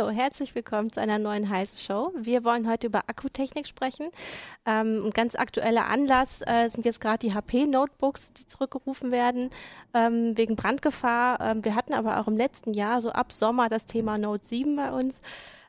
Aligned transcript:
Hallo, 0.00 0.12
herzlich 0.12 0.54
willkommen 0.54 0.90
zu 0.90 0.98
einer 0.98 1.18
neuen 1.18 1.50
heißen 1.50 1.78
Show. 1.78 2.10
Wir 2.16 2.42
wollen 2.42 2.66
heute 2.66 2.86
über 2.86 3.02
Akkutechnik 3.06 3.66
sprechen. 3.66 4.08
Ähm, 4.64 5.04
ein 5.04 5.10
ganz 5.10 5.34
aktueller 5.34 5.88
Anlass 5.88 6.40
äh, 6.46 6.70
sind 6.70 6.86
jetzt 6.86 7.02
gerade 7.02 7.18
die 7.18 7.34
HP-Notebooks, 7.34 8.32
die 8.32 8.46
zurückgerufen 8.46 9.12
werden 9.12 9.50
ähm, 9.92 10.38
wegen 10.38 10.56
Brandgefahr. 10.56 11.38
Ähm, 11.42 11.66
wir 11.66 11.74
hatten 11.74 11.92
aber 11.92 12.18
auch 12.18 12.28
im 12.28 12.38
letzten 12.38 12.72
Jahr, 12.72 13.02
so 13.02 13.10
ab 13.10 13.30
Sommer, 13.30 13.68
das 13.68 13.84
Thema 13.84 14.16
Note 14.16 14.46
7 14.46 14.74
bei 14.74 14.90
uns 14.90 15.20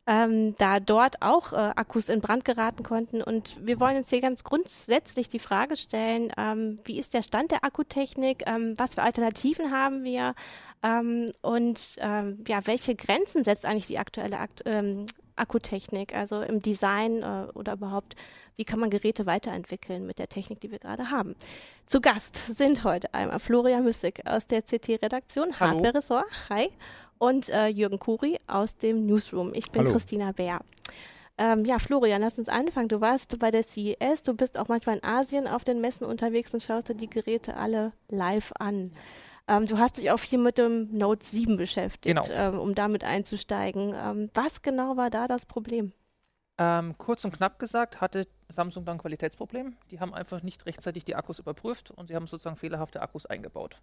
ähm, 0.07 0.55
da 0.57 0.79
dort 0.79 1.21
auch 1.21 1.53
äh, 1.53 1.55
Akkus 1.55 2.09
in 2.09 2.21
Brand 2.21 2.43
geraten 2.43 2.83
konnten. 2.83 3.21
Und 3.21 3.55
wir 3.65 3.79
wollen 3.79 3.97
uns 3.97 4.09
hier 4.09 4.21
ganz 4.21 4.43
grundsätzlich 4.43 5.29
die 5.29 5.39
Frage 5.39 5.77
stellen, 5.77 6.31
ähm, 6.37 6.77
wie 6.85 6.99
ist 6.99 7.13
der 7.13 7.21
Stand 7.21 7.51
der 7.51 7.63
Akkutechnik, 7.63 8.43
ähm, 8.47 8.73
was 8.77 8.95
für 8.95 9.03
Alternativen 9.03 9.71
haben 9.71 10.03
wir 10.03 10.33
ähm, 10.83 11.27
und 11.41 11.95
ähm, 11.99 12.43
ja, 12.47 12.65
welche 12.65 12.95
Grenzen 12.95 13.43
setzt 13.43 13.65
eigentlich 13.65 13.87
die 13.87 13.99
aktuelle 13.99 14.39
Akt 14.39 14.63
ähm, 14.65 15.05
Akkutechnik, 15.35 16.15
also 16.15 16.41
im 16.41 16.61
Design 16.61 17.23
äh, 17.23 17.47
oder 17.53 17.73
überhaupt, 17.73 18.15
wie 18.57 18.65
kann 18.65 18.79
man 18.79 18.89
Geräte 18.89 19.25
weiterentwickeln 19.25 20.05
mit 20.05 20.19
der 20.19 20.29
Technik, 20.29 20.59
die 20.59 20.71
wir 20.71 20.79
gerade 20.79 21.09
haben. 21.09 21.35
Zu 21.85 22.01
Gast 22.01 22.35
sind 22.57 22.83
heute 22.83 23.13
einmal 23.13 23.39
Florian 23.39 23.83
Müssig 23.83 24.21
aus 24.25 24.45
der 24.45 24.61
CT-Redaktion, 24.61 25.59
Hardware-Ressort. 25.59 26.25
Hi 26.49 26.69
und 27.21 27.49
äh, 27.49 27.67
Jürgen 27.67 27.99
Kuri 27.99 28.39
aus 28.47 28.77
dem 28.77 29.05
Newsroom. 29.05 29.53
Ich 29.53 29.69
bin 29.71 29.83
Hallo. 29.83 29.91
Christina 29.91 30.31
Bär. 30.31 30.59
Ähm, 31.37 31.65
ja, 31.65 31.77
Florian, 31.77 32.21
lass 32.21 32.39
uns 32.39 32.49
anfangen. 32.49 32.87
Du 32.87 32.99
warst 32.99 33.37
bei 33.37 33.51
der 33.51 33.63
CES, 33.63 34.23
du 34.23 34.33
bist 34.33 34.57
auch 34.57 34.67
manchmal 34.69 34.97
in 34.97 35.03
Asien 35.03 35.47
auf 35.47 35.63
den 35.63 35.81
Messen 35.81 36.05
unterwegs 36.05 36.51
und 36.53 36.63
schaust 36.63 36.89
dir 36.89 36.95
die 36.95 37.09
Geräte 37.09 37.55
alle 37.55 37.93
live 38.09 38.51
an. 38.57 38.91
Ähm, 39.51 39.65
du 39.65 39.77
hast 39.77 39.97
dich 39.97 40.11
auch 40.11 40.19
viel 40.19 40.39
mit 40.39 40.57
dem 40.57 40.95
Note 40.97 41.25
7 41.25 41.57
beschäftigt, 41.57 42.15
genau. 42.15 42.23
ähm, 42.31 42.57
um 42.57 42.73
damit 42.73 43.03
einzusteigen. 43.03 43.93
Ähm, 43.95 44.29
was 44.33 44.61
genau 44.61 44.95
war 44.95 45.09
da 45.09 45.27
das 45.27 45.45
Problem? 45.45 45.91
Ähm, 46.57 46.97
kurz 46.97 47.25
und 47.25 47.33
knapp 47.33 47.59
gesagt 47.59 47.99
hatte 47.99 48.27
Samsung 48.49 48.85
dann 48.85 48.95
ein 48.95 49.01
Qualitätsproblem. 49.01 49.75
Die 49.89 49.99
haben 49.99 50.13
einfach 50.13 50.41
nicht 50.41 50.65
rechtzeitig 50.65 51.03
die 51.03 51.15
Akkus 51.15 51.39
überprüft 51.39 51.91
und 51.91 52.07
sie 52.07 52.15
haben 52.15 52.27
sozusagen 52.27 52.55
fehlerhafte 52.55 53.01
Akkus 53.01 53.25
eingebaut. 53.25 53.81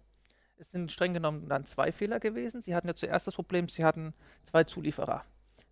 Es 0.57 0.71
sind 0.71 0.91
streng 0.91 1.13
genommen 1.13 1.47
dann 1.47 1.65
zwei 1.65 1.91
Fehler 1.91 2.19
gewesen. 2.19 2.61
Sie 2.61 2.73
hatten 2.73 2.87
ja 2.87 2.95
zuerst 2.95 3.27
das 3.27 3.35
Problem, 3.35 3.69
sie 3.69 3.83
hatten 3.83 4.13
zwei 4.43 4.63
Zulieferer. 4.63 5.23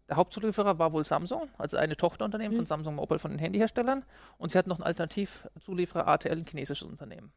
Der 0.08 0.16
Hauptzulieferer 0.16 0.80
war 0.80 0.94
wohl 0.94 1.06
Samsung, 1.06 1.50
also 1.58 1.76
eine 1.76 1.98
Tochterunternehmen 1.98 2.54
mhm. 2.54 2.60
von 2.60 2.66
Samsung 2.68 2.96
Mobile 2.96 3.20
von 3.20 3.32
den 3.32 3.40
Handyherstellern. 3.40 4.06
Und 4.38 4.52
sie 4.52 4.58
hatten 4.58 4.70
noch 4.70 4.78
einen 4.78 4.86
Alternativzulieferer 4.86 6.08
ATL, 6.08 6.38
ein 6.38 6.46
chinesisches 6.46 6.88
Unternehmen. 6.88 7.32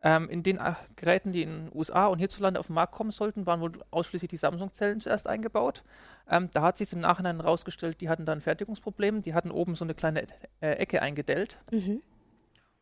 Ähm, 0.00 0.28
in 0.30 0.44
den 0.44 0.58
äh, 0.58 0.74
Geräten, 0.94 1.32
die 1.32 1.42
in 1.42 1.66
den 1.66 1.70
USA 1.74 2.06
und 2.06 2.18
hierzulande 2.18 2.60
auf 2.60 2.68
den 2.68 2.74
Markt 2.74 2.92
kommen 2.92 3.10
sollten, 3.10 3.46
waren 3.46 3.60
wohl 3.60 3.72
ausschließlich 3.90 4.28
die 4.28 4.36
Samsung-Zellen 4.36 5.00
zuerst 5.00 5.26
eingebaut. 5.26 5.82
Ähm, 6.30 6.50
da 6.52 6.62
hat 6.62 6.78
sich 6.78 6.92
im 6.92 7.00
Nachhinein 7.00 7.40
herausgestellt, 7.40 8.00
die 8.00 8.08
hatten 8.08 8.24
dann 8.24 8.40
Fertigungsprobleme. 8.40 9.22
Die 9.22 9.34
hatten 9.34 9.50
oben 9.50 9.74
so 9.74 9.84
eine 9.84 9.94
kleine 9.94 10.22
äh, 10.60 10.72
Ecke 10.72 11.02
eingedellt. 11.02 11.58
Mhm. 11.72 12.00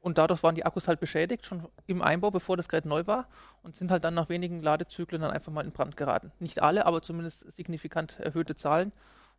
Und 0.00 0.19
dadurch 0.19 0.42
waren 0.42 0.55
die 0.55 0.64
Akkus 0.64 0.89
halt 0.89 1.00
beschädigt, 1.00 1.47
schon 1.47 1.67
im 1.87 2.00
Einbau, 2.00 2.31
bevor 2.31 2.56
das 2.56 2.69
Gerät 2.69 2.84
neu 2.84 3.06
war, 3.06 3.28
und 3.62 3.75
sind 3.75 3.91
halt 3.91 4.05
dann 4.05 4.14
nach 4.14 4.28
wenigen 4.28 4.62
Ladezyklen 4.62 5.20
dann 5.20 5.33
einfach 5.33 5.50
mal 5.50 5.64
in 5.64 5.72
Brand 5.72 5.97
geraten. 5.97 6.31
Nicht 6.39 6.62
alle, 6.62 6.87
aber 6.87 7.03
zumindest 7.03 7.50
signifikant 7.50 8.20
erhöhte 8.20 8.55
Zahlen. 8.55 8.92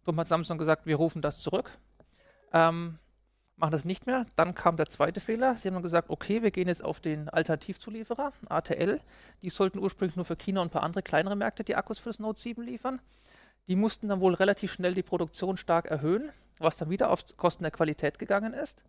Darum 0.03 0.19
hat 0.19 0.27
Samsung 0.27 0.57
gesagt, 0.57 0.85
wir 0.85 0.97
rufen 0.97 1.21
das 1.21 1.39
zurück, 1.39 1.71
ähm, 2.51 2.97
machen 3.57 3.71
das 3.71 3.85
nicht 3.85 4.05
mehr. 4.05 4.25
Dann 4.35 4.55
kam 4.55 4.77
der 4.77 4.87
zweite 4.87 5.19
Fehler. 5.19 5.55
Sie 5.55 5.69
haben 5.69 5.81
gesagt, 5.81 6.09
okay, 6.09 6.43
wir 6.43 6.51
gehen 6.51 6.67
jetzt 6.67 6.83
auf 6.83 6.99
den 6.99 7.27
Alternativzulieferer, 7.29 8.31
ATL. 8.49 9.01
Die 9.41 9.49
sollten 9.49 9.79
ursprünglich 9.79 10.15
nur 10.15 10.25
für 10.25 10.35
China 10.35 10.61
und 10.61 10.67
ein 10.67 10.71
paar 10.71 10.83
andere 10.83 11.03
kleinere 11.03 11.35
Märkte 11.35 11.63
die 11.63 11.75
Akkus 11.75 11.99
für 11.99 12.09
das 12.09 12.19
Note 12.19 12.39
7 12.39 12.61
liefern. 12.63 13.01
Die 13.67 13.75
mussten 13.75 14.07
dann 14.07 14.21
wohl 14.21 14.35
relativ 14.35 14.71
schnell 14.71 14.93
die 14.93 15.03
Produktion 15.03 15.57
stark 15.57 15.87
erhöhen, 15.87 16.31
was 16.59 16.77
dann 16.77 16.89
wieder 16.89 17.09
auf 17.09 17.25
Kosten 17.35 17.63
der 17.63 17.71
Qualität 17.71 18.19
gegangen 18.19 18.53
ist. 18.53 18.83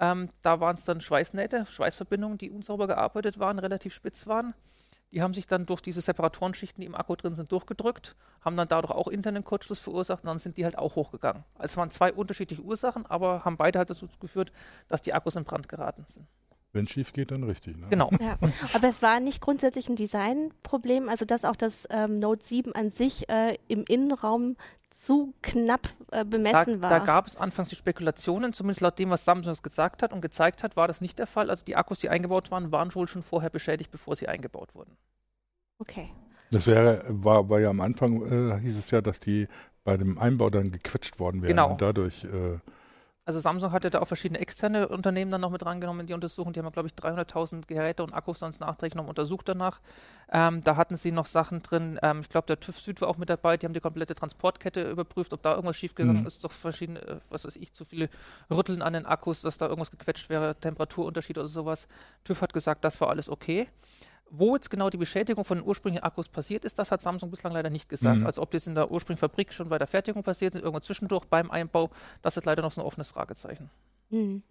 Ähm, 0.00 0.30
da 0.42 0.60
waren 0.60 0.76
es 0.76 0.84
dann 0.84 1.00
Schweißnähte, 1.00 1.66
Schweißverbindungen, 1.66 2.38
die 2.38 2.50
unsauber 2.50 2.86
gearbeitet 2.86 3.38
waren, 3.38 3.58
relativ 3.58 3.94
spitz 3.94 4.26
waren. 4.26 4.54
Die 5.10 5.22
haben 5.22 5.32
sich 5.32 5.46
dann 5.46 5.64
durch 5.64 5.80
diese 5.80 6.02
Separatorenschichten, 6.02 6.82
die 6.82 6.86
im 6.86 6.94
Akku 6.94 7.16
drin 7.16 7.34
sind, 7.34 7.50
durchgedrückt, 7.50 8.14
haben 8.42 8.56
dann 8.56 8.68
dadurch 8.68 8.92
auch 8.92 9.08
internen 9.08 9.42
Kurzschluss 9.42 9.78
verursacht 9.78 10.22
und 10.22 10.28
dann 10.28 10.38
sind 10.38 10.58
die 10.58 10.64
halt 10.64 10.76
auch 10.76 10.96
hochgegangen. 10.96 11.44
Also 11.54 11.72
es 11.72 11.76
waren 11.78 11.90
zwei 11.90 12.12
unterschiedliche 12.12 12.62
Ursachen, 12.62 13.06
aber 13.06 13.44
haben 13.44 13.56
beide 13.56 13.78
halt 13.78 13.88
dazu 13.88 14.08
geführt, 14.20 14.52
dass 14.88 15.00
die 15.00 15.14
Akkus 15.14 15.36
in 15.36 15.44
Brand 15.44 15.68
geraten 15.68 16.04
sind. 16.08 16.26
Wenn 16.72 16.84
es 16.84 16.90
schief 16.90 17.12
geht, 17.12 17.30
dann 17.30 17.44
richtig. 17.44 17.76
Ne? 17.78 17.86
Genau. 17.88 18.10
Ja. 18.20 18.38
Aber 18.74 18.88
es 18.88 19.00
war 19.00 19.20
nicht 19.20 19.40
grundsätzlich 19.40 19.88
ein 19.88 19.96
Designproblem, 19.96 21.08
also 21.08 21.24
dass 21.24 21.44
auch 21.44 21.56
das 21.56 21.88
ähm, 21.90 22.18
Note 22.18 22.44
7 22.44 22.74
an 22.74 22.90
sich 22.90 23.28
äh, 23.28 23.56
im 23.68 23.84
Innenraum 23.88 24.56
zu 24.90 25.34
knapp 25.42 25.88
äh, 26.12 26.24
bemessen 26.24 26.80
da, 26.80 26.82
war. 26.82 26.90
Da 26.90 26.98
gab 26.98 27.26
es 27.26 27.36
anfangs 27.36 27.70
die 27.70 27.76
Spekulationen, 27.76 28.52
zumindest 28.52 28.80
laut 28.80 28.98
dem, 28.98 29.10
was 29.10 29.24
Samsung 29.24 29.56
gesagt 29.62 30.02
hat 30.02 30.12
und 30.12 30.20
gezeigt 30.20 30.62
hat, 30.62 30.76
war 30.76 30.88
das 30.88 31.00
nicht 31.00 31.18
der 31.18 31.26
Fall. 31.26 31.50
Also 31.50 31.64
die 31.64 31.76
Akkus, 31.76 32.00
die 32.00 32.08
eingebaut 32.08 32.50
waren, 32.50 32.72
waren 32.72 32.94
wohl 32.94 33.08
schon 33.08 33.22
vorher 33.22 33.50
beschädigt, 33.50 33.90
bevor 33.90 34.16
sie 34.16 34.28
eingebaut 34.28 34.74
wurden. 34.74 34.96
Okay. 35.78 36.10
Das 36.50 36.66
wäre, 36.66 37.04
war, 37.08 37.48
war 37.50 37.60
ja 37.60 37.70
am 37.70 37.80
Anfang, 37.80 38.22
äh, 38.22 38.60
hieß 38.60 38.78
es 38.78 38.90
ja, 38.90 39.00
dass 39.00 39.20
die 39.20 39.48
bei 39.84 39.96
dem 39.96 40.18
Einbau 40.18 40.50
dann 40.50 40.70
gequetscht 40.70 41.18
worden 41.18 41.42
wären 41.42 41.48
genau. 41.48 41.70
und 41.72 41.82
dadurch 41.82 42.24
äh, 42.24 42.58
also 43.28 43.40
Samsung 43.40 43.72
hatte 43.72 43.90
da 43.90 44.00
auch 44.00 44.08
verschiedene 44.08 44.40
externe 44.40 44.88
Unternehmen 44.88 45.30
dann 45.30 45.42
noch 45.42 45.50
mit 45.50 45.62
rangenommen 45.62 46.00
in 46.00 46.06
die 46.06 46.14
Untersuchung. 46.14 46.54
Die 46.54 46.60
haben, 46.60 46.72
glaube 46.72 46.88
ich, 46.88 46.94
300.000 46.94 47.66
Geräte 47.66 48.02
und 48.02 48.14
Akkus 48.14 48.38
sonst 48.38 48.58
nachträglich 48.58 48.94
noch 48.94 49.06
untersucht 49.06 49.46
danach. 49.50 49.80
Ähm, 50.32 50.62
da 50.64 50.76
hatten 50.76 50.96
sie 50.96 51.12
noch 51.12 51.26
Sachen 51.26 51.62
drin. 51.62 51.98
Ähm, 52.02 52.20
ich 52.22 52.30
glaube, 52.30 52.46
der 52.46 52.58
TÜV 52.58 52.80
Süd 52.80 53.02
war 53.02 53.08
auch 53.08 53.18
mit 53.18 53.28
dabei. 53.28 53.58
Die 53.58 53.66
haben 53.66 53.74
die 53.74 53.80
komplette 53.80 54.14
Transportkette 54.14 54.90
überprüft, 54.90 55.34
ob 55.34 55.42
da 55.42 55.54
irgendwas 55.54 55.76
schiefgegangen 55.76 56.22
mhm. 56.22 56.26
ist. 56.26 56.42
Doch 56.42 56.52
verschiedene, 56.52 57.02
äh, 57.02 57.16
was 57.28 57.44
weiß 57.44 57.56
ich, 57.56 57.74
zu 57.74 57.84
viele 57.84 58.08
Rütteln 58.50 58.80
an 58.80 58.94
den 58.94 59.04
Akkus, 59.04 59.42
dass 59.42 59.58
da 59.58 59.66
irgendwas 59.66 59.90
gequetscht 59.90 60.30
wäre, 60.30 60.54
Temperaturunterschied 60.54 61.36
oder 61.36 61.48
sowas. 61.48 61.86
TÜV 62.24 62.40
hat 62.40 62.54
gesagt, 62.54 62.82
das 62.82 62.98
war 62.98 63.10
alles 63.10 63.28
okay. 63.28 63.68
Wo 64.30 64.54
jetzt 64.54 64.70
genau 64.70 64.90
die 64.90 64.96
Beschädigung 64.96 65.44
von 65.44 65.58
den 65.58 65.66
ursprünglichen 65.66 66.04
Akkus 66.04 66.28
passiert 66.28 66.64
ist, 66.64 66.78
das 66.78 66.90
hat 66.90 67.00
Samsung 67.00 67.30
bislang 67.30 67.52
leider 67.52 67.70
nicht 67.70 67.88
gesagt. 67.88 68.20
Mhm. 68.20 68.26
Also 68.26 68.42
ob 68.42 68.50
das 68.50 68.66
in 68.66 68.74
der 68.74 68.90
ursprünglichen 68.90 69.20
Fabrik 69.20 69.52
schon 69.52 69.68
bei 69.68 69.78
der 69.78 69.86
Fertigung 69.86 70.22
passiert 70.22 70.54
ist, 70.54 70.62
irgendwo 70.62 70.80
zwischendurch 70.80 71.24
beim 71.24 71.50
Einbau, 71.50 71.90
das 72.22 72.36
ist 72.36 72.44
leider 72.44 72.62
noch 72.62 72.72
so 72.72 72.82
ein 72.82 72.86
offenes 72.86 73.08
Fragezeichen. 73.08 73.70
Mhm. 74.10 74.42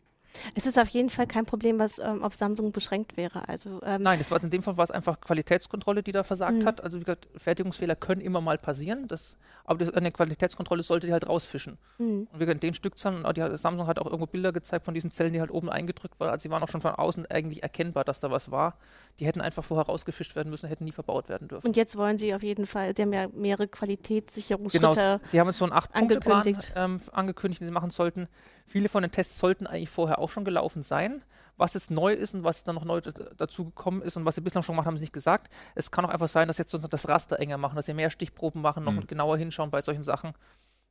Es 0.55 0.65
ist 0.65 0.77
auf 0.77 0.89
jeden 0.89 1.09
Fall 1.09 1.27
kein 1.27 1.45
Problem, 1.45 1.79
was 1.79 1.99
ähm, 1.99 2.23
auf 2.23 2.35
Samsung 2.35 2.71
beschränkt 2.71 3.17
wäre. 3.17 3.47
Also, 3.47 3.81
ähm 3.83 4.03
Nein, 4.03 4.19
das 4.19 4.31
war 4.31 4.41
in 4.43 4.49
dem 4.49 4.61
Fall 4.61 4.77
war 4.77 4.83
es 4.83 4.91
einfach 4.91 5.19
Qualitätskontrolle, 5.21 6.03
die 6.03 6.11
da 6.11 6.23
versagt 6.23 6.63
mhm. 6.63 6.65
hat. 6.65 6.83
Also 6.83 6.99
wie 6.99 7.03
gesagt, 7.03 7.27
Fertigungsfehler 7.35 7.95
können 7.95 8.21
immer 8.21 8.41
mal 8.41 8.57
passieren, 8.57 9.07
das, 9.07 9.37
aber 9.65 9.79
das, 9.79 9.93
eine 9.93 10.11
Qualitätskontrolle 10.11 10.83
sollte 10.83 11.07
die 11.07 11.13
halt 11.13 11.27
rausfischen. 11.27 11.77
Mhm. 11.97 12.27
Und 12.31 12.39
wie 12.39 12.45
gesagt, 12.45 12.63
den 12.63 12.73
Stückzahlen, 12.73 13.25
die, 13.33 13.57
Samsung 13.57 13.87
hat 13.87 13.99
auch 13.99 14.05
irgendwo 14.05 14.27
Bilder 14.27 14.51
gezeigt 14.51 14.85
von 14.85 14.93
diesen 14.93 15.11
Zellen, 15.11 15.33
die 15.33 15.39
halt 15.39 15.51
oben 15.51 15.69
eingedrückt 15.69 16.19
waren. 16.19 16.29
Also 16.29 16.43
sie 16.43 16.49
waren 16.49 16.63
auch 16.63 16.69
schon 16.69 16.81
von 16.81 16.91
außen 16.91 17.25
eigentlich 17.27 17.63
erkennbar, 17.63 18.03
dass 18.03 18.19
da 18.19 18.31
was 18.31 18.51
war. 18.51 18.77
Die 19.19 19.25
hätten 19.25 19.41
einfach 19.41 19.63
vorher 19.63 19.85
rausgefischt 19.85 20.35
werden 20.35 20.49
müssen, 20.49 20.67
hätten 20.67 20.85
nie 20.85 20.91
verbaut 20.91 21.29
werden 21.29 21.47
dürfen. 21.47 21.67
Und 21.67 21.75
jetzt 21.75 21.97
wollen 21.97 22.17
sie 22.17 22.33
auf 22.33 22.43
jeden 22.43 22.65
Fall, 22.65 22.95
sie 22.95 23.01
haben 23.01 23.13
ja 23.13 23.27
mehrere 23.33 23.67
Qualitätssicherungsschritte 23.67 24.87
Genau, 24.87 25.19
sie 25.23 25.39
haben 25.39 25.47
jetzt 25.47 25.57
so 25.57 25.65
einen 25.65 25.73
acht 25.73 25.93
angekündigt. 25.95 26.73
Ähm, 26.75 26.99
angekündigt, 27.11 27.61
die 27.61 27.65
sie 27.65 27.71
machen 27.71 27.89
sollten. 27.89 28.27
Viele 28.67 28.89
von 28.89 29.01
den 29.01 29.11
Tests 29.11 29.39
sollten 29.39 29.65
eigentlich 29.65 29.89
vorher 29.89 30.19
auch 30.19 30.29
schon 30.29 30.43
gelaufen 30.43 30.83
sein. 30.83 31.23
Was 31.55 31.73
jetzt 31.73 31.89
neu 31.89 32.13
ist 32.13 32.35
und 32.35 32.43
was 32.43 32.63
dann 32.63 32.75
noch 32.75 32.83
neu 32.83 33.01
dazu 33.01 33.65
gekommen 33.65 34.03
ist 34.03 34.15
und 34.17 34.25
was 34.25 34.35
sie 34.35 34.41
bislang 34.41 34.61
schon 34.61 34.75
gemacht 34.75 34.85
haben, 34.85 34.97
sie 34.97 35.03
nicht 35.03 35.13
gesagt. 35.13 35.51
Es 35.73 35.89
kann 35.89 36.05
auch 36.05 36.09
einfach 36.09 36.27
sein, 36.27 36.47
dass 36.47 36.59
jetzt 36.59 36.71
das 36.73 37.07
Raster 37.07 37.39
enger 37.39 37.57
machen, 37.57 37.77
dass 37.77 37.87
sie 37.87 37.93
mehr 37.93 38.11
Stichproben 38.11 38.61
machen, 38.61 38.83
noch 38.83 38.91
mhm. 38.91 39.07
genauer 39.07 39.37
hinschauen 39.37 39.71
bei 39.71 39.81
solchen 39.81 40.03
Sachen. 40.03 40.33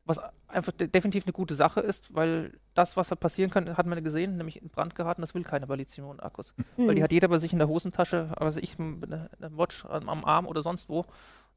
Was 0.07 0.19
einfach 0.49 0.73
de 0.73 0.89
definitiv 0.89 1.27
eine 1.27 1.35
gute 1.35 1.55
Sache 1.55 1.81
ist, 1.81 2.15
weil 2.15 2.59
das, 2.75 2.97
was 2.97 3.09
da 3.09 3.15
passieren 3.15 3.51
kann, 3.51 3.77
hat 3.77 3.87
man 3.87 4.03
gesehen, 4.03 4.39
nämlich 4.39 4.61
in 4.61 4.71
Brand 4.71 4.95
geraten, 4.95 5.21
das 5.21 5.35
will 5.35 5.45
keine 5.45 5.67
bei 5.67 5.77
Lithium-Akkus. 5.77 6.55
Mhm. 6.77 6.89
Weil 6.89 6.95
die 6.95 7.03
hat 7.03 7.13
jeder 7.13 7.29
bei 7.29 7.39
sich 7.39 7.53
in 7.53 7.59
der 7.59 7.69
Hosentasche, 7.69 8.31
also 8.37 8.59
ich 8.59 8.79
eine, 8.79 9.29
eine 9.39 9.57
Watch 9.59 9.85
am 9.85 10.25
Arm 10.25 10.47
oder 10.47 10.63
sonst 10.63 10.89
wo. 10.89 11.05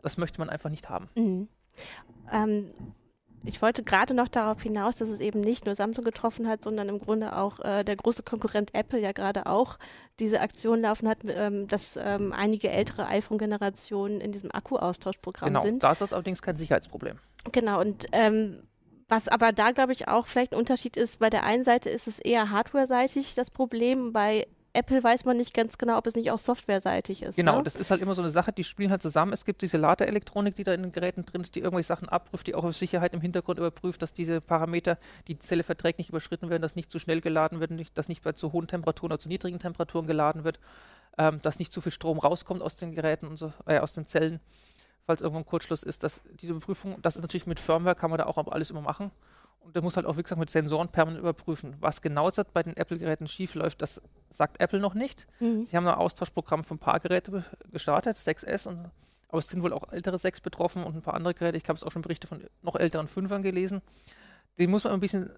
Das 0.02 0.18
möchte 0.18 0.40
man 0.40 0.50
einfach 0.50 0.70
nicht 0.70 0.90
haben. 0.90 1.10
Mhm. 1.16 1.48
Ähm, 2.32 2.72
ich 3.50 3.62
wollte 3.62 3.84
gerade 3.84 4.14
noch 4.14 4.28
darauf 4.28 4.62
hinaus, 4.62 4.98
dass 4.98 5.10
es 5.10 5.20
eben 5.20 5.42
nicht 5.42 5.66
nur 5.66 5.76
Samsung 5.76 6.06
getroffen 6.06 6.48
hat, 6.48 6.64
sondern 6.64 6.88
im 6.88 7.00
Grunde 7.00 7.36
auch 7.36 7.60
äh, 7.60 7.84
der 7.84 7.96
große 7.96 8.24
Konkurrent 8.24 8.74
Apple 8.74 9.00
ja 9.00 9.12
gerade 9.12 9.48
auch 9.48 9.78
diese 10.20 10.40
Aktion 10.40 10.82
laufen 10.82 11.10
hat, 11.10 11.20
ähm, 11.28 11.68
dass 11.68 11.98
ähm, 12.02 12.32
einige 12.32 12.70
ältere 12.70 13.08
iPhone-Generationen 13.08 14.22
in 14.22 14.32
diesem 14.32 14.52
Akku-Austauschprogramm 14.52 15.50
genau, 15.50 15.62
sind. 15.62 15.72
Genau, 15.72 15.82
da 15.82 15.92
ist 15.92 16.02
das 16.02 16.14
allerdings 16.14 16.42
kein 16.42 16.56
Sicherheitsproblem. 16.56 17.18
Genau, 17.52 17.82
und 17.82 18.06
ähm, 18.12 18.64
was 19.08 19.28
aber 19.28 19.52
da, 19.52 19.72
glaube 19.72 19.94
ich, 19.94 20.08
auch 20.08 20.28
vielleicht 20.28 20.54
ein 20.54 20.60
Unterschied 20.60 20.96
ist, 20.96 21.20
bei 21.20 21.32
der 21.32 21.44
einen 21.44 21.64
Seite 21.64 21.90
ist 21.90 22.08
es 22.08 22.20
eher 22.20 22.52
hardware-seitig 22.52 23.34
das 23.34 23.50
Problem, 23.50 24.14
bei 24.14 24.48
Apple 24.74 25.04
weiß 25.04 25.26
man 25.26 25.38
nicht 25.38 25.54
ganz 25.54 25.78
genau, 25.78 25.98
ob 25.98 26.06
es 26.06 26.16
nicht 26.16 26.32
auch 26.32 26.40
softwareseitig 26.40 27.24
ist. 27.24 27.36
Genau, 27.36 27.58
ne? 27.58 27.64
das 27.64 27.76
ist 27.76 27.90
halt 27.90 28.02
immer 28.02 28.14
so 28.14 28.22
eine 28.22 28.30
Sache, 28.30 28.54
die 28.54 28.64
spielen 28.64 28.92
halt 28.92 29.02
zusammen. 29.02 29.34
Es 29.34 29.46
gibt 29.46 29.62
diese 29.62 29.78
Ladeelektronik, 29.78 30.56
die 30.56 30.64
da 30.64 30.74
in 30.74 30.84
den 30.84 30.92
Geräten 30.92 31.26
drin 31.26 31.42
ist, 31.42 31.56
die 31.56 31.60
irgendwelche 31.60 31.88
Sachen 31.88 32.08
abprüft, 32.08 32.46
die 32.48 32.56
auch 32.56 32.64
auf 32.64 32.78
Sicherheit 32.78 33.14
im 33.14 33.22
Hintergrund 33.22 33.58
überprüft, 33.58 34.02
dass 34.02 34.14
diese 34.14 34.42
Parameter, 34.42 34.98
die 35.28 35.34
die 35.36 35.40
Zelle 35.40 35.64
verträgt, 35.64 35.98
nicht 35.98 36.10
überschritten 36.10 36.50
werden, 36.50 36.62
dass 36.62 36.76
nicht 36.76 36.92
zu 36.92 37.00
schnell 37.00 37.22
geladen 37.22 37.60
wird, 37.60 37.72
dass 37.98 38.10
nicht 38.10 38.22
bei 38.22 38.34
zu 38.34 38.54
hohen 38.54 38.68
Temperaturen 38.68 39.12
oder 39.12 39.20
zu 39.20 39.28
niedrigen 39.28 39.60
Temperaturen 39.60 40.06
geladen 40.06 40.44
wird, 40.44 40.60
ähm, 41.18 41.42
dass 41.42 41.58
nicht 41.58 41.74
zu 41.74 41.82
viel 41.82 41.92
Strom 41.92 42.20
rauskommt 42.20 42.62
aus 42.62 42.76
den 42.76 42.94
Geräten 42.94 43.28
und 43.28 43.38
so, 43.38 43.52
äh, 43.66 43.80
aus 43.80 43.94
den 43.94 44.06
Zellen. 44.06 44.40
falls 45.06 45.22
irgendwo 45.22 45.40
ein 45.40 45.46
Kurzschluss 45.46 45.82
ist, 45.82 46.04
dass 46.04 46.22
diese 46.40 46.52
Überprüfung, 46.52 47.02
das 47.02 47.16
ist 47.16 47.24
natürlich 47.24 47.48
mit 47.48 47.60
Firmware, 47.60 47.96
kann 47.96 48.12
man 48.12 48.20
da 48.20 48.28
auch 48.28 48.38
alles 48.38 48.70
immer 48.70 48.82
machen. 48.82 49.10
Und 49.70 49.76
der 49.76 49.84
muss 49.84 49.98
halt 49.98 50.08
auch, 50.08 50.18
wie 50.18 50.24
gesagt, 50.24 50.40
mit 50.40 50.50
Sensoren 50.50 50.88
permanent 50.88 51.22
überprüfen. 51.22 51.76
Was 51.80 52.02
genau 52.02 52.26
jetzt 52.26 52.54
bei 52.54 52.64
den 52.64 52.76
Apple-Geräten 52.76 53.28
schief 53.28 53.54
läuft, 53.54 53.84
das 53.84 54.02
sagt 54.32 54.60
Apple 54.60 54.80
noch 54.80 54.96
nicht. 54.96 55.28
Mhm. 55.40 55.62
Sie 55.62 55.78
haben 55.78 55.86
ein 55.86 55.94
Austauschprogramm 55.94 56.64
von 56.64 56.78
ein 56.78 56.80
paar 56.80 57.00
Geräten 57.00 57.46
gestartet, 57.72 58.16
6S, 58.16 58.68
und, 58.68 58.90
aber 59.28 59.38
es 59.38 59.48
sind 59.48 59.62
wohl 59.62 59.72
auch 59.72 59.94
ältere 59.94 60.18
6 60.18 60.42
betroffen 60.42 60.84
und 60.84 60.96
ein 60.96 61.04
paar 61.04 61.14
andere 61.14 61.36
Geräte. 61.36 61.58
Ich 61.58 61.70
habe 61.70 61.78
es 61.78 61.84
auch 61.84 61.92
schon 61.92 62.02
Berichte 62.02 62.26
von 62.26 62.44
noch 62.64 62.78
älteren 62.78 63.06
5ern 63.08 63.44
gelesen. 63.44 63.84
Die 64.58 64.66
muss 64.66 64.86
man 64.86 64.94
ein 64.94 65.02
bisschen 65.02 65.30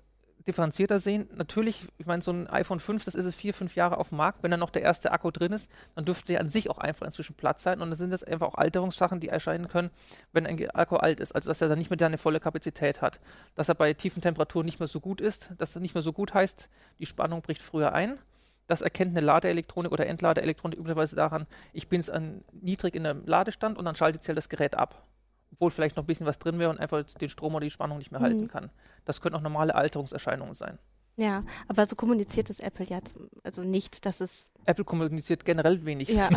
differenzierter 0.48 1.00
sehen. 1.00 1.30
Natürlich, 1.36 1.88
ich 1.98 2.06
meine, 2.06 2.22
so 2.22 2.32
ein 2.32 2.48
iPhone 2.48 2.80
5, 2.80 3.06
das 3.06 3.16
ist 3.16 3.26
es 3.26 3.36
vier, 3.36 3.54
fünf 3.54 3.76
Jahre 3.76 3.98
auf 3.98 4.10
dem 4.10 4.18
Markt. 4.18 4.44
Wenn 4.44 4.52
da 4.52 4.58
noch 4.58 4.70
der 4.70 4.82
erste 4.82 5.12
Akku 5.12 5.32
drin 5.32 5.52
ist, 5.52 5.70
dann 5.96 6.06
dürfte 6.06 6.28
der 6.28 6.42
an 6.42 6.50
sich 6.50 6.70
auch 6.70 6.78
einfach 6.78 7.06
inzwischen 7.06 7.36
Platz 7.36 7.64
sein. 7.64 7.82
Und 7.82 7.90
dann 7.90 7.98
sind 7.98 8.12
das 8.12 8.24
einfach 8.24 8.48
auch 8.48 8.56
Alterungssachen, 8.56 9.20
die 9.20 9.30
erscheinen 9.30 9.68
können, 9.68 9.90
wenn 10.34 10.46
ein 10.48 10.70
Akku 10.72 10.98
alt 10.98 11.20
ist. 11.20 11.34
Also, 11.34 11.50
dass 11.50 11.62
er 11.62 11.70
dann 11.70 11.78
nicht 11.78 11.90
mehr 11.90 12.06
eine 12.06 12.18
volle 12.18 12.40
Kapazität 12.40 13.02
hat. 13.02 13.20
Dass 13.56 13.70
er 13.70 13.76
bei 13.76 13.94
tiefen 13.94 14.22
Temperaturen 14.22 14.66
nicht 14.66 14.80
mehr 14.80 14.88
so 14.88 15.00
gut 15.00 15.22
ist. 15.22 15.52
Dass 15.58 15.76
er 15.76 15.82
nicht 15.82 15.94
mehr 15.94 16.04
so 16.04 16.14
gut 16.14 16.34
heißt, 16.34 16.70
die 17.00 17.06
Spannung 17.06 17.42
bricht 17.42 17.62
früher 17.62 17.94
ein. 17.94 18.20
Das 18.68 18.82
erkennt 18.82 19.18
eine 19.18 19.26
Ladeelektronik 19.26 19.92
oder 19.92 20.08
Entladeelektronik 20.08 20.80
üblicherweise 20.80 21.16
daran, 21.18 21.46
ich 21.74 21.90
bin 21.90 22.00
es 22.00 22.10
niedrig 22.54 22.96
in 22.96 23.06
einem 23.06 23.26
Ladestand 23.26 23.78
und 23.78 23.84
dann 23.84 23.98
schaltet 23.98 24.24
sie 24.24 24.30
halt 24.30 24.38
das 24.38 24.48
Gerät 24.48 24.76
ab 24.76 25.04
obwohl 25.54 25.72
vielleicht 25.72 25.96
noch 25.96 26.04
ein 26.04 26.08
bisschen 26.08 26.26
was 26.26 26.40
drin 26.40 26.60
wäre 26.60 26.70
und 26.70 26.80
einfach 26.80 27.04
den 27.04 27.30
Strom 27.30 27.56
oder 27.56 27.66
die 27.66 27.70
Spannung 27.70 27.98
nicht 27.98 28.12
mehr 28.12 28.20
mhm. 28.20 28.26
halten 28.26 28.48
kann. 28.48 28.70
Das 29.06 29.22
können 29.22 29.36
auch 29.36 29.42
normale 29.42 29.76
Alterungserscheinungen 29.76 30.54
sein. 30.54 30.78
Ja, 31.18 31.44
aber 31.68 31.86
so 31.86 31.96
kommuniziert 31.96 32.50
es 32.50 32.60
Apple 32.60 32.86
ja 32.88 33.00
also 33.44 33.64
nicht, 33.64 34.06
dass 34.06 34.22
es. 34.22 34.48
Apple 34.66 34.86
kommuniziert 34.86 35.44
generell 35.44 35.84
wenig. 35.86 36.10
Ja. 36.10 36.30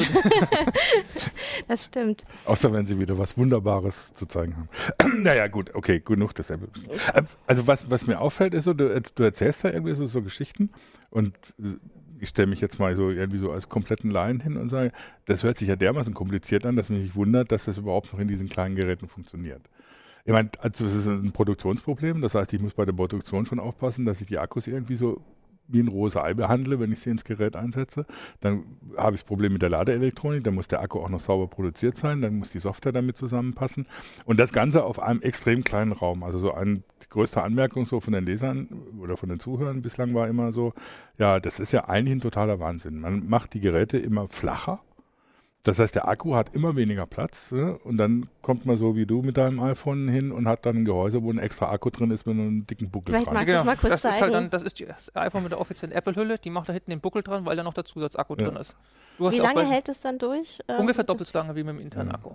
das 1.69 1.85
stimmt. 1.87 2.25
Außer 2.45 2.73
wenn 2.73 2.87
sie 2.87 2.99
wieder 2.99 3.17
was 3.19 3.37
Wunderbares 3.39 4.15
zu 4.15 4.27
zeigen 4.27 4.57
haben. 4.57 5.23
naja, 5.23 5.47
gut, 5.47 5.75
okay, 5.75 6.01
genug 6.01 6.35
des 6.35 6.51
Apple. 6.51 6.69
Also 7.47 7.67
was, 7.67 7.91
was 7.91 8.07
mir 8.07 8.21
auffällt, 8.21 8.53
ist 8.55 8.65
so, 8.65 8.73
du, 8.75 9.01
du 9.01 9.23
erzählst 9.23 9.65
da 9.65 9.71
irgendwie 9.71 9.95
so, 9.95 10.07
so 10.07 10.23
Geschichten 10.23 10.71
und 11.11 11.37
äh, 11.59 11.77
ich 12.21 12.29
stelle 12.29 12.47
mich 12.47 12.61
jetzt 12.61 12.79
mal 12.79 12.95
so 12.97 13.11
irgendwie 13.11 13.39
so 13.39 13.51
als 13.51 13.69
kompletten 13.69 14.11
Laien 14.11 14.41
hin 14.41 14.57
und 14.57 14.71
sage, 14.71 14.93
das 15.27 15.43
hört 15.43 15.59
sich 15.59 15.69
ja 15.69 15.77
dermaßen 15.77 16.15
kompliziert 16.15 16.67
an, 16.67 16.77
dass 16.77 16.89
mich 16.89 17.03
nicht 17.03 17.17
wundert, 17.17 17.53
dass 17.53 17.65
das 17.65 17.79
überhaupt 17.79 18.13
noch 18.13 18.21
in 18.21 18.29
diesen 18.29 18.49
kleinen 18.49 18.77
Geräten 18.77 19.09
funktioniert. 19.09 19.63
Ich 20.25 20.33
meine, 20.33 20.51
also 20.59 20.85
das 20.85 20.95
ist 20.95 21.07
ein 21.07 21.33
Produktionsproblem, 21.33 22.23
das 22.23 22.35
heißt, 22.35 22.53
ich 22.53 22.61
muss 22.61 22.73
bei 22.73 22.85
der 22.85 22.95
Produktion 22.95 23.45
schon 23.45 23.61
aufpassen, 23.61 24.07
dass 24.07 24.21
ich 24.21 24.27
die 24.27 24.39
Akkus 24.39 24.67
irgendwie 24.67 24.97
so 24.97 25.21
wie 25.69 25.81
ein 25.81 25.89
rohes 25.89 26.17
Ei 26.17 26.35
behandle, 26.35 26.79
wenn 26.81 26.93
ich 26.93 27.01
sie 27.01 27.11
ins 27.11 27.25
Gerät 27.25 27.57
einsetze. 27.57 28.07
Dann 28.41 28.65
habe 28.97 29.17
ich 29.17 29.23
das 29.23 29.29
Problem 29.29 29.53
mit 29.53 29.63
der 29.63 29.71
Ladeelektronik, 29.71 30.45
dann 30.45 30.55
muss 30.55 30.69
der 30.69 30.81
Akku 30.81 31.01
auch 31.01 31.09
noch 31.09 31.21
sauber 31.21 31.49
produziert 31.49 31.97
sein, 31.97 32.21
dann 32.21 32.37
muss 32.37 32.51
die 32.51 32.59
Software 32.59 32.93
damit 32.93 33.17
zusammenpassen. 33.17 33.87
Und 34.25 34.41
das 34.41 34.53
Ganze 34.53 34.85
auf 34.85 35.01
einem 35.01 35.21
extrem 35.21 35.65
kleinen 35.65 35.93
Raum. 35.93 36.23
Also 36.23 36.39
so 36.39 36.53
eine 36.53 36.83
größte 37.11 37.43
Anmerkung 37.43 37.87
so 37.87 38.01
von 38.01 38.13
den 38.13 38.25
Lesern 38.25 38.69
oder 39.01 39.17
von 39.17 39.29
den 39.29 39.41
Zuhörern 39.41 39.83
bislang 39.83 40.15
war 40.15 40.29
immer 40.29 40.53
so, 40.53 40.73
ja, 41.19 41.41
das 41.41 41.61
ist 41.61 41.73
ja 41.73 41.89
eigentlich 41.89 42.17
ein 42.17 42.21
totaler 42.21 42.61
Wahnsinn. 42.61 43.01
Man 43.01 43.29
macht 43.29 43.55
die 43.55 43.61
Geräte 43.61 43.99
immer 43.99 44.29
flacher 44.29 44.81
das 45.65 45.79
heißt, 45.79 45.95
der 45.95 46.07
Akku 46.07 46.35
hat 46.35 46.55
immer 46.55 46.77
weniger 46.77 47.07
Platz 47.07 47.51
ne? 47.51 47.79
und 47.85 47.97
dann 47.97 48.29
kommt 48.43 48.67
man 48.67 48.77
so 48.77 48.97
wie 48.97 49.07
du 49.07 49.23
mit 49.23 49.39
deinem 49.39 49.61
iPhone 49.61 50.09
hin 50.09 50.31
und 50.31 50.47
hat 50.47 50.67
dann 50.67 50.77
ein 50.77 50.85
Gehäuse, 50.85 51.23
wo 51.23 51.33
ein 51.33 51.39
extra 51.39 51.71
Akku 51.71 51.89
drin 51.89 52.11
ist 52.11 52.27
mit 52.27 52.35
einem 52.35 52.67
dicken 52.67 52.91
Buckel 52.91 53.15
Vielleicht 53.15 53.31
dran. 53.31 53.47
Genau. 53.47 53.65
Mal 53.65 53.79
kurz 53.79 53.91
das 53.93 54.03
zeigen. 54.03 54.15
ist 54.15 54.21
halt 54.21 54.35
dann, 54.35 54.51
das 54.51 54.63
ist 54.63 54.79
das 54.87 55.11
iPhone 55.17 55.43
mit 55.43 55.53
der 55.53 55.61
offiziellen 55.61 55.97
Apple-Hülle, 55.97 56.39
die 56.39 56.51
macht 56.51 56.69
da 56.69 56.75
hinten 56.75 56.91
den 56.91 57.01
Buckel 57.01 57.23
dran, 57.23 57.47
weil 57.47 57.57
da 57.57 57.63
noch 57.63 57.73
der 57.73 57.87
Zusatzakku 57.87 58.35
ja. 58.39 58.45
drin 58.45 58.57
ist. 58.57 58.77
wie 59.19 59.39
lange 59.39 59.67
hält 59.67 59.89
es 59.89 60.01
dann 60.01 60.19
durch? 60.19 60.61
Ähm, 60.69 60.81
ungefähr 60.81 61.05
doppelt 61.05 61.29
so 61.29 61.39
lange 61.39 61.57
wie 61.57 61.65
mit 61.65 61.77
dem 61.77 61.81
internen 61.81 62.11
ja. 62.11 62.17
Akku. 62.17 62.35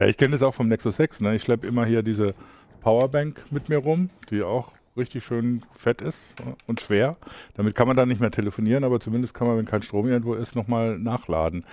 Ja, 0.00 0.06
ich 0.06 0.16
kenne 0.16 0.32
das 0.32 0.42
auch 0.44 0.54
vom 0.54 0.68
Nexus 0.68 0.96
6. 0.96 1.22
Ne? 1.22 1.34
Ich 1.34 1.42
schleppe 1.42 1.66
immer 1.66 1.84
hier 1.84 2.04
diese 2.04 2.32
Powerbank 2.80 3.44
mit 3.50 3.68
mir 3.68 3.78
rum, 3.78 4.10
die 4.30 4.44
auch 4.44 4.70
richtig 4.96 5.24
schön 5.24 5.62
fett 5.72 6.02
ist 6.02 6.18
und 6.66 6.80
schwer. 6.80 7.16
Damit 7.54 7.74
kann 7.74 7.86
man 7.86 7.96
dann 7.96 8.08
nicht 8.08 8.20
mehr 8.20 8.30
telefonieren, 8.30 8.84
aber 8.84 9.00
zumindest 9.00 9.34
kann 9.34 9.46
man, 9.46 9.58
wenn 9.58 9.64
kein 9.64 9.82
Strom 9.82 10.08
irgendwo 10.08 10.34
ist, 10.34 10.56
nochmal 10.56 10.98
nachladen. 10.98 11.64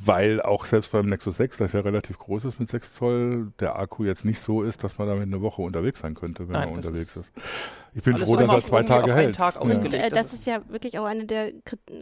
Weil 0.00 0.40
auch 0.42 0.64
selbst 0.64 0.92
beim 0.92 1.06
Nexus 1.06 1.36
6, 1.36 1.58
das 1.58 1.72
ja 1.72 1.80
relativ 1.80 2.18
groß 2.18 2.44
ist 2.46 2.60
mit 2.60 2.68
6 2.68 2.94
Zoll, 2.94 3.52
der 3.60 3.78
Akku 3.78 4.04
jetzt 4.04 4.24
nicht 4.24 4.40
so 4.40 4.62
ist, 4.62 4.84
dass 4.84 4.98
man 4.98 5.08
damit 5.08 5.24
eine 5.24 5.40
Woche 5.40 5.62
unterwegs 5.62 6.00
sein 6.00 6.14
könnte, 6.14 6.48
wenn 6.48 6.52
Nein, 6.52 6.68
man 6.70 6.76
unterwegs 6.78 7.16
ist. 7.16 7.28
ist. 7.28 7.32
Ich 7.96 8.02
bin 8.02 8.14
Alles 8.14 8.28
froh, 8.28 8.36
dass 8.36 8.52
er 8.52 8.64
zwei 8.64 8.82
Tage 8.82 9.14
hält. 9.14 9.36
Tag 9.36 9.54
ja. 9.54 9.70
Äh, 9.70 10.10
das 10.10 10.32
ist 10.32 10.46
ja 10.46 10.68
wirklich 10.68 10.98
auch 10.98 11.04
eine 11.04 11.26
der 11.26 11.52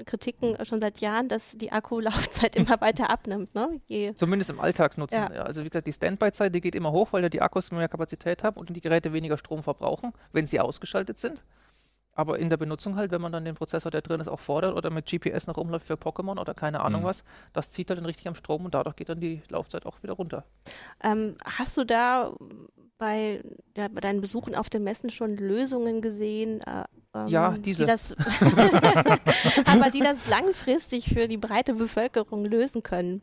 Kritiken 0.07 0.57
schon 0.65 0.81
seit 0.81 0.99
Jahren, 0.99 1.29
dass 1.29 1.53
die 1.53 1.71
Akkulaufzeit 1.71 2.57
immer 2.57 2.81
weiter 2.81 3.11
abnimmt. 3.11 3.55
Ne? 3.55 3.81
Je 3.89 4.15
Zumindest 4.15 4.51
im 4.51 4.59
Alltagsnutzen. 4.59 5.19
Ja. 5.19 5.29
Also 5.43 5.65
wie 5.65 5.69
gesagt, 5.69 5.87
die 5.87 5.93
Standby-Zeit, 5.93 6.55
die 6.55 6.63
geht 6.63 6.75
immer 6.75 6.93
hoch, 6.93 7.13
weil 7.13 7.23
ja 7.23 7.29
die 7.29 7.43
Akkus 7.43 7.71
mehr 7.71 7.89
Kapazität 7.89 8.43
haben 8.43 8.59
und 8.59 8.71
die 8.71 8.81
Geräte 8.81 9.13
weniger 9.13 9.37
Strom 9.37 9.63
verbrauchen, 9.63 10.13
wenn 10.33 10.47
sie 10.47 10.61
ausgeschaltet 10.61 11.19
sind. 11.19 11.45
Aber 12.15 12.39
in 12.39 12.51
der 12.51 12.59
Benutzung 12.59 12.97
halt, 12.97 13.11
wenn 13.11 13.23
man 13.23 13.33
dann 13.33 13.45
den 13.45 13.55
Prozessor, 13.55 13.91
der 13.91 14.03
drin 14.03 14.21
ist, 14.21 14.29
auch 14.29 14.41
fordert 14.41 14.75
oder 14.75 14.91
mit 14.91 15.07
GPS 15.07 15.47
noch 15.47 15.57
rumläuft 15.57 15.87
für 15.87 15.95
Pokémon 15.95 16.39
oder 16.39 16.53
keine 16.55 16.81
Ahnung 16.81 17.03
mhm. 17.03 17.07
was, 17.07 17.25
das 17.53 17.73
zieht 17.73 17.89
halt 17.89 17.99
dann 17.99 18.07
richtig 18.07 18.29
am 18.29 18.35
Strom 18.35 18.65
und 18.65 18.75
dadurch 18.75 18.97
geht 18.97 19.09
dann 19.09 19.21
die 19.21 19.43
Laufzeit 19.49 19.87
auch 19.87 20.03
wieder 20.03 20.13
runter. 20.15 20.45
Ähm, 21.03 21.37
hast 21.45 21.77
du 21.77 21.85
da 21.85 22.35
bei, 23.03 23.43
ja, 23.77 23.89
bei 23.89 24.01
deinen 24.01 24.21
Besuchen 24.21 24.55
auf 24.55 24.71
den 24.71 24.85
Messen 24.85 25.11
schon 25.11 25.37
Lösungen 25.37 26.03
gesehen? 26.03 26.61
Äh, 26.61 26.85
ähm, 27.13 27.27
ja, 27.27 27.51
diese. 27.51 27.83
Die 27.83 27.87
das 27.89 28.13
aber 29.67 29.91
die 29.91 29.99
das 29.99 30.25
langfristig 30.29 31.13
für 31.13 31.27
die 31.27 31.37
breite 31.37 31.75
Bevölkerung 31.75 32.45
lösen 32.45 32.85
können? 32.85 33.21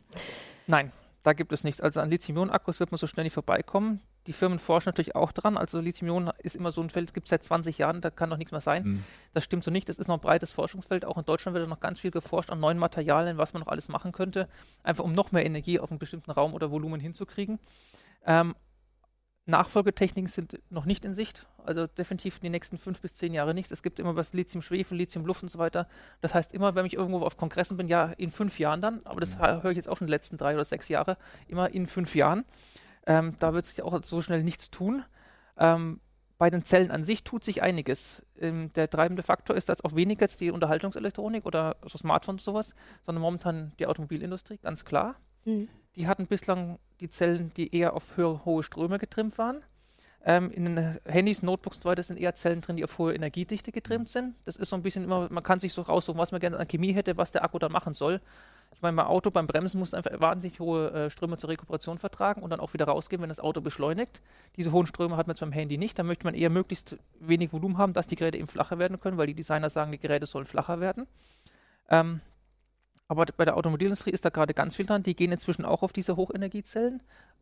Nein, 0.67 0.91
da 1.23 1.31
gibt 1.31 1.53
es 1.53 1.63
nichts. 1.63 1.79
Also 1.79 2.01
an 2.01 2.09
Lithium-Ionen-Akkus 2.09 2.81
wird 2.81 2.91
man 2.91 2.97
so 2.97 3.07
schnell 3.07 3.23
nicht 3.23 3.33
vorbeikommen. 3.33 4.01
Die 4.27 4.33
Firmen 4.33 4.59
forschen 4.59 4.89
natürlich 4.89 5.15
auch 5.15 5.31
dran. 5.31 5.55
Also 5.55 5.79
Lithium-Ionen 5.79 6.33
ist 6.39 6.57
immer 6.57 6.73
so 6.73 6.81
ein 6.81 6.89
Feld, 6.89 7.07
es 7.07 7.13
gibt 7.13 7.29
seit 7.29 7.45
20 7.45 7.77
Jahren, 7.77 8.01
da 8.01 8.09
kann 8.09 8.29
doch 8.29 8.37
nichts 8.37 8.51
mehr 8.51 8.59
sein. 8.59 8.83
Mhm. 8.83 9.03
Das 9.33 9.45
stimmt 9.45 9.63
so 9.63 9.71
nicht. 9.71 9.87
Das 9.87 9.97
ist 9.97 10.09
noch 10.09 10.17
ein 10.17 10.21
breites 10.21 10.51
Forschungsfeld. 10.51 11.05
Auch 11.05 11.17
in 11.17 11.23
Deutschland 11.23 11.55
wird 11.55 11.69
noch 11.69 11.79
ganz 11.79 12.01
viel 12.01 12.11
geforscht 12.11 12.49
an 12.49 12.59
neuen 12.59 12.79
Materialien, 12.79 13.37
was 13.37 13.53
man 13.53 13.61
noch 13.61 13.69
alles 13.69 13.87
machen 13.87 14.11
könnte, 14.11 14.49
einfach 14.83 15.05
um 15.05 15.13
noch 15.13 15.31
mehr 15.31 15.45
Energie 15.45 15.79
auf 15.79 15.89
einen 15.89 15.99
bestimmten 15.99 16.31
Raum 16.31 16.53
oder 16.53 16.69
Volumen 16.69 16.99
hinzukriegen. 16.99 17.59
Ähm, 18.25 18.55
Nachfolgetechniken 19.49 20.29
sind 20.29 20.59
noch 20.69 20.85
nicht 20.85 21.05
in 21.05 21.13
Sicht, 21.13 21.45
also 21.65 21.87
definitiv 21.87 22.37
in 22.37 22.41
den 22.41 22.51
nächsten 22.51 22.77
fünf 22.77 23.01
bis 23.01 23.15
zehn 23.15 23.33
Jahre 23.33 23.53
nichts. 23.53 23.71
Es 23.71 23.83
gibt 23.83 23.99
immer 23.99 24.15
was 24.15 24.33
Lithium-Schwefel, 24.33 24.97
Lithium-Luft 24.97 25.43
und 25.43 25.49
so 25.49 25.59
weiter. 25.59 25.87
Das 26.21 26.33
heißt 26.33 26.53
immer, 26.53 26.75
wenn 26.75 26.85
ich 26.85 26.93
irgendwo 26.93 27.25
auf 27.25 27.37
Kongressen 27.37 27.77
bin, 27.77 27.87
ja, 27.87 28.05
in 28.17 28.31
fünf 28.31 28.59
Jahren 28.59 28.81
dann, 28.81 29.01
aber 29.05 29.19
das 29.19 29.37
höre 29.39 29.71
ich 29.71 29.77
jetzt 29.77 29.89
auch 29.89 29.97
schon 29.97 30.07
die 30.07 30.11
letzten 30.11 30.37
drei 30.37 30.53
oder 30.53 30.65
sechs 30.65 30.87
Jahre, 30.89 31.17
immer 31.47 31.69
in 31.69 31.87
fünf 31.87 32.15
Jahren. 32.15 32.45
Ähm, 33.05 33.35
da 33.39 33.53
wird 33.53 33.65
sich 33.65 33.81
auch 33.81 34.03
so 34.03 34.21
schnell 34.21 34.43
nichts 34.43 34.71
tun. 34.71 35.03
Ähm, 35.57 35.99
bei 36.37 36.49
den 36.49 36.63
Zellen 36.63 36.89
an 36.89 37.03
sich 37.03 37.23
tut 37.23 37.43
sich 37.43 37.61
einiges. 37.61 38.25
Ähm, 38.39 38.71
der 38.73 38.89
treibende 38.89 39.23
Faktor 39.23 39.55
ist 39.55 39.67
jetzt 39.67 39.83
auch 39.83 39.95
weniger 39.95 40.21
jetzt 40.21 40.39
die 40.41 40.51
Unterhaltungselektronik 40.51 41.45
oder 41.45 41.75
so 41.85 41.97
Smartphones 41.97 42.47
und 42.47 42.53
sowas, 42.53 42.75
sondern 43.03 43.21
momentan 43.21 43.73
die 43.77 43.87
Automobilindustrie, 43.87 44.57
ganz 44.57 44.85
klar. 44.85 45.15
Mhm. 45.45 45.67
Die 45.99 46.07
hatten 46.07 46.27
bislang 46.27 46.79
die 47.01 47.09
Zellen, 47.09 47.51
die 47.57 47.75
eher 47.75 47.93
auf 47.93 48.15
höhere, 48.15 48.45
hohe 48.45 48.63
Ströme 48.63 48.99
getrimmt 48.99 49.37
waren. 49.37 49.61
Ähm, 50.23 50.49
in 50.49 50.63
den 50.63 50.97
Handys, 51.03 51.43
Notebooks 51.43 51.75
und 51.77 51.83
so 51.83 51.89
weiter 51.89 52.03
sind 52.03 52.17
eher 52.17 52.35
Zellen 52.35 52.61
drin, 52.61 52.77
die 52.77 52.85
auf 52.85 52.97
hohe 52.97 53.13
Energiedichte 53.13 53.73
getrimmt 53.73 54.05
mhm. 54.05 54.07
sind. 54.07 54.35
Das 54.45 54.55
ist 54.55 54.69
so 54.69 54.77
ein 54.77 54.81
bisschen 54.81 55.03
immer, 55.03 55.27
man 55.29 55.43
kann 55.43 55.59
sich 55.59 55.73
so 55.73 55.81
raussuchen, 55.81 56.17
was 56.17 56.31
man 56.31 56.39
gerne 56.39 56.57
an 56.57 56.69
Chemie 56.69 56.93
hätte, 56.93 57.17
was 57.17 57.33
der 57.33 57.43
Akku 57.43 57.59
da 57.59 57.67
machen 57.67 57.93
soll. 57.93 58.21
Ich 58.73 58.81
meine, 58.81 58.95
beim 58.95 59.07
Auto, 59.07 59.29
beim 59.29 59.45
Bremsen 59.45 59.77
muss 59.77 59.93
einfach 59.93 60.17
wahnsinnig 60.21 60.61
hohe 60.61 60.89
äh, 60.91 61.09
Ströme 61.09 61.37
zur 61.37 61.49
Rekuperation 61.49 61.99
vertragen 61.99 62.43
und 62.43 62.49
dann 62.49 62.61
auch 62.61 62.71
wieder 62.71 62.85
rausgehen, 62.85 63.21
wenn 63.21 63.27
das 63.27 63.41
Auto 63.41 63.59
beschleunigt. 63.59 64.21
Diese 64.55 64.71
hohen 64.71 64.87
Ströme 64.87 65.17
hat 65.17 65.27
man 65.27 65.33
jetzt 65.33 65.41
beim 65.41 65.51
Handy 65.51 65.77
nicht. 65.77 65.99
Da 65.99 66.03
möchte 66.03 66.23
man 66.23 66.33
eher 66.33 66.49
möglichst 66.49 66.97
wenig 67.19 67.51
Volumen 67.51 67.77
haben, 67.77 67.91
dass 67.91 68.07
die 68.07 68.15
Geräte 68.15 68.37
eben 68.37 68.47
flacher 68.47 68.79
werden 68.79 69.01
können, 69.01 69.17
weil 69.17 69.27
die 69.27 69.33
Designer 69.33 69.69
sagen, 69.69 69.91
die 69.91 69.99
Geräte 69.99 70.27
sollen 70.27 70.45
flacher 70.45 70.79
werden. 70.79 71.07
Ähm, 71.89 72.21
aber 73.09 73.25
bei 73.35 73.43
der 73.43 73.57
Automobilindustrie 73.57 74.11
ist 74.11 74.23
da 74.23 74.29
gerade 74.29 74.53
ganz 74.53 74.75
viel 74.75 74.85
dran. 74.85 75.01
Die 75.01 75.15
gehen 75.15 75.31
inzwischen 75.31 75.65
auch 75.65 75.81
auf 75.81 75.91
diese 75.91 76.15
Hochenergiezellen. 76.15 77.01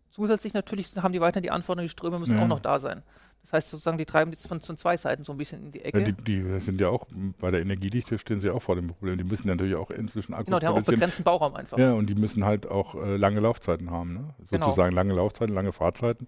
Zusätzlich 0.10 0.54
natürlich 0.54 0.96
haben 0.96 1.12
die 1.12 1.20
weiterhin 1.20 1.44
die 1.44 1.52
Anforderungen, 1.52 1.88
die 1.88 1.92
Ströme 1.92 2.20
müssen 2.20 2.38
ja. 2.38 2.44
auch 2.44 2.48
noch 2.48 2.62
da 2.62 2.80
sein. 2.80 3.04
Das 3.42 3.52
heißt 3.52 3.70
sozusagen, 3.70 3.98
die 3.98 4.06
treiben 4.06 4.32
jetzt 4.32 4.48
von, 4.48 4.62
von 4.62 4.78
zwei 4.78 4.96
Seiten 4.96 5.26
so 5.26 5.34
ein 5.34 5.38
bisschen 5.38 5.66
in 5.66 5.72
die 5.74 5.82
Ecke. 5.82 6.00
Ja, 6.00 6.06
die, 6.06 6.14
die, 6.14 6.60
sind 6.62 6.80
ja 6.80 6.88
auch, 6.88 7.06
bei 7.40 7.52
der 7.52 7.62
Energiedichte 7.62 8.18
stehen 8.18 8.40
sie 8.40 8.50
auch 8.50 8.62
vor 8.62 8.76
dem 8.76 8.88
Problem. 8.88 9.18
Die 9.18 9.26
müssen 9.26 9.48
natürlich 9.50 9.76
auch 9.76 9.92
inzwischen 9.92 10.34
Akkus 10.34 10.46
Genau, 10.46 10.60
die 10.60 10.68
haben 10.68 10.78
auch 10.78 10.84
begrenzten 10.84 11.24
Bauraum 11.24 11.56
einfach. 11.56 11.78
Ja, 11.78 11.92
und 11.92 12.10
die 12.10 12.16
müssen 12.16 12.46
halt 12.46 12.68
auch 12.68 12.96
äh, 12.96 13.18
lange 13.18 13.42
Laufzeiten 13.42 13.92
haben. 13.92 14.14
Ne? 14.14 14.34
Genau. 14.50 14.68
Sozusagen 14.68 14.96
lange 14.96 15.14
Laufzeiten, 15.14 15.54
lange 15.54 15.74
Fahrzeiten. 15.74 16.28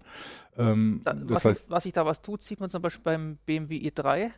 Ähm, 0.58 1.00
da, 1.04 1.14
was, 1.24 1.46
heißt, 1.46 1.70
was 1.70 1.84
sich 1.84 1.94
da 1.94 2.04
was 2.04 2.20
tut, 2.20 2.42
sieht 2.42 2.60
man 2.60 2.68
zum 2.68 2.82
Beispiel 2.82 3.04
beim 3.04 3.38
BMW 3.46 3.76
i3 3.88 4.30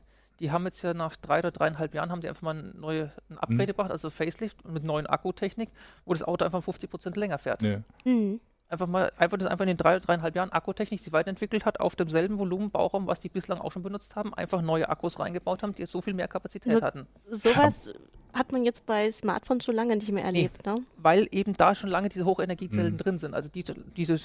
die 0.42 0.50
haben 0.50 0.64
jetzt 0.64 0.82
ja 0.82 0.92
nach 0.92 1.14
drei 1.16 1.38
oder 1.38 1.52
dreieinhalb 1.52 1.94
Jahren 1.94 2.10
haben 2.10 2.20
die 2.20 2.28
einfach 2.28 2.42
mal 2.42 2.56
ein, 2.56 2.74
neue, 2.78 3.12
ein 3.30 3.38
Upgrade 3.38 3.62
mhm. 3.62 3.66
gebracht, 3.66 3.90
also 3.92 4.10
Facelift 4.10 4.68
mit 4.68 4.82
neuen 4.82 5.06
Akkutechnik, 5.06 5.70
wo 6.04 6.12
das 6.12 6.24
Auto 6.24 6.44
einfach 6.44 6.62
50 6.62 6.90
Prozent 6.90 7.16
länger 7.16 7.38
fährt. 7.38 7.62
Ja. 7.62 7.82
Mhm. 8.04 8.40
Einfach 8.68 8.88
mal, 8.88 9.12
einfach 9.18 9.38
das 9.38 9.46
einfach 9.46 9.62
in 9.62 9.68
den 9.68 9.76
drei, 9.76 10.00
dreieinhalb 10.00 10.34
Jahren 10.34 10.50
Akkutechnik 10.50 10.98
sich 10.98 11.12
weiterentwickelt 11.12 11.64
hat, 11.64 11.78
auf 11.78 11.94
demselben 11.94 12.38
Volumen 12.40 12.70
Bauraum, 12.70 13.06
was 13.06 13.20
die 13.20 13.28
bislang 13.28 13.60
auch 13.60 13.70
schon 13.70 13.82
benutzt 13.82 14.16
haben, 14.16 14.34
einfach 14.34 14.62
neue 14.62 14.88
Akkus 14.88 15.20
reingebaut 15.20 15.62
haben, 15.62 15.74
die 15.74 15.86
so 15.86 16.00
viel 16.00 16.14
mehr 16.14 16.26
Kapazität 16.26 16.78
so, 16.78 16.82
hatten. 16.82 17.06
Sowas 17.30 17.94
hat 18.32 18.50
man 18.50 18.64
jetzt 18.64 18.84
bei 18.84 19.12
Smartphones 19.12 19.64
schon 19.64 19.76
lange 19.76 19.94
nicht 19.94 20.10
mehr 20.10 20.24
erlebt, 20.24 20.66
nee, 20.66 20.72
ne? 20.72 20.82
Weil 20.96 21.28
eben 21.30 21.52
da 21.52 21.74
schon 21.76 21.90
lange 21.90 22.08
diese 22.08 22.24
Hochenergiezellen 22.24 22.94
mhm. 22.94 22.98
drin 22.98 23.18
sind, 23.18 23.34
also 23.34 23.48
die 23.48 23.62
diese 23.96 24.18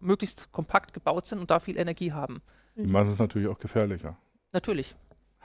möglichst 0.00 0.52
kompakt 0.52 0.92
gebaut 0.92 1.24
sind 1.24 1.38
und 1.38 1.50
da 1.50 1.60
viel 1.60 1.78
Energie 1.78 2.12
haben. 2.12 2.42
Die 2.76 2.82
machen 2.82 3.12
es 3.12 3.18
natürlich 3.18 3.48
auch 3.48 3.58
gefährlicher. 3.58 4.18
Natürlich. 4.52 4.96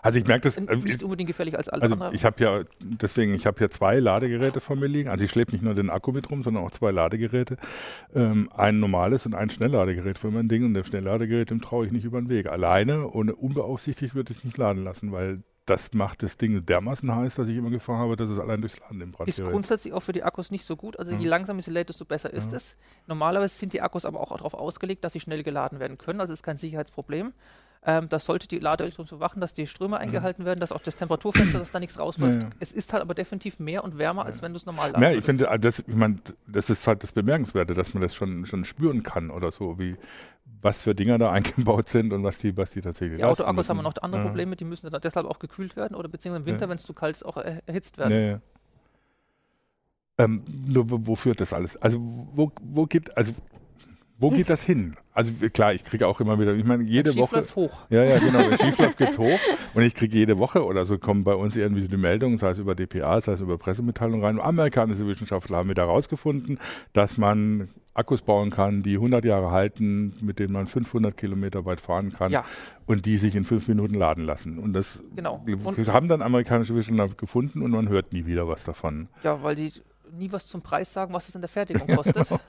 Also 0.08 0.20
ich 0.20 0.26
merke 0.26 0.44
das. 0.44 0.56
Äh, 0.56 0.76
nicht 0.78 1.04
unbedingt 1.04 1.28
gefährlich 1.28 1.58
als 1.58 1.68
alles 1.68 1.84
also 1.84 1.96
andere. 1.96 2.16
Ich 2.16 2.24
habe 2.24 2.42
ja, 2.42 2.64
deswegen, 2.80 3.34
ich 3.34 3.46
habe 3.46 3.58
hier 3.58 3.70
zwei 3.70 4.00
Ladegeräte 4.00 4.62
von 4.62 4.80
mir 4.80 4.88
liegen. 4.88 5.10
Also 5.10 5.26
ich 5.26 5.32
schleppe 5.32 5.52
nicht 5.52 5.64
nur 5.64 5.76
den 5.76 5.90
Akku 5.90 6.14
mit 6.14 6.32
rum, 6.32 6.44
sondern 6.44 6.64
auch 6.64 6.72
zwei 6.72 6.92
Ladegeräte. 6.92 7.58
Ähm, 8.16 8.50
ein 8.56 8.80
normales 8.80 9.26
und 9.26 9.36
ein 9.36 9.50
Schnellladegerät 9.50 10.18
für 10.18 10.32
mein 10.32 10.48
Ding. 10.48 10.64
Und 10.64 10.76
das 10.76 10.88
Schnellladegerät, 10.88 11.50
dem 11.50 11.62
traue 11.62 11.86
ich 11.86 11.92
nicht 11.92 12.06
über 12.06 12.22
den 12.22 12.30
Weg. 12.30 12.48
Alleine, 12.48 13.10
ohne 13.10 13.36
unbeaufsichtigt, 13.36 14.16
würde 14.16 14.32
ich 14.32 14.40
es 14.40 14.46
nicht 14.46 14.58
laden 14.58 14.86
lassen, 14.86 15.12
weil 15.12 15.44
das 15.66 15.94
macht 15.94 16.24
das 16.24 16.38
Ding 16.38 16.66
dermaßen 16.66 17.14
heiß, 17.14 17.36
dass 17.36 17.50
ich 17.50 17.58
immer 17.58 17.70
Gefahr 17.70 17.98
habe, 17.98 18.16
dass 18.16 18.30
es 18.30 18.40
allein 18.40 18.62
durchs 18.62 18.80
Laden 18.80 19.02
im 19.02 19.12
Brand 19.12 19.28
Ist 19.28 19.44
grundsätzlich 19.44 19.94
auch 19.94 20.00
für 20.00 20.14
die 20.14 20.24
Akkus 20.24 20.50
nicht 20.50 20.64
so 20.64 20.78
gut. 20.78 20.98
Also 20.98 21.14
mhm. 21.14 21.20
je 21.20 21.28
langsamer 21.28 21.62
sie 21.62 21.72
lädt, 21.72 21.90
desto 21.90 22.06
besser 22.06 22.32
ist 22.32 22.52
mhm. 22.52 22.58
es. 22.58 22.78
Normalerweise 23.08 23.54
sind 23.54 23.74
die 23.74 23.82
Akkus 23.82 24.06
aber 24.06 24.22
auch 24.22 24.36
darauf 24.38 24.54
ausgelegt, 24.54 25.04
dass 25.04 25.12
sie 25.12 25.20
schnell 25.20 25.44
geladen 25.44 25.82
werden 25.82 25.98
können. 25.98 26.22
Also 26.22 26.32
ist 26.32 26.44
kein 26.44 26.56
Sicherheitsproblem. 26.56 27.34
Ähm, 27.86 28.10
das 28.10 28.26
sollte 28.26 28.48
die 28.48 28.60
Ladeelektronik 28.60 29.12
bewachen, 29.12 29.40
dass 29.40 29.54
die 29.54 29.68
Ströme 29.68 29.98
eingehalten 29.98 30.46
werden, 30.46 30.60
dass 30.60 30.72
auch 30.72 30.82
das 30.82 30.96
Temperaturfenster, 30.96 31.60
dass 31.60 31.72
da 31.72 31.80
nichts 31.80 32.00
rausläuft. 32.00 32.44
Ja, 32.44 32.50
ja. 32.50 32.56
Es 32.60 32.72
ist 32.74 32.94
halt 32.94 33.02
aber 33.02 33.14
definitiv 33.14 33.60
mehr 33.60 33.84
und 33.84 33.98
wärmer, 33.98 34.26
als 34.26 34.42
wenn 34.42 34.54
du 34.54 34.58
es 34.58 34.66
normal 34.66 34.92
ladest. 34.92 35.12
Ja, 35.12 35.18
ich 35.18 35.24
finde, 35.24 35.48
äh, 35.48 35.60
das, 35.60 35.80
ich 35.80 35.96
mein, 35.96 36.22
das 36.48 36.70
ist 36.70 36.86
halt 36.88 37.04
das 37.04 37.12
Bemerkenswerte, 37.12 37.74
dass 37.74 37.94
man 37.94 38.02
das 38.02 38.16
schon, 38.16 38.46
schon 38.46 38.66
spüren 38.66 39.04
kann 39.04 39.30
oder 39.32 39.52
so, 39.52 39.80
wie 39.80 39.96
was 40.62 40.82
für 40.82 40.96
Dinger 40.96 41.18
da 41.18 41.32
eingebaut 41.34 41.90
sind 41.90 42.14
und 42.14 42.24
was 42.24 42.38
die, 42.38 42.56
was 42.58 42.72
die 42.72 42.82
tatsächlich 42.82 43.18
Die 43.18 43.24
Autoakkus 43.24 43.70
haben 43.70 43.82
noch 43.82 43.96
andere 44.02 44.22
ja. 44.22 44.28
Probleme, 44.28 44.56
die 44.56 44.66
müssen 44.66 44.90
dann 44.90 45.02
deshalb 45.02 45.28
auch 45.28 45.40
gekühlt 45.40 45.76
werden 45.76 45.96
oder 45.96 46.10
beziehungsweise 46.10 46.50
im 46.50 46.54
Winter, 46.54 46.70
wenn 46.70 46.78
es 46.78 46.84
zu 46.84 46.94
kalt 46.94 47.16
ist, 47.16 47.24
auch 47.24 47.38
erhitzt 47.38 47.98
werden. 47.98 48.42
Ähm, 50.20 50.44
nur 50.68 50.90
wo, 50.90 51.00
wo, 51.04 51.16
führt 51.16 51.40
das 51.42 51.54
alles? 51.54 51.78
Also 51.78 52.00
wo, 52.34 52.52
wo 52.62 52.86
geht, 52.86 53.16
also 53.16 53.34
wo 54.20 54.30
geht 54.32 54.50
das 54.50 54.64
hin? 54.64 54.96
Also 55.14 55.32
klar, 55.54 55.74
ich 55.74 55.84
kriege 55.84 56.08
auch 56.08 56.20
immer 56.20 56.40
wieder, 56.40 56.54
ich 56.56 56.66
meine, 56.66 56.84
jede 56.84 57.16
Woche. 57.16 57.38
läuft 57.38 57.56
hoch. 57.56 57.82
Ja, 57.90 58.04
ja, 58.04 58.18
genau. 58.18 58.40
Wenn 58.40 58.58
Schief 58.60 58.78
läuft, 58.78 58.98
geht's 58.98 59.18
hoch. 59.18 59.40
Und 59.74 59.84
ich 59.84 59.96
kriege 59.96 60.18
jede 60.18 60.38
Woche 60.38 60.66
oder 60.66 60.86
so 60.86 60.98
kommen 60.98 61.24
bei 61.24 61.34
uns 61.34 61.56
irgendwie 61.56 61.82
so 61.82 61.88
die 61.88 61.98
Meldungen, 61.98 62.38
sei 62.38 62.52
es 62.52 62.58
über 62.58 62.76
DPA, 62.76 63.22
sei 63.22 63.34
es 63.34 63.42
über 63.42 63.58
Pressemitteilungen 63.58 64.24
rein. 64.24 64.40
Amerikanische 64.40 65.08
Wissenschaftler 65.08 65.58
haben 65.58 65.70
wieder 65.70 65.84
herausgefunden, 65.84 66.60
dass 66.94 67.18
man 67.18 67.70
Akkus 67.94 68.22
bauen 68.22 68.52
kann, 68.52 68.84
die 68.84 68.96
100 68.96 69.26
Jahre 69.26 69.50
halten, 69.50 70.14
mit 70.22 70.38
denen 70.38 70.54
man 70.54 70.68
500 70.68 71.18
Kilometer 71.18 71.66
weit 71.66 71.82
fahren 71.82 72.14
kann 72.14 72.32
ja. 72.32 72.46
und 72.86 73.08
die 73.08 73.18
sich 73.18 73.36
in 73.36 73.44
fünf 73.44 73.68
Minuten 73.68 73.96
laden 73.96 74.24
lassen. 74.24 74.60
Und 74.60 74.74
das 74.74 75.02
genau. 75.16 75.44
und 75.46 75.88
haben 75.88 76.08
dann 76.08 76.22
amerikanische 76.22 76.76
Wissenschaftler 76.76 77.18
gefunden 77.18 77.64
und 77.64 77.72
man 77.72 77.90
hört 77.90 78.14
nie 78.14 78.28
wieder 78.28 78.48
was 78.48 78.64
davon. 78.64 79.08
Ja, 79.24 79.42
weil 79.42 79.56
die 79.56 79.72
nie 80.12 80.32
was 80.32 80.46
zum 80.46 80.62
Preis 80.62 80.92
sagen, 80.92 81.14
was 81.14 81.30
es 81.30 81.36
in 81.36 81.42
der 81.42 81.50
Fertigung 81.58 81.88
kostet. 81.88 82.30
genau. 82.30 82.40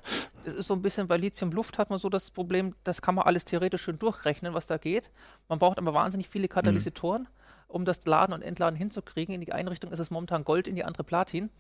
Es 0.45 0.55
ist 0.55 0.67
so 0.67 0.75
ein 0.75 0.83
bisschen 0.83 1.09
bei 1.09 1.17
Lithium-Luft 1.17 1.79
hat 1.79 1.91
man 1.91 1.99
so 1.99 2.09
das 2.09 2.31
Problem, 2.31 2.75
das 2.85 3.03
kann 3.03 3.15
man 3.15 3.27
alles 3.27 3.45
theoretisch 3.45 3.83
schön 3.83 3.99
durchrechnen, 3.99 4.55
was 4.55 4.67
da 4.67 4.79
geht. 4.79 5.11
Man 5.49 5.59
braucht 5.59 5.79
aber 5.79 5.93
wahnsinnig 5.95 6.29
viele 6.29 6.49
Katalysatoren, 6.49 7.23
mhm. 7.23 7.29
um 7.69 7.85
das 7.85 8.05
Laden 8.07 8.33
und 8.33 8.43
Entladen 8.43 8.77
hinzukriegen. 8.77 9.35
In 9.35 9.41
die 9.41 9.53
eine 9.53 9.71
Richtung 9.71 9.93
ist 9.93 9.99
es 9.99 10.11
momentan 10.11 10.45
Gold, 10.45 10.69
in 10.69 10.75
die 10.75 10.85
andere 10.85 11.05
Platin. 11.05 11.51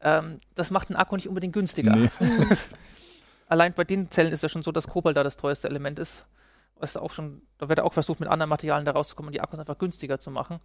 Ähm, 0.00 0.40
das 0.54 0.70
macht 0.70 0.90
einen 0.90 0.96
Akku 0.96 1.16
nicht 1.16 1.28
unbedingt 1.28 1.54
günstiger. 1.54 1.96
Nee. 1.96 2.10
Allein 3.48 3.72
bei 3.74 3.84
den 3.84 4.10
Zellen 4.10 4.32
ist 4.32 4.42
ja 4.42 4.48
schon 4.48 4.62
so, 4.62 4.72
dass 4.72 4.88
Kobalt 4.88 5.16
da 5.16 5.22
das 5.22 5.36
teuerste 5.36 5.68
Element 5.68 5.98
ist. 5.98 6.26
Was 6.78 6.96
auch 6.96 7.12
schon, 7.12 7.42
da 7.58 7.68
wird 7.68 7.80
auch 7.80 7.92
versucht, 7.92 8.20
mit 8.20 8.28
anderen 8.28 8.50
Materialien 8.50 8.84
da 8.84 8.92
rauszukommen 8.92 9.28
und 9.28 9.32
die 9.32 9.40
Akkus 9.40 9.58
einfach 9.58 9.78
günstiger 9.78 10.18
zu 10.18 10.30
machen. 10.30 10.60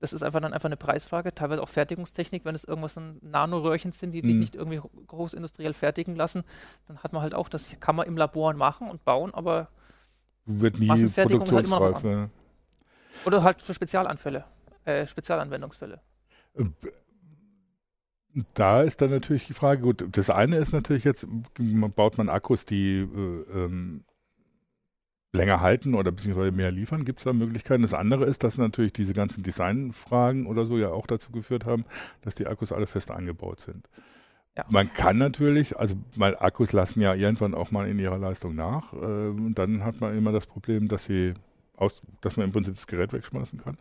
Das 0.00 0.14
ist 0.14 0.22
einfach 0.22 0.40
dann 0.40 0.54
einfach 0.54 0.68
eine 0.68 0.78
Preisfrage, 0.78 1.34
teilweise 1.34 1.62
auch 1.62 1.68
Fertigungstechnik, 1.68 2.44
wenn 2.46 2.54
es 2.54 2.64
irgendwas 2.64 2.96
in 2.96 3.18
Nanoröhrchen 3.20 3.92
sind, 3.92 4.12
die 4.12 4.22
mhm. 4.22 4.26
sich 4.26 4.36
nicht 4.36 4.56
irgendwie 4.56 4.80
großindustriell 5.06 5.74
fertigen 5.74 6.16
lassen, 6.16 6.42
dann 6.88 6.98
hat 6.98 7.12
man 7.12 7.22
halt 7.22 7.34
auch, 7.34 7.48
das 7.48 7.78
kann 7.80 7.96
man 7.96 8.06
im 8.06 8.16
Labor 8.16 8.54
machen 8.54 8.88
und 8.88 9.04
bauen, 9.04 9.34
aber 9.34 9.68
wird 10.46 10.78
nie 10.78 10.86
Massenfertigung 10.86 11.46
ist 11.46 11.54
halt 11.54 11.66
immer 11.66 11.80
noch 11.80 12.02
ja. 12.02 12.30
Oder 13.26 13.42
halt 13.42 13.60
für 13.60 13.74
Spezialanfälle, 13.74 14.44
äh, 14.86 15.06
Spezialanwendungsfälle. 15.06 16.00
Äh, 16.54 16.64
da 18.54 18.82
ist 18.82 19.02
dann 19.02 19.10
natürlich 19.10 19.46
die 19.46 19.54
Frage, 19.54 19.82
gut, 19.82 20.04
das 20.12 20.30
eine 20.30 20.58
ist 20.58 20.72
natürlich 20.72 21.04
jetzt, 21.04 21.26
baut 21.96 22.16
man 22.16 22.28
Akkus, 22.28 22.64
die 22.64 23.00
äh, 23.00 23.04
ähm, 23.52 24.04
länger 25.32 25.60
halten 25.60 25.94
oder 25.94 26.12
beziehungsweise 26.12 26.52
mehr 26.52 26.70
liefern? 26.70 27.04
Gibt 27.04 27.20
es 27.20 27.24
da 27.24 27.32
Möglichkeiten? 27.32 27.82
Das 27.82 27.94
andere 27.94 28.24
ist, 28.24 28.42
dass 28.44 28.58
natürlich 28.58 28.92
diese 28.92 29.14
ganzen 29.14 29.42
Designfragen 29.42 30.46
oder 30.46 30.64
so 30.64 30.78
ja 30.78 30.90
auch 30.90 31.06
dazu 31.06 31.30
geführt 31.30 31.64
haben, 31.64 31.84
dass 32.22 32.34
die 32.34 32.46
Akkus 32.46 32.72
alle 32.72 32.86
fest 32.86 33.10
eingebaut 33.10 33.60
sind. 33.60 33.88
Ja. 34.56 34.64
Man 34.68 34.92
kann 34.92 35.18
natürlich, 35.18 35.78
also 35.78 35.94
mal 36.16 36.36
Akkus 36.36 36.72
lassen 36.72 37.00
ja 37.00 37.14
irgendwann 37.14 37.54
auch 37.54 37.70
mal 37.70 37.88
in 37.88 37.98
ihrer 37.98 38.18
Leistung 38.18 38.54
nach. 38.56 38.92
Äh, 38.92 38.96
und 38.96 39.54
dann 39.54 39.84
hat 39.84 40.00
man 40.00 40.16
immer 40.16 40.32
das 40.32 40.46
Problem, 40.46 40.88
dass 40.88 41.04
sie 41.04 41.34
aus, 41.80 42.02
dass 42.20 42.36
man 42.36 42.46
im 42.46 42.52
Prinzip 42.52 42.74
das 42.74 42.86
Gerät 42.86 43.12
wegschmeißen 43.12 43.62
kann. 43.62 43.78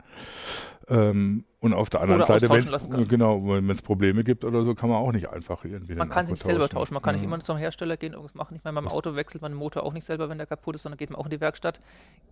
Ähm, 0.88 1.46
und 1.60 1.74
auf 1.74 1.90
der 1.90 2.02
anderen 2.02 2.24
Seite, 2.24 2.50
wenn 2.50 3.08
genau, 3.08 3.46
wenn 3.46 3.70
es 3.70 3.82
Probleme 3.82 4.24
gibt 4.24 4.46
oder 4.46 4.64
so, 4.64 4.74
kann 4.76 4.90
man 4.90 5.00
auch 5.00 5.12
nicht 5.12 5.30
einfach 5.30 5.66
irgendwie. 5.66 5.94
Man 5.94 6.10
kann 6.10 6.26
sich 6.26 6.40
selber 6.40 6.70
tauschen. 6.70 6.94
Man 6.94 7.04
kann 7.04 7.16
ja. 7.16 7.20
nicht 7.20 7.26
immer 7.26 7.40
zum 7.42 7.58
Hersteller 7.58 7.98
gehen, 7.98 8.14
irgendwas 8.14 8.34
machen. 8.34 8.56
Ich 8.56 8.64
meine, 8.64 8.76
beim 8.76 8.88
Auto 8.88 9.16
wechselt 9.16 9.42
man 9.42 9.52
den 9.52 9.58
Motor 9.58 9.84
auch 9.84 9.94
nicht 9.94 10.06
selber, 10.06 10.30
wenn 10.30 10.38
der 10.38 10.48
kaputt 10.48 10.76
ist, 10.76 10.84
sondern 10.84 10.98
geht 10.98 11.10
man 11.10 11.20
auch 11.20 11.26
in 11.26 11.32
die 11.32 11.42
Werkstatt. 11.42 11.82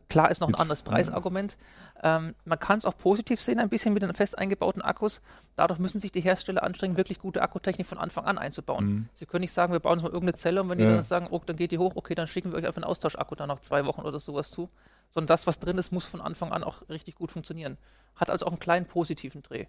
Klar 0.10 0.32
ist 0.32 0.40
noch 0.40 0.48
ein 0.48 0.56
anderes 0.56 0.82
Preisargument. 0.82 1.58
Ähm, 2.02 2.36
man 2.46 2.58
kann 2.58 2.78
es 2.78 2.86
auch 2.86 2.98
positiv 2.98 3.42
sehen, 3.42 3.60
ein 3.60 3.70
bisschen 3.70 3.94
mit 3.94 4.02
den 4.02 4.14
fest 4.14 4.38
eingebauten 4.38 4.82
Akkus. 4.82 5.22
Dadurch 5.58 5.80
müssen 5.80 6.00
sich 6.00 6.14
die 6.14 6.22
Hersteller 6.22 6.64
anstrengen, 6.64 6.96
wirklich 6.96 7.20
gute 7.20 7.42
Akkutechnik 7.42 7.86
von 7.86 7.98
Anfang 7.98 8.26
an 8.26 8.38
einzubauen. 8.38 8.86
Mhm. 8.86 9.10
Sie 9.14 9.26
können 9.26 9.42
nicht 9.42 9.52
sagen, 9.52 9.74
wir 9.74 9.82
bauen 9.82 9.94
uns 9.94 10.04
mal 10.04 10.10
irgendeine 10.10 10.36
Zelle 10.36 10.62
und 10.64 10.70
wenn 10.70 10.80
ja. 10.80 10.86
die 10.86 10.94
dann 10.94 11.04
sagen, 11.04 11.28
oh, 11.30 11.42
dann 11.46 11.58
geht 11.58 11.72
die 11.72 11.78
hoch, 11.78 11.92
okay, 11.96 12.16
dann 12.16 12.28
schicken 12.28 12.52
wir 12.52 12.58
euch 12.58 12.66
einfach 12.66 12.82
einen 12.82 12.90
Austauschakku 12.90 13.36
dann 13.36 13.50
nach 13.50 13.60
zwei 13.60 13.86
Wochen 13.86 14.02
oder 14.02 14.20
sowas 14.20 14.50
zu. 14.50 14.70
Sondern 15.10 15.28
das, 15.28 15.48
was 15.48 15.60
drin 15.60 15.78
ist, 15.78 15.92
muss 15.92 16.06
von 16.06 16.22
Anfang 16.22 16.52
an 16.52 16.64
auch 16.64 16.88
richtig 16.90 17.16
gut 17.16 17.32
funktionieren. 17.32 17.78
Hat 18.16 18.30
also 18.30 18.46
auch 18.46 18.52
einen 18.52 18.60
kleinen 18.60 18.86
positiven 18.86 19.42
Dreh. 19.42 19.66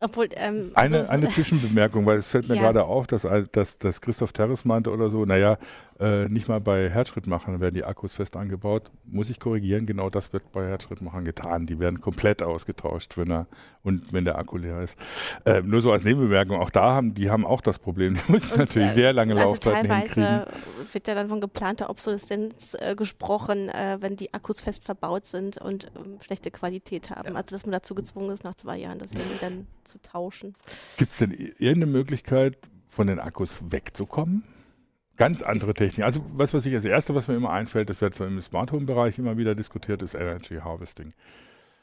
Obwohl, 0.00 0.28
ähm, 0.32 0.70
eine, 0.74 1.04
so 1.04 1.10
eine 1.10 1.28
Zwischenbemerkung, 1.28 2.04
weil 2.04 2.18
es 2.18 2.28
fällt 2.28 2.48
mir 2.48 2.56
ja. 2.56 2.62
gerade 2.62 2.84
auf, 2.84 3.06
dass, 3.06 3.26
dass, 3.52 3.78
dass 3.78 4.00
Christoph 4.00 4.32
Terres 4.32 4.64
meinte 4.64 4.90
oder 4.90 5.08
so, 5.08 5.24
naja, 5.24 5.56
äh, 6.00 6.28
nicht 6.28 6.48
mal 6.48 6.60
bei 6.60 6.90
Herzschrittmachern 6.90 7.60
werden 7.60 7.74
die 7.74 7.84
Akkus 7.84 8.14
fest 8.14 8.36
angebaut. 8.36 8.90
Muss 9.04 9.30
ich 9.30 9.38
korrigieren, 9.38 9.86
genau 9.86 10.10
das 10.10 10.32
wird 10.32 10.50
bei 10.52 10.66
Herzschrittmachern 10.66 11.24
getan. 11.24 11.66
Die 11.66 11.78
werden 11.78 12.00
komplett 12.00 12.42
ausgetauscht, 12.42 13.16
wenn 13.16 13.30
er 13.30 13.46
und 13.82 14.12
wenn 14.12 14.24
der 14.24 14.38
Akku 14.38 14.56
leer 14.56 14.80
ist. 14.80 14.98
Äh, 15.44 15.62
nur 15.62 15.82
so 15.82 15.92
als 15.92 16.02
Nebenbemerkung, 16.02 16.58
auch 16.58 16.70
da 16.70 16.94
haben 16.94 17.14
die 17.14 17.30
haben 17.30 17.46
auch 17.46 17.60
das 17.60 17.78
Problem. 17.78 18.14
Die 18.14 18.32
müssen 18.32 18.52
und, 18.52 18.58
natürlich 18.58 18.88
äh, 18.88 18.94
sehr 18.94 19.12
lange 19.12 19.34
also 19.34 19.50
Laufzeiten 19.50 19.88
teilweise 19.88 20.14
hinkriegen. 20.14 20.92
wird 20.92 21.08
ja 21.08 21.14
dann 21.14 21.28
von 21.28 21.40
geplanter 21.40 21.90
Obsoleszenz 21.90 22.76
äh, 22.80 22.96
gesprochen, 22.96 23.68
äh, 23.68 23.98
wenn 24.00 24.16
die 24.16 24.34
Akkus 24.34 24.60
fest 24.60 24.84
verbaut 24.84 25.26
sind 25.26 25.58
und 25.58 25.92
ähm, 25.96 26.18
schlechte 26.20 26.50
Qualität 26.50 27.10
haben. 27.10 27.28
Ja. 27.28 27.34
Also 27.34 27.54
dass 27.54 27.64
man 27.64 27.72
dazu 27.72 27.94
gezwungen 27.94 28.30
ist, 28.30 28.42
nach 28.42 28.54
zwei 28.54 28.78
Jahren 28.78 28.98
das 28.98 29.12
irgendwie 29.12 29.38
dann 29.40 29.66
zu 29.84 29.98
tauschen. 30.02 30.54
Gibt 30.96 31.12
es 31.12 31.18
denn 31.18 31.30
irgendeine 31.30 31.86
Möglichkeit, 31.86 32.58
von 32.88 33.08
den 33.08 33.18
Akkus 33.18 33.60
wegzukommen? 33.70 34.44
Ganz 35.16 35.42
andere 35.42 35.74
Technik. 35.74 36.04
Also 36.04 36.24
was, 36.32 36.52
was 36.54 36.66
ich 36.66 36.74
als 36.74 36.84
erste, 36.84 37.14
was 37.14 37.28
mir 37.28 37.36
immer 37.36 37.50
einfällt, 37.50 37.88
das 37.88 38.00
wird 38.00 38.14
so 38.14 38.24
im 38.24 38.40
Smart 38.40 38.72
Home 38.72 38.86
Bereich 38.86 39.18
immer 39.18 39.36
wieder 39.36 39.54
diskutiert, 39.54 40.02
ist 40.02 40.14
Energy 40.14 40.56
Harvesting. 40.56 41.12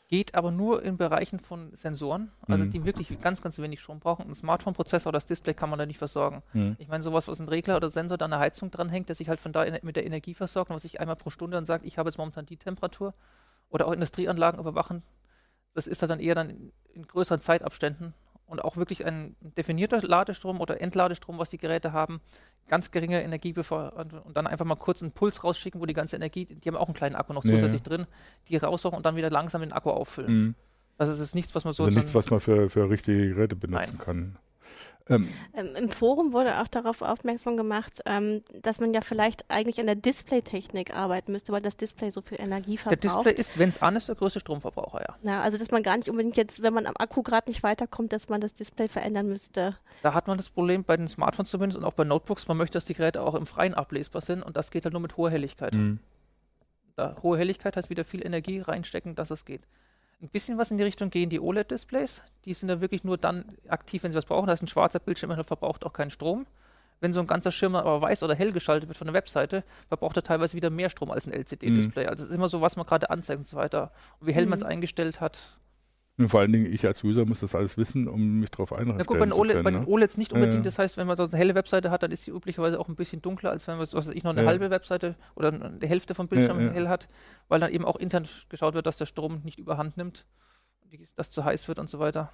Geht 0.09 0.35
aber 0.35 0.51
nur 0.51 0.83
in 0.83 0.97
Bereichen 0.97 1.39
von 1.39 1.73
Sensoren, 1.73 2.31
also 2.45 2.65
mhm. 2.65 2.71
die 2.71 2.83
wirklich 2.83 3.21
ganz, 3.21 3.41
ganz 3.41 3.57
wenig 3.59 3.79
Strom 3.79 4.01
brauchen. 4.01 4.27
Ein 4.27 4.35
Smartphone-Prozessor 4.35 5.11
oder 5.11 5.17
das 5.17 5.25
Display 5.25 5.53
kann 5.53 5.69
man 5.69 5.79
da 5.79 5.85
nicht 5.85 5.99
versorgen. 5.99 6.43
Mhm. 6.51 6.75
Ich 6.79 6.89
meine, 6.89 7.01
sowas, 7.01 7.29
was 7.29 7.39
ein 7.39 7.47
Regler 7.47 7.77
oder 7.77 7.89
Sensor 7.89 8.17
da 8.17 8.25
an 8.25 8.31
der 8.31 8.41
Heizung 8.41 8.69
dranhängt, 8.71 9.07
der 9.07 9.15
sich 9.15 9.29
halt 9.29 9.39
von 9.39 9.53
da 9.53 9.65
mit 9.83 9.95
der 9.95 10.05
Energie 10.05 10.33
versorgt 10.33 10.69
und 10.69 10.75
was 10.75 10.81
sich 10.81 10.99
einmal 10.99 11.15
pro 11.15 11.29
Stunde 11.29 11.55
dann 11.55 11.65
sagt, 11.65 11.85
ich 11.85 11.97
habe 11.97 12.09
jetzt 12.09 12.17
momentan 12.17 12.45
die 12.45 12.57
Temperatur 12.57 13.13
oder 13.69 13.87
auch 13.87 13.93
Industrieanlagen 13.93 14.59
überwachen, 14.59 15.03
das 15.73 15.87
ist 15.87 16.01
halt 16.01 16.11
dann 16.11 16.19
eher 16.19 16.35
dann 16.35 16.49
in, 16.49 16.73
in 16.93 17.07
größeren 17.07 17.39
Zeitabständen 17.39 18.13
und 18.51 18.63
auch 18.63 18.75
wirklich 18.75 19.05
ein 19.05 19.35
definierter 19.39 20.01
Ladestrom 20.01 20.59
oder 20.59 20.81
Entladestrom, 20.81 21.39
was 21.39 21.49
die 21.49 21.57
Geräte 21.57 21.93
haben, 21.93 22.19
ganz 22.67 22.91
geringe 22.91 23.23
Energie 23.23 23.55
und 23.57 24.35
dann 24.35 24.45
einfach 24.45 24.65
mal 24.65 24.75
kurz 24.75 25.01
einen 25.01 25.13
Puls 25.13 25.43
rausschicken, 25.43 25.79
wo 25.79 25.85
die 25.85 25.93
ganze 25.93 26.17
Energie, 26.17 26.45
die 26.45 26.67
haben 26.67 26.75
auch 26.75 26.87
einen 26.87 26.93
kleinen 26.93 27.15
Akku 27.15 27.31
noch 27.31 27.43
zusätzlich 27.43 27.81
ja. 27.81 27.97
drin, 27.97 28.07
die 28.49 28.57
raussuchen 28.57 28.97
und 28.97 29.05
dann 29.05 29.15
wieder 29.15 29.29
langsam 29.29 29.61
den 29.61 29.71
Akku 29.71 29.89
auffüllen. 29.89 30.33
Mhm. 30.33 30.55
Also 30.97 31.13
es 31.13 31.19
ist 31.21 31.33
nichts, 31.33 31.55
was 31.55 31.63
man 31.63 31.73
so. 31.73 31.85
Also 31.85 31.97
nichts, 31.97 32.13
was 32.13 32.29
man 32.29 32.41
für, 32.41 32.69
für 32.69 32.89
richtige 32.89 33.29
Geräte 33.29 33.55
benutzen 33.55 33.95
Nein. 33.97 34.05
kann. 34.05 34.37
Ähm, 35.09 35.27
ähm, 35.53 35.75
Im 35.75 35.89
Forum 35.89 36.33
wurde 36.33 36.61
auch 36.61 36.67
darauf 36.67 37.01
aufmerksam 37.01 37.57
gemacht, 37.57 38.01
ähm, 38.05 38.43
dass 38.61 38.79
man 38.79 38.93
ja 38.93 39.01
vielleicht 39.01 39.49
eigentlich 39.49 39.79
an 39.79 39.85
der 39.85 39.95
Displaytechnik 39.95 40.95
arbeiten 40.95 41.31
müsste, 41.31 41.51
weil 41.51 41.61
das 41.61 41.77
Display 41.77 42.11
so 42.11 42.21
viel 42.21 42.39
Energie 42.39 42.77
verbraucht. 42.77 43.03
Der 43.25 43.33
Display 43.33 43.33
ist, 43.33 43.59
wenn 43.59 43.69
es 43.69 43.81
an 43.81 43.95
ist, 43.95 44.07
der 44.07 44.15
größte 44.15 44.39
Stromverbraucher, 44.39 45.01
ja. 45.01 45.31
Ja, 45.31 45.41
also 45.41 45.57
dass 45.57 45.71
man 45.71 45.83
gar 45.83 45.97
nicht 45.97 46.09
unbedingt 46.09 46.37
jetzt, 46.37 46.61
wenn 46.61 46.73
man 46.73 46.85
am 46.85 46.93
Akku 46.97 47.23
gerade 47.23 47.49
nicht 47.49 47.63
weiterkommt, 47.63 48.13
dass 48.13 48.29
man 48.29 48.41
das 48.41 48.53
Display 48.53 48.87
verändern 48.87 49.27
müsste. 49.27 49.77
Da 50.01 50.13
hat 50.13 50.27
man 50.27 50.37
das 50.37 50.49
Problem 50.49 50.83
bei 50.83 50.97
den 50.97 51.07
Smartphones 51.07 51.49
zumindest 51.49 51.77
und 51.77 51.85
auch 51.85 51.93
bei 51.93 52.03
Notebooks, 52.03 52.47
man 52.47 52.57
möchte, 52.57 52.73
dass 52.73 52.85
die 52.85 52.93
Geräte 52.93 53.21
auch 53.21 53.35
im 53.35 53.45
Freien 53.45 53.73
ablesbar 53.73 54.21
sind 54.21 54.43
und 54.43 54.55
das 54.57 54.71
geht 54.71 54.85
halt 54.85 54.93
nur 54.93 55.01
mit 55.01 55.17
hoher 55.17 55.29
Helligkeit. 55.29 55.73
Mhm. 55.73 55.99
Da, 56.95 57.15
hohe 57.23 57.37
Helligkeit 57.37 57.77
heißt 57.77 57.89
wieder 57.89 58.05
viel 58.05 58.25
Energie 58.25 58.59
reinstecken, 58.59 59.15
dass 59.15 59.31
es 59.31 59.45
geht. 59.45 59.61
Ein 60.21 60.29
bisschen 60.29 60.57
was 60.59 60.69
in 60.69 60.77
die 60.77 60.83
Richtung 60.83 61.09
gehen 61.09 61.29
die 61.29 61.39
OLED-Displays. 61.39 62.21
Die 62.45 62.53
sind 62.53 62.69
ja 62.69 62.79
wirklich 62.79 63.03
nur 63.03 63.17
dann 63.17 63.57
aktiv, 63.67 64.03
wenn 64.03 64.11
sie 64.11 64.17
was 64.17 64.25
brauchen. 64.25 64.45
Da 64.45 64.53
ist 64.53 64.61
ein 64.61 64.67
schwarzer 64.67 64.99
Bildschirm, 64.99 65.31
der 65.35 65.43
verbraucht 65.43 65.83
auch 65.83 65.93
keinen 65.93 66.11
Strom. 66.11 66.45
Wenn 66.99 67.13
so 67.13 67.19
ein 67.19 67.25
ganzer 67.25 67.51
Schirm 67.51 67.75
aber 67.75 67.99
weiß 67.99 68.21
oder 68.21 68.35
hell 68.35 68.51
geschaltet 68.51 68.87
wird 68.87 68.97
von 68.97 69.07
der 69.07 69.15
Webseite, 69.15 69.63
verbraucht 69.87 70.17
er 70.17 70.23
teilweise 70.23 70.55
wieder 70.55 70.69
mehr 70.69 70.89
Strom 70.89 71.09
als 71.09 71.25
ein 71.25 71.33
LCD-Display. 71.33 72.03
Mhm. 72.03 72.09
Also 72.09 72.23
es 72.23 72.29
ist 72.29 72.35
immer 72.35 72.47
so, 72.47 72.61
was 72.61 72.75
man 72.75 72.85
gerade 72.85 73.09
anzeigt 73.09 73.39
und 73.39 73.47
so 73.47 73.57
weiter. 73.57 73.91
Und 74.19 74.27
wie 74.27 74.33
hell 74.33 74.43
mhm. 74.43 74.51
man 74.51 74.59
es 74.59 74.63
eingestellt 74.63 75.19
hat, 75.19 75.57
und 76.23 76.29
vor 76.29 76.39
allen 76.39 76.51
Dingen, 76.51 76.71
ich 76.71 76.85
als 76.85 77.03
User 77.03 77.25
muss 77.25 77.41
das 77.41 77.55
alles 77.55 77.77
wissen, 77.77 78.07
um 78.07 78.39
mich 78.39 78.49
darauf 78.51 78.73
einrichten 78.73 78.97
Na 78.97 79.03
gut, 79.03 79.19
bei 79.19 79.25
den, 79.25 79.33
OLED, 79.33 79.53
können, 79.53 79.63
bei 79.63 79.71
den? 79.71 79.85
OLEDs 79.85 80.17
nicht 80.17 80.33
unbedingt. 80.33 80.55
Ja. 80.55 80.61
Das 80.61 80.79
heißt, 80.79 80.97
wenn 80.97 81.07
man 81.07 81.17
so 81.17 81.23
eine 81.23 81.37
helle 81.37 81.55
Webseite 81.55 81.91
hat, 81.91 82.03
dann 82.03 82.11
ist 82.11 82.23
sie 82.23 82.31
üblicherweise 82.31 82.79
auch 82.79 82.87
ein 82.87 82.95
bisschen 82.95 83.21
dunkler, 83.21 83.51
als 83.51 83.67
wenn 83.67 83.77
man, 83.77 83.87
was 83.91 84.07
ich, 84.09 84.23
noch 84.23 84.31
eine 84.31 84.41
ja. 84.41 84.47
halbe 84.47 84.69
Webseite 84.69 85.15
oder 85.35 85.51
die 85.51 85.87
Hälfte 85.87 86.15
vom 86.15 86.27
Bildschirm 86.27 86.59
ja, 86.61 86.71
hell 86.71 86.87
hat, 86.87 87.09
weil 87.47 87.59
dann 87.59 87.71
eben 87.71 87.85
auch 87.85 87.95
intern 87.95 88.27
geschaut 88.49 88.73
wird, 88.73 88.85
dass 88.85 88.97
der 88.97 89.05
Strom 89.05 89.41
nicht 89.43 89.59
überhand 89.59 89.97
nimmt, 89.97 90.25
dass 91.15 91.31
zu 91.31 91.43
heiß 91.43 91.67
wird 91.67 91.79
und 91.79 91.89
so 91.89 91.99
weiter. 91.99 92.31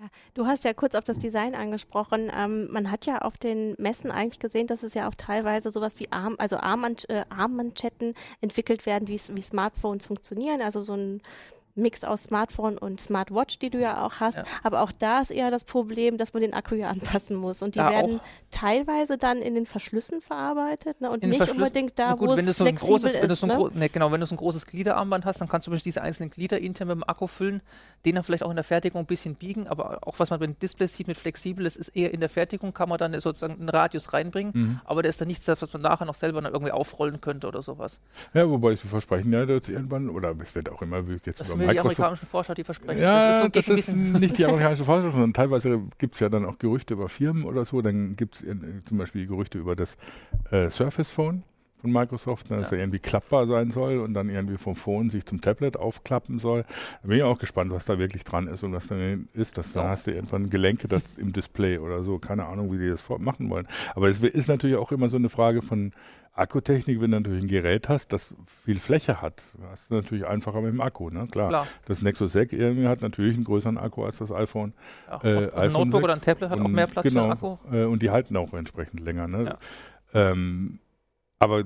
Ja, 0.00 0.06
du 0.32 0.46
hast 0.46 0.64
ja 0.64 0.72
kurz 0.72 0.94
auf 0.94 1.04
das 1.04 1.18
Design 1.18 1.54
angesprochen. 1.54 2.32
Ähm, 2.34 2.68
man 2.72 2.90
hat 2.90 3.04
ja 3.04 3.18
auf 3.18 3.36
den 3.36 3.74
Messen 3.76 4.10
eigentlich 4.10 4.38
gesehen, 4.38 4.66
dass 4.66 4.82
es 4.82 4.94
ja 4.94 5.06
auch 5.06 5.14
teilweise 5.14 5.70
sowas 5.70 6.00
wie 6.00 6.10
Arm, 6.10 6.36
also 6.38 6.56
äh, 6.56 7.24
Armmanschetten 7.28 8.14
entwickelt 8.40 8.86
werden, 8.86 9.08
wie, 9.08 9.20
wie 9.34 9.42
Smartphones 9.42 10.06
funktionieren. 10.06 10.62
Also 10.62 10.80
so 10.80 10.94
ein 10.94 11.20
Mix 11.74 12.04
aus 12.04 12.24
Smartphone 12.24 12.78
und 12.78 13.00
Smartwatch, 13.00 13.58
die 13.58 13.70
du 13.70 13.78
ja 13.78 14.04
auch 14.04 14.14
hast. 14.14 14.36
Ja. 14.36 14.44
Aber 14.62 14.82
auch 14.82 14.92
da 14.92 15.20
ist 15.20 15.30
eher 15.30 15.50
das 15.50 15.64
Problem, 15.64 16.18
dass 16.18 16.32
man 16.32 16.42
den 16.42 16.54
Akku 16.54 16.74
ja 16.74 16.88
anpassen 16.90 17.36
muss. 17.36 17.62
Und 17.62 17.74
die 17.74 17.78
ja, 17.78 17.90
werden 17.90 18.20
teilweise 18.50 19.18
dann 19.18 19.38
in 19.38 19.54
den 19.54 19.66
Verschlüssen 19.66 20.20
verarbeitet 20.20 21.00
ne? 21.00 21.10
und 21.10 21.22
in 21.22 21.30
nicht 21.30 21.50
unbedingt 21.50 21.98
da, 21.98 22.14
gut, 22.14 22.28
wo 22.28 22.34
es 22.34 22.56
so 22.56 22.64
flexibel 22.64 22.88
großes, 22.88 23.14
ist. 23.14 23.22
Wenn 23.22 23.34
so 23.34 23.46
ne? 23.46 23.70
ne, 23.74 23.88
genau, 23.88 24.12
wenn 24.12 24.20
du 24.20 24.26
so 24.26 24.34
ein 24.34 24.38
großes 24.38 24.66
Gliederarmband 24.66 25.24
hast, 25.24 25.40
dann 25.40 25.48
kannst 25.48 25.66
du 25.66 25.70
diese 25.74 26.02
einzelnen 26.02 26.30
Glieder 26.30 26.58
intern 26.58 26.88
mit 26.88 26.96
dem 26.96 27.04
Akku 27.04 27.26
füllen, 27.26 27.62
den 28.04 28.14
dann 28.14 28.24
vielleicht 28.24 28.42
auch 28.42 28.50
in 28.50 28.56
der 28.56 28.64
Fertigung 28.64 29.02
ein 29.02 29.06
bisschen 29.06 29.34
biegen. 29.34 29.66
Aber 29.66 30.06
auch 30.06 30.18
was 30.18 30.30
man 30.30 30.40
bei 30.40 30.46
den 30.46 30.58
Displays 30.58 30.94
sieht 30.94 31.08
mit 31.08 31.18
flexibel, 31.18 31.64
das 31.64 31.76
ist 31.76 31.88
eher 31.90 32.12
in 32.12 32.20
der 32.20 32.28
Fertigung, 32.28 32.74
kann 32.74 32.88
man 32.88 32.98
dann 32.98 33.12
sozusagen 33.20 33.54
einen 33.54 33.68
Radius 33.68 34.12
reinbringen. 34.12 34.52
Mhm. 34.54 34.80
Aber 34.84 35.02
der 35.02 35.10
ist 35.10 35.20
dann 35.20 35.28
nichts, 35.28 35.46
was 35.46 35.72
man 35.72 35.82
nachher 35.82 36.04
noch 36.04 36.14
selber 36.14 36.40
noch 36.40 36.50
irgendwie 36.50 36.72
aufrollen 36.72 37.20
könnte 37.20 37.46
oder 37.46 37.62
sowas. 37.62 38.00
Ja, 38.34 38.48
wobei 38.48 38.74
sie 38.74 38.88
versprechen 38.88 39.32
ja 39.32 39.46
dass 39.46 39.68
irgendwann, 39.68 40.08
oder 40.08 40.34
es 40.42 40.54
wird 40.54 40.68
auch 40.68 40.82
immer, 40.82 41.06
wie 41.08 41.18
jetzt 41.24 41.40
das 41.60 41.64
über 41.64 41.72
die 41.72 41.80
amerikanischen 41.80 42.26
Forscher, 42.26 42.54
die 42.54 42.64
versprechen. 42.64 43.02
Ja, 43.02 43.26
das 43.26 43.36
ist, 43.36 43.42
so 43.42 43.48
das 43.48 43.68
ist 43.68 43.88
nicht 43.94 44.38
die 44.38 44.44
amerikanischen 44.46 44.84
Forscher, 44.84 45.10
sondern 45.10 45.32
teilweise 45.32 45.82
gibt 45.98 46.14
es 46.14 46.20
ja 46.20 46.28
dann 46.28 46.44
auch 46.44 46.58
Gerüchte 46.58 46.94
über 46.94 47.08
Firmen 47.08 47.44
oder 47.44 47.64
so. 47.64 47.80
Dann 47.82 48.16
gibt 48.16 48.36
es 48.36 48.42
äh, 48.42 48.56
zum 48.86 48.98
Beispiel 48.98 49.26
Gerüchte 49.26 49.58
über 49.58 49.76
das 49.76 49.96
äh, 50.50 50.70
Surface 50.70 51.10
Phone 51.10 51.42
von 51.80 51.92
Microsoft, 51.92 52.50
ne, 52.50 52.58
dass 52.58 52.70
ja. 52.70 52.76
er 52.76 52.82
irgendwie 52.84 52.98
klappbar 52.98 53.46
sein 53.46 53.70
soll 53.70 53.98
und 53.98 54.14
dann 54.14 54.28
irgendwie 54.28 54.56
vom 54.56 54.76
Phone 54.76 55.10
sich 55.10 55.24
zum 55.26 55.40
Tablet 55.40 55.76
aufklappen 55.76 56.38
soll. 56.38 56.64
Da 57.02 57.08
bin 57.08 57.18
ich 57.18 57.22
auch 57.22 57.38
gespannt, 57.38 57.72
was 57.72 57.84
da 57.84 57.98
wirklich 57.98 58.24
dran 58.24 58.46
ist 58.46 58.62
und 58.62 58.72
was 58.72 58.86
dann 58.86 59.28
ist. 59.34 59.58
Dass, 59.58 59.74
ja. 59.74 59.82
Da 59.82 59.88
hast 59.90 60.06
du 60.06 60.12
irgendwann 60.12 60.50
Gelenke 60.50 60.88
das 60.88 61.16
im 61.16 61.32
Display 61.32 61.78
oder 61.78 62.02
so. 62.02 62.18
Keine 62.18 62.46
Ahnung, 62.46 62.72
wie 62.72 62.78
die 62.78 62.88
das 62.88 63.08
machen 63.18 63.50
wollen. 63.50 63.66
Aber 63.94 64.08
es 64.08 64.22
ist 64.22 64.48
natürlich 64.48 64.76
auch 64.76 64.92
immer 64.92 65.08
so 65.08 65.16
eine 65.16 65.28
Frage 65.28 65.62
von 65.62 65.92
Akkutechnik, 66.32 67.00
wenn 67.00 67.10
du 67.10 67.18
natürlich 67.18 67.44
ein 67.44 67.48
Gerät 67.48 67.88
hast, 67.88 68.12
das 68.12 68.26
viel 68.64 68.78
Fläche 68.78 69.20
hat, 69.20 69.42
hast 69.68 69.90
du 69.90 69.96
natürlich 69.96 70.26
einfacher 70.26 70.60
mit 70.60 70.72
dem 70.72 70.80
Akku, 70.80 71.10
ne? 71.10 71.26
Klar. 71.30 71.48
Klar. 71.48 71.66
Das 71.86 72.02
Nexus 72.02 72.32
6 72.32 72.52
irgendwie 72.52 72.86
hat 72.86 73.02
natürlich 73.02 73.34
einen 73.34 73.44
größeren 73.44 73.76
Akku 73.76 74.04
als 74.04 74.18
das 74.18 74.30
iPhone. 74.30 74.72
Ja, 75.08 75.22
äh, 75.24 75.52
ein 75.52 75.72
Notebook 75.72 76.04
oder 76.04 76.14
ein 76.14 76.20
Tablet 76.20 76.50
hat 76.50 76.60
auch 76.60 76.68
mehr 76.68 76.86
Platz 76.86 77.04
genau, 77.04 77.22
für 77.22 77.26
den 77.26 77.32
Akku. 77.32 77.56
Äh, 77.72 77.84
und 77.84 78.02
die 78.02 78.10
halten 78.10 78.36
auch 78.36 78.54
entsprechend 78.54 79.00
länger. 79.00 79.26
Ne? 79.26 79.56
Ja. 80.14 80.30
Ähm, 80.30 80.78
aber 81.40 81.64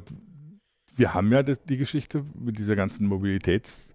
wir 0.96 1.12
haben 1.12 1.30
ja 1.32 1.42
die, 1.42 1.76
Geschichte 1.76 2.24
mit 2.34 2.58
dieser 2.58 2.76
ganzen 2.76 3.06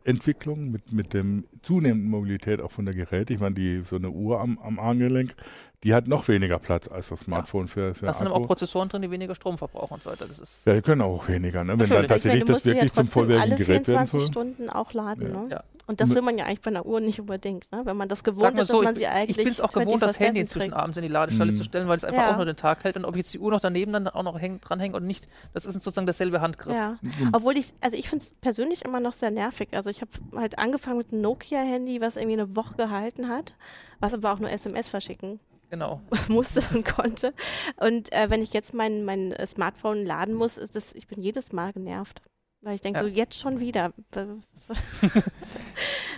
Mobilitätsentwicklung, 0.10 0.72
mit, 0.72 0.92
mit 0.92 1.14
dem 1.14 1.46
zunehmenden 1.64 2.10
Mobilität 2.10 2.62
auch 2.62 2.72
von 2.72 2.86
der 2.86 2.94
Geräte. 2.94 3.34
Ich 3.34 3.40
meine, 3.40 3.56
die, 3.56 3.84
so 3.86 3.96
eine 3.96 4.10
Uhr 4.10 4.40
am, 4.40 4.58
am 4.60 4.80
Armgelenk, 4.80 5.36
die 5.84 5.94
hat 5.94 6.08
noch 6.08 6.28
weniger 6.28 6.60
Platz 6.60 6.88
als 6.88 7.08
das 7.10 7.22
Smartphone 7.22 7.68
ja. 7.68 7.72
für, 7.72 7.96
für 7.96 8.06
Da 8.08 8.14
sind 8.14 8.28
aber 8.28 8.36
auch 8.36 8.46
Prozessoren 8.46 8.90
drin, 8.90 9.02
die 9.02 9.12
weniger 9.12 9.34
Strom 9.36 9.58
verbrauchen 9.58 9.96
und 9.96 10.04
so 10.04 10.10
weiter. 10.10 10.28
Das 10.28 10.40
ist 10.40 10.66
ja, 10.66 10.74
die 10.74 10.82
können 10.82 11.02
auch 11.02 11.28
weniger, 11.28 11.64
ne? 11.64 11.80
wenn 11.80 11.90
dann 11.90 12.08
tatsächlich 12.08 12.44
meine, 12.44 12.56
das 12.56 12.66
wirklich 12.66 12.90
ja 12.90 12.96
zum 12.96 13.08
vollwertigen 13.08 13.58
Gerät 13.58 13.88
werden 13.88 14.08
soll. 14.08 14.28
Stunden 14.28 14.70
auch 14.70 14.94
laden, 14.94 15.34
ja. 15.34 15.42
ne? 15.42 15.48
Ja. 15.50 15.64
Und 15.88 16.02
das 16.02 16.14
will 16.14 16.22
man 16.22 16.38
ja 16.38 16.46
eigentlich 16.46 16.62
bei 16.62 16.70
einer 16.70 16.86
Uhr 16.86 17.00
nicht 17.00 17.20
unbedingt, 17.20 17.72
ne? 17.72 17.82
wenn 17.84 17.98
man 17.98 18.08
das 18.08 18.24
gewohnt 18.24 18.60
ist, 18.60 18.68
so, 18.68 18.76
dass 18.76 18.84
man 18.84 18.96
sie 18.96 19.08
eigentlich 19.08 19.40
Ich 19.40 19.44
bin 19.44 19.48
es 19.48 19.60
auch 19.60 19.72
gewohnt, 19.72 20.04
das 20.04 20.20
Handy 20.20 20.40
inzwischen 20.40 20.72
abends 20.72 20.98
in 20.98 21.02
die 21.02 21.10
Ladestelle 21.10 21.52
mhm. 21.52 21.56
zu 21.56 21.64
stellen, 21.64 21.88
weil 21.88 21.98
es 21.98 22.04
einfach 22.04 22.28
auch 22.28 22.36
nur 22.36 22.46
den 22.46 22.58
Tag 22.58 22.84
hält 22.84 22.96
und 22.96 23.06
ob 23.06 23.16
jetzt 23.16 23.34
die 23.34 23.40
Uhr 23.40 23.50
noch 23.50 23.60
daneben 23.60 23.92
dann 23.94 24.08
auch 24.08 24.22
noch 24.22 24.40
häng, 24.40 24.62
dranhängt 24.62 24.94
oder 24.94 25.04
nicht, 25.04 25.28
das 25.56 25.66
ist 25.66 25.74
sozusagen 25.82 26.06
derselbe 26.06 26.42
Handgriff. 26.42 26.76
Ja. 26.76 27.00
Mhm. 27.02 27.30
Obwohl 27.34 27.58
ich, 27.58 27.74
also 27.82 27.98
ich 27.98 28.08
finde 28.08 28.26
es 28.26 28.32
persönlich 28.40 28.86
immer 28.86 29.00
noch 29.00 29.14
sehr 29.14 29.32
nervig. 29.32 29.70
Also 29.72 29.90
ich 29.90 29.99
habe 30.02 30.12
halt 30.36 30.58
angefangen 30.58 30.98
mit 30.98 31.12
einem 31.12 31.22
Nokia-Handy, 31.22 32.02
was 32.02 32.16
irgendwie 32.16 32.40
eine 32.40 32.56
Woche 32.56 32.76
gehalten 32.76 33.28
hat, 33.28 33.56
was 34.00 34.14
aber 34.14 34.34
auch 34.34 34.40
nur 34.40 34.50
SMS 34.50 34.88
verschicken 34.88 35.40
genau. 35.70 36.02
musste 36.28 36.64
und 36.74 36.86
konnte. 36.86 37.34
Und 37.78 38.12
äh, 38.12 38.30
wenn 38.30 38.42
ich 38.42 38.54
jetzt 38.54 38.74
mein, 38.74 39.06
mein 39.06 39.34
Smartphone 39.46 40.06
laden 40.06 40.36
muss, 40.36 40.58
ist 40.58 40.76
das, 40.76 40.94
ich 40.94 41.08
bin 41.08 41.22
jedes 41.22 41.52
Mal 41.52 41.74
genervt. 41.74 42.22
Weil 42.62 42.76
ich 42.76 42.82
denke, 42.82 43.00
ja. 43.00 43.06
so 43.06 43.10
jetzt 43.10 43.40
schon 43.40 43.62
wieder. 43.62 43.94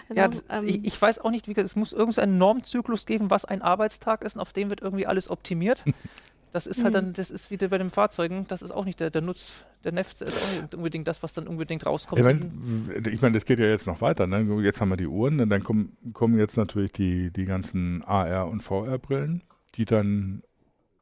ja, 0.10 0.28
das, 0.28 0.44
ähm, 0.50 0.66
ich, 0.66 0.84
ich, 0.86 1.00
weiß 1.00 1.20
auch 1.20 1.30
nicht, 1.30 1.48
wie 1.48 1.54
es 1.54 1.76
muss 1.76 1.94
irgendeinen 1.94 2.40
Normzyklus 2.40 3.06
geben, 3.06 3.30
was 3.30 3.46
ein 3.46 3.62
Arbeitstag 3.62 4.24
ist 4.24 4.36
und 4.36 4.42
auf 4.42 4.52
dem 4.52 4.72
wird 4.72 4.82
irgendwie 4.82 5.06
alles 5.06 5.30
optimiert. 5.30 5.84
Das 6.52 6.68
ist 6.68 6.84
halt 6.84 6.96
dann, 6.96 7.10
mhm. 7.10 7.14
das 7.14 7.32
ist 7.32 7.50
wieder 7.50 7.70
bei 7.70 7.78
den 7.78 7.90
Fahrzeugen, 7.90 8.46
das 8.48 8.62
ist 8.62 8.72
auch 8.72 8.84
nicht 8.84 9.00
der, 9.00 9.10
der 9.10 9.22
Nutz, 9.22 9.66
der 9.84 9.94
Neft 9.94 10.22
ist 10.22 10.38
auch 10.38 10.62
nicht 10.62 10.76
unbedingt 10.76 11.08
das, 11.08 11.24
was 11.24 11.34
dann 11.34 11.48
unbedingt 11.48 11.86
rauskommt. 11.86 12.20
Ich 12.20 12.26
meine, 12.26 13.10
ich 13.10 13.22
mein, 13.22 13.34
das 13.34 13.46
geht 13.46 13.60
ja 13.60 13.68
jetzt 13.68 13.88
noch 13.88 14.02
weiter. 14.02 14.28
Ne? 14.28 14.62
Jetzt 14.62 14.82
haben 14.82 14.90
wir 14.90 14.98
die 14.98 15.08
Uhren, 15.08 15.40
und 15.40 15.50
dann 15.50 15.64
kommen, 15.64 15.98
kommen 16.14 16.38
jetzt 16.38 16.58
natürlich 16.58 16.92
die, 16.92 17.32
die 17.32 17.46
ganzen 17.46 18.04
AR- 18.04 18.50
und 18.50 18.62
VR-Brillen, 18.62 19.44
die 19.76 19.86
dann, 19.86 20.44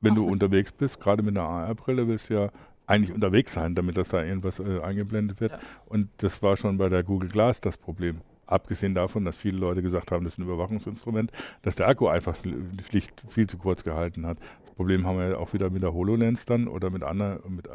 wenn 0.01 0.11
Ach, 0.11 0.17
du 0.17 0.27
unterwegs 0.27 0.71
bist, 0.71 0.99
gerade 0.99 1.23
mit 1.23 1.35
einer 1.35 1.47
AR-Brille, 1.47 2.07
willst 2.07 2.29
du 2.29 2.35
ja 2.35 2.51
eigentlich 2.89 3.13
unterwegs 3.13 3.53
sein, 3.53 3.75
damit 3.75 3.97
das 3.97 4.09
da 4.09 4.23
irgendwas 4.23 4.59
äh, 4.59 4.79
eingeblendet 4.81 5.41
wird. 5.41 5.51
Ja. 5.51 5.59
Und 5.85 6.09
das 6.17 6.41
war 6.41 6.57
schon 6.57 6.77
bei 6.77 6.89
der 6.89 7.03
Google 7.03 7.29
Glass 7.29 7.61
das 7.61 7.77
Problem. 7.77 8.21
Abgesehen 8.47 8.95
davon, 8.95 9.25
dass 9.25 9.37
viele 9.37 9.59
Leute 9.59 9.83
gesagt 9.83 10.11
haben, 10.11 10.23
das 10.23 10.33
ist 10.33 10.39
ein 10.39 10.45
Überwachungsinstrument, 10.45 11.31
dass 11.61 11.75
der 11.75 11.87
Akku 11.87 12.07
einfach 12.07 12.35
schlicht 12.83 13.23
viel 13.27 13.47
zu 13.47 13.59
kurz 13.59 13.83
gehalten 13.83 14.25
hat. 14.25 14.39
Das 14.79 14.85
Problem 14.85 15.05
haben 15.05 15.19
wir 15.19 15.37
auch 15.37 15.51
wieder 15.51 15.69
mit 15.69 15.83
der 15.83 15.93
HoloLens 15.93 16.45
dann 16.45 16.69
oder 16.69 16.89
mit 16.89 17.03
anderen, 17.03 17.53
mit 17.53 17.67
äh, 17.67 17.71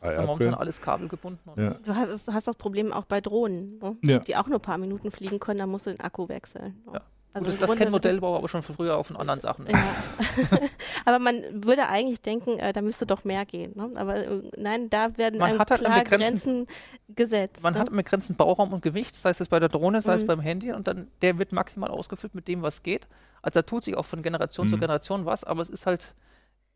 Das 0.00 0.10
ist 0.14 0.20
ja 0.20 0.26
momentan 0.26 0.54
alles 0.54 0.80
kabelgebunden. 0.80 1.52
Ja. 1.54 1.74
Du, 1.74 1.94
hast, 1.94 2.26
du, 2.26 2.32
hast, 2.32 2.48
das 2.48 2.56
Problem 2.56 2.92
auch 2.92 3.04
bei 3.04 3.20
Drohnen, 3.20 3.78
ne? 3.78 3.96
ja. 4.02 4.18
die 4.18 4.34
auch 4.34 4.48
nur 4.48 4.58
ein 4.58 4.62
paar 4.62 4.78
Minuten 4.78 5.12
fliegen 5.12 5.38
können, 5.38 5.60
da 5.60 5.68
musst 5.68 5.86
du 5.86 5.90
den 5.90 6.00
Akku 6.00 6.28
wechseln. 6.28 6.82
Ne? 6.86 6.94
Ja. 6.94 7.00
Also 7.34 7.50
Gut, 7.50 7.60
das, 7.60 7.68
das 7.68 7.76
kennt 7.76 7.90
Modellbau 7.90 8.36
aber 8.36 8.48
schon 8.48 8.62
von 8.62 8.76
früher 8.76 8.96
auch 8.96 9.02
von 9.02 9.16
anderen 9.16 9.40
Sachen. 9.40 9.66
Ja. 9.66 9.76
aber 11.04 11.18
man 11.18 11.42
würde 11.64 11.88
eigentlich 11.88 12.20
denken, 12.20 12.60
äh, 12.60 12.72
da 12.72 12.80
müsste 12.80 13.06
doch 13.06 13.24
mehr 13.24 13.44
gehen. 13.44 13.72
Ne? 13.74 13.90
Aber 13.96 14.16
äh, 14.16 14.42
nein, 14.56 14.88
da 14.88 15.18
werden 15.18 15.40
man 15.40 15.58
hat 15.58 15.72
halt 15.72 15.80
klar 15.80 16.04
Grenzen 16.04 16.68
gesetzt. 17.08 17.60
Man 17.60 17.74
ne? 17.74 17.80
hat 17.80 17.90
begrenzten 17.90 18.36
Bauraum 18.36 18.72
und 18.72 18.82
Gewicht, 18.82 19.16
sei 19.16 19.30
es 19.30 19.48
bei 19.48 19.58
der 19.58 19.68
Drohne, 19.68 20.00
sei 20.00 20.12
mhm. 20.12 20.20
es 20.20 20.26
beim 20.28 20.40
Handy 20.40 20.72
und 20.72 20.86
dann 20.86 21.08
der 21.22 21.36
wird 21.38 21.50
maximal 21.50 21.90
ausgefüllt 21.90 22.36
mit 22.36 22.46
dem, 22.46 22.62
was 22.62 22.84
geht. 22.84 23.08
Also 23.42 23.58
da 23.58 23.62
tut 23.62 23.82
sich 23.82 23.96
auch 23.96 24.06
von 24.06 24.22
Generation 24.22 24.66
mhm. 24.66 24.70
zu 24.70 24.78
Generation 24.78 25.26
was, 25.26 25.42
aber 25.42 25.60
es 25.60 25.68
ist 25.68 25.86
halt 25.86 26.14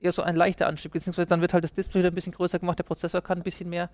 eher 0.00 0.12
so 0.12 0.22
ein 0.22 0.36
leichter 0.36 0.66
Anstieg, 0.66 0.92
beziehungsweise 0.92 1.28
dann 1.28 1.40
wird 1.40 1.54
halt 1.54 1.64
das 1.64 1.72
Display 1.72 2.00
wieder 2.00 2.10
ein 2.10 2.14
bisschen 2.14 2.32
größer 2.32 2.58
gemacht, 2.58 2.78
der 2.78 2.84
Prozessor 2.84 3.20
kann 3.20 3.38
ein 3.38 3.44
bisschen 3.44 3.68
mehr. 3.68 3.90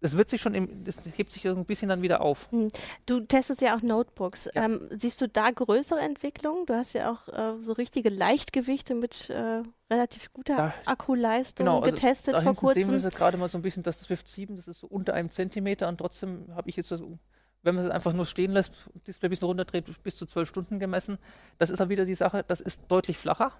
Das 0.00 0.16
wird 0.16 0.28
sich 0.28 0.40
schon, 0.40 0.54
im, 0.54 0.84
das 0.84 0.98
hebt 1.16 1.32
sich 1.32 1.46
ein 1.46 1.64
bisschen 1.64 1.88
dann 1.88 2.02
wieder 2.02 2.20
auf. 2.20 2.50
Hm. 2.50 2.68
Du 3.06 3.20
testest 3.20 3.62
ja 3.62 3.76
auch 3.76 3.82
Notebooks. 3.82 4.48
Ja. 4.54 4.66
Ähm, 4.66 4.88
siehst 4.90 5.20
du 5.20 5.28
da 5.28 5.50
größere 5.50 6.00
Entwicklungen? 6.00 6.66
Du 6.66 6.74
hast 6.74 6.92
ja 6.92 7.10
auch 7.10 7.28
äh, 7.28 7.62
so 7.62 7.72
richtige 7.72 8.10
Leichtgewichte 8.10 8.94
mit 8.94 9.30
äh, 9.30 9.62
relativ 9.90 10.32
guter 10.32 10.56
da, 10.56 10.74
Akkuleistung 10.84 11.64
genau, 11.64 11.80
also 11.80 11.94
getestet 11.94 12.34
da 12.34 12.42
vor 12.42 12.54
kurzem. 12.54 12.90
sehen 12.90 13.02
wir 13.02 13.10
gerade 13.10 13.38
mal 13.38 13.48
so 13.48 13.56
ein 13.56 13.62
bisschen, 13.62 13.82
das 13.82 14.00
Swift 14.00 14.28
7, 14.28 14.56
das 14.56 14.68
ist 14.68 14.80
so 14.80 14.86
unter 14.86 15.14
einem 15.14 15.30
Zentimeter 15.30 15.88
und 15.88 15.98
trotzdem 15.98 16.54
habe 16.54 16.68
ich 16.68 16.76
jetzt 16.76 16.88
so 16.88 17.18
wenn 17.62 17.74
man 17.74 17.84
es 17.84 17.90
einfach 17.90 18.12
nur 18.12 18.26
stehen 18.26 18.52
lässt, 18.52 18.72
Display 19.08 19.26
ein 19.26 19.30
bisschen 19.30 19.48
runterdreht, 19.48 20.02
bis 20.04 20.16
zu 20.16 20.24
zwölf 20.24 20.48
Stunden 20.48 20.78
gemessen. 20.78 21.18
Das 21.58 21.68
ist 21.68 21.80
dann 21.80 21.88
wieder 21.88 22.04
die 22.04 22.14
Sache, 22.14 22.44
das 22.46 22.60
ist 22.60 22.82
deutlich 22.86 23.18
flacher. 23.18 23.52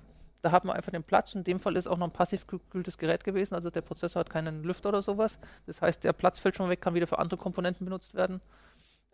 Da 0.46 0.52
hat 0.52 0.64
man 0.64 0.76
einfach 0.76 0.92
den 0.92 1.02
Platz. 1.02 1.34
In 1.34 1.42
dem 1.42 1.58
Fall 1.58 1.74
ist 1.74 1.88
auch 1.88 1.98
noch 1.98 2.06
ein 2.06 2.12
passiv 2.12 2.46
gekühltes 2.46 2.98
Gerät 2.98 3.24
gewesen. 3.24 3.56
Also 3.56 3.68
der 3.68 3.80
Prozessor 3.80 4.20
hat 4.20 4.30
keinen 4.30 4.62
Lüfter 4.62 4.90
oder 4.90 5.02
sowas. 5.02 5.40
Das 5.66 5.82
heißt, 5.82 6.04
der 6.04 6.12
Platz 6.12 6.38
fällt 6.38 6.54
schon 6.54 6.70
weg, 6.70 6.80
kann 6.80 6.94
wieder 6.94 7.08
für 7.08 7.18
andere 7.18 7.36
Komponenten 7.36 7.84
benutzt 7.84 8.14
werden. 8.14 8.40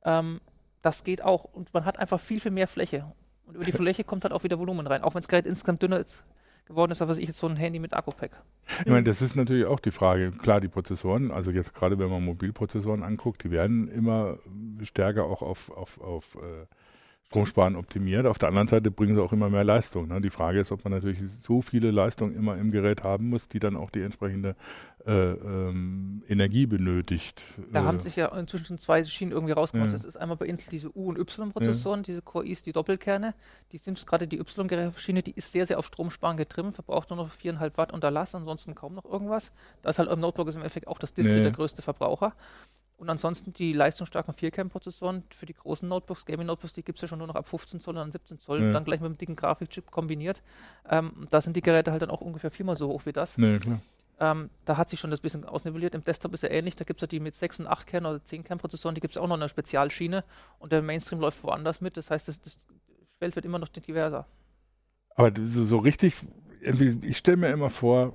Ähm, 0.05 0.43
das 0.83 1.05
geht 1.05 1.25
auch. 1.25 1.45
Und 1.45 1.73
man 1.73 1.87
hat 1.87 1.99
einfach 1.99 2.21
viel, 2.21 2.39
viel 2.39 2.51
mehr 2.51 2.69
Fläche. 2.69 3.11
Und 3.47 3.55
über 3.55 3.65
die 3.65 3.73
Fläche 3.73 4.05
kommt 4.05 4.25
halt 4.25 4.35
auch 4.35 4.45
wieder 4.45 4.59
Volumen 4.59 4.87
rein. 4.87 5.03
Auch 5.03 5.15
wenn 5.15 5.23
das 5.23 5.29
Gerät 5.29 5.47
insgesamt 5.47 5.83
dünner 5.83 6.01
ist, 6.01 6.23
geworden 6.67 6.93
ist, 6.93 7.01
als 7.01 7.17
ich 7.17 7.29
jetzt 7.29 7.39
so 7.39 7.47
ein 7.47 7.57
Handy 7.57 7.79
mit 7.79 7.95
Akku-Pack. 7.95 8.33
Ich 8.81 8.91
meine, 8.91 9.05
das 9.05 9.23
ist 9.23 9.35
natürlich 9.35 9.65
auch 9.65 9.81
die 9.81 9.91
Frage. 9.91 10.33
Klar, 10.33 10.61
die 10.61 10.69
Prozessoren, 10.69 11.31
also 11.31 11.51
jetzt 11.51 11.73
gerade 11.73 11.99
wenn 11.99 12.11
man 12.11 12.23
Mobilprozessoren 12.23 13.03
anguckt, 13.03 13.43
die 13.43 13.51
werden 13.51 13.89
immer 13.89 14.37
stärker 14.83 15.25
auch 15.25 15.41
auf, 15.41 15.71
auf, 15.71 15.99
auf 15.99 16.35
äh, 16.35 16.67
Stromsparen 17.29 17.77
optimiert. 17.77 18.27
Auf 18.27 18.39
der 18.39 18.49
anderen 18.51 18.69
Seite 18.69 18.91
bringen 18.91 19.15
sie 19.17 19.23
auch 19.23 19.33
immer 19.33 19.49
mehr 19.49 19.65
Leistung. 19.65 20.09
Ne? 20.09 20.21
Die 20.21 20.29
Frage 20.31 20.61
ist, 20.61 20.71
ob 20.71 20.85
man 20.85 20.93
natürlich 20.93 21.19
so 21.41 21.63
viele 21.63 21.91
Leistungen 21.91 22.35
immer 22.35 22.59
im 22.59 22.71
Gerät 22.71 23.05
haben 23.05 23.31
muss, 23.31 23.49
die 23.49 23.59
dann 23.59 23.75
auch 23.75 23.91
die 23.91 24.03
entsprechende 24.03 24.55
äh, 25.07 25.13
ähm, 25.13 26.23
Energie 26.29 26.67
benötigt. 26.67 27.43
Da 27.73 27.81
äh, 27.81 27.85
haben 27.85 28.01
sich 28.01 28.17
ja 28.17 28.27
inzwischen 28.37 28.77
zwei 28.77 29.03
Schienen 29.05 29.33
irgendwie 29.33 29.53
rausgemacht. 29.53 29.89
Ja. 29.89 29.93
Das 29.95 30.05
ist 30.05 30.17
einmal 30.17 30.37
bei 30.37 30.47
Intel 30.47 30.69
diese 30.71 30.95
U- 30.95 31.09
und 31.09 31.19
Y-Prozessoren, 31.19 32.03
diese 32.03 32.21
Core 32.21 32.47
I's, 32.47 32.63
die 32.63 32.73
Doppelkerne. 32.73 33.35
Die 33.73 33.79
sind 33.79 34.07
gerade 34.07 34.29
die 34.29 34.39
Y-Schiene, 34.39 35.23
die 35.23 35.33
ist 35.33 35.53
sehr, 35.53 35.65
sehr 35.65 35.79
auf 35.79 35.87
Stromsparen 35.87 36.37
getrimmt, 36.37 36.75
verbraucht 36.75 37.09
nur 37.09 37.17
noch 37.17 37.31
4,5 37.31 37.79
Watt 37.79 37.93
unter 37.93 38.11
Last, 38.11 38.35
ansonsten 38.35 38.75
kaum 38.75 38.95
noch 38.95 39.07
irgendwas. 39.07 39.53
Da 39.81 39.91
ist 39.91 39.99
halt 39.99 40.11
im 40.11 40.21
Notebook 40.21 40.49
ist 40.49 40.55
im 40.55 40.61
Endeffekt 40.61 40.87
auch 40.87 40.99
das 40.99 41.15
Display 41.15 41.39
Ja. 41.39 41.43
der 41.45 41.53
größte 41.53 41.81
Verbraucher. 41.83 42.35
Und 43.03 43.11
ansonsten 43.11 43.53
die 43.53 43.73
leistungsstarken 43.73 44.33
4-Cam-Prozessoren 44.33 45.25
für 45.35 45.45
die 45.45 45.55
großen 45.55 45.89
Notebooks, 45.89 46.25
Gaming-Notebooks, 46.25 46.73
die 46.73 46.85
gibt 46.85 46.99
es 46.99 47.03
ja 47.03 47.09
schon 47.09 47.19
nur 47.19 47.27
noch 47.27 47.35
ab 47.35 47.49
15 47.49 47.81
Zoll 47.81 47.97
und 47.97 48.13
17 48.13 48.39
Zoll, 48.39 48.63
Ja. 48.63 48.71
dann 48.71 48.85
gleich 48.85 49.01
mit 49.01 49.07
einem 49.07 49.19
dicken 49.19 49.35
Grafikchip 49.35 49.91
kombiniert. 49.91 50.41
Ähm, 50.89 51.27
da 51.29 51.41
sind 51.41 51.57
die 51.57 51.63
Geräte 51.63 51.91
halt 51.91 52.03
dann 52.03 52.11
auch 52.11 52.21
ungefähr 52.21 52.53
viermal 52.53 52.77
so 52.77 52.87
hoch 52.87 53.05
wie 53.05 53.13
das. 53.13 53.39
Nee. 53.39 53.59
Ähm, 54.21 54.51
da 54.67 54.77
hat 54.77 54.89
sich 54.89 55.01
schon 55.01 55.11
das 55.11 55.19
bisschen 55.19 55.45
ausnivelliert. 55.45 55.97
Im 55.97 56.05
Desktop 56.05 56.33
ist 56.33 56.45
ja 56.45 56.51
ähnlich. 56.51 56.77
Da 56.77 56.85
gibt 56.85 56.99
es 56.99 57.01
ja 57.01 57.09
die 57.09 57.19
mit 57.19 57.35
6 57.35 57.59
und 57.59 57.67
8 57.67 57.89
Kern 57.89 58.07
oder 58.07 58.25
10 58.25 58.45
Kern-Prozessoren, 58.45 58.95
die 58.95 59.01
gibt 59.01 59.15
es 59.17 59.19
auch 59.19 59.27
noch 59.27 59.35
in 59.35 59.43
einer 59.43 59.49
Spezialschiene 59.49 60.23
und 60.61 60.71
der 60.71 60.81
Mainstream 60.81 61.19
läuft 61.19 61.43
woanders 61.43 61.81
mit. 61.81 61.97
Das 61.97 62.09
heißt, 62.09 62.29
das, 62.29 62.41
das 62.41 62.57
Feld 63.19 63.35
wird 63.35 63.45
immer 63.45 63.59
noch 63.59 63.67
diverser. 63.67 64.29
Aber 65.17 65.33
so, 65.45 65.65
so 65.65 65.79
richtig, 65.79 66.15
ich 66.61 67.17
stelle 67.19 67.37
mir 67.39 67.49
immer 67.51 67.69
vor, 67.69 68.13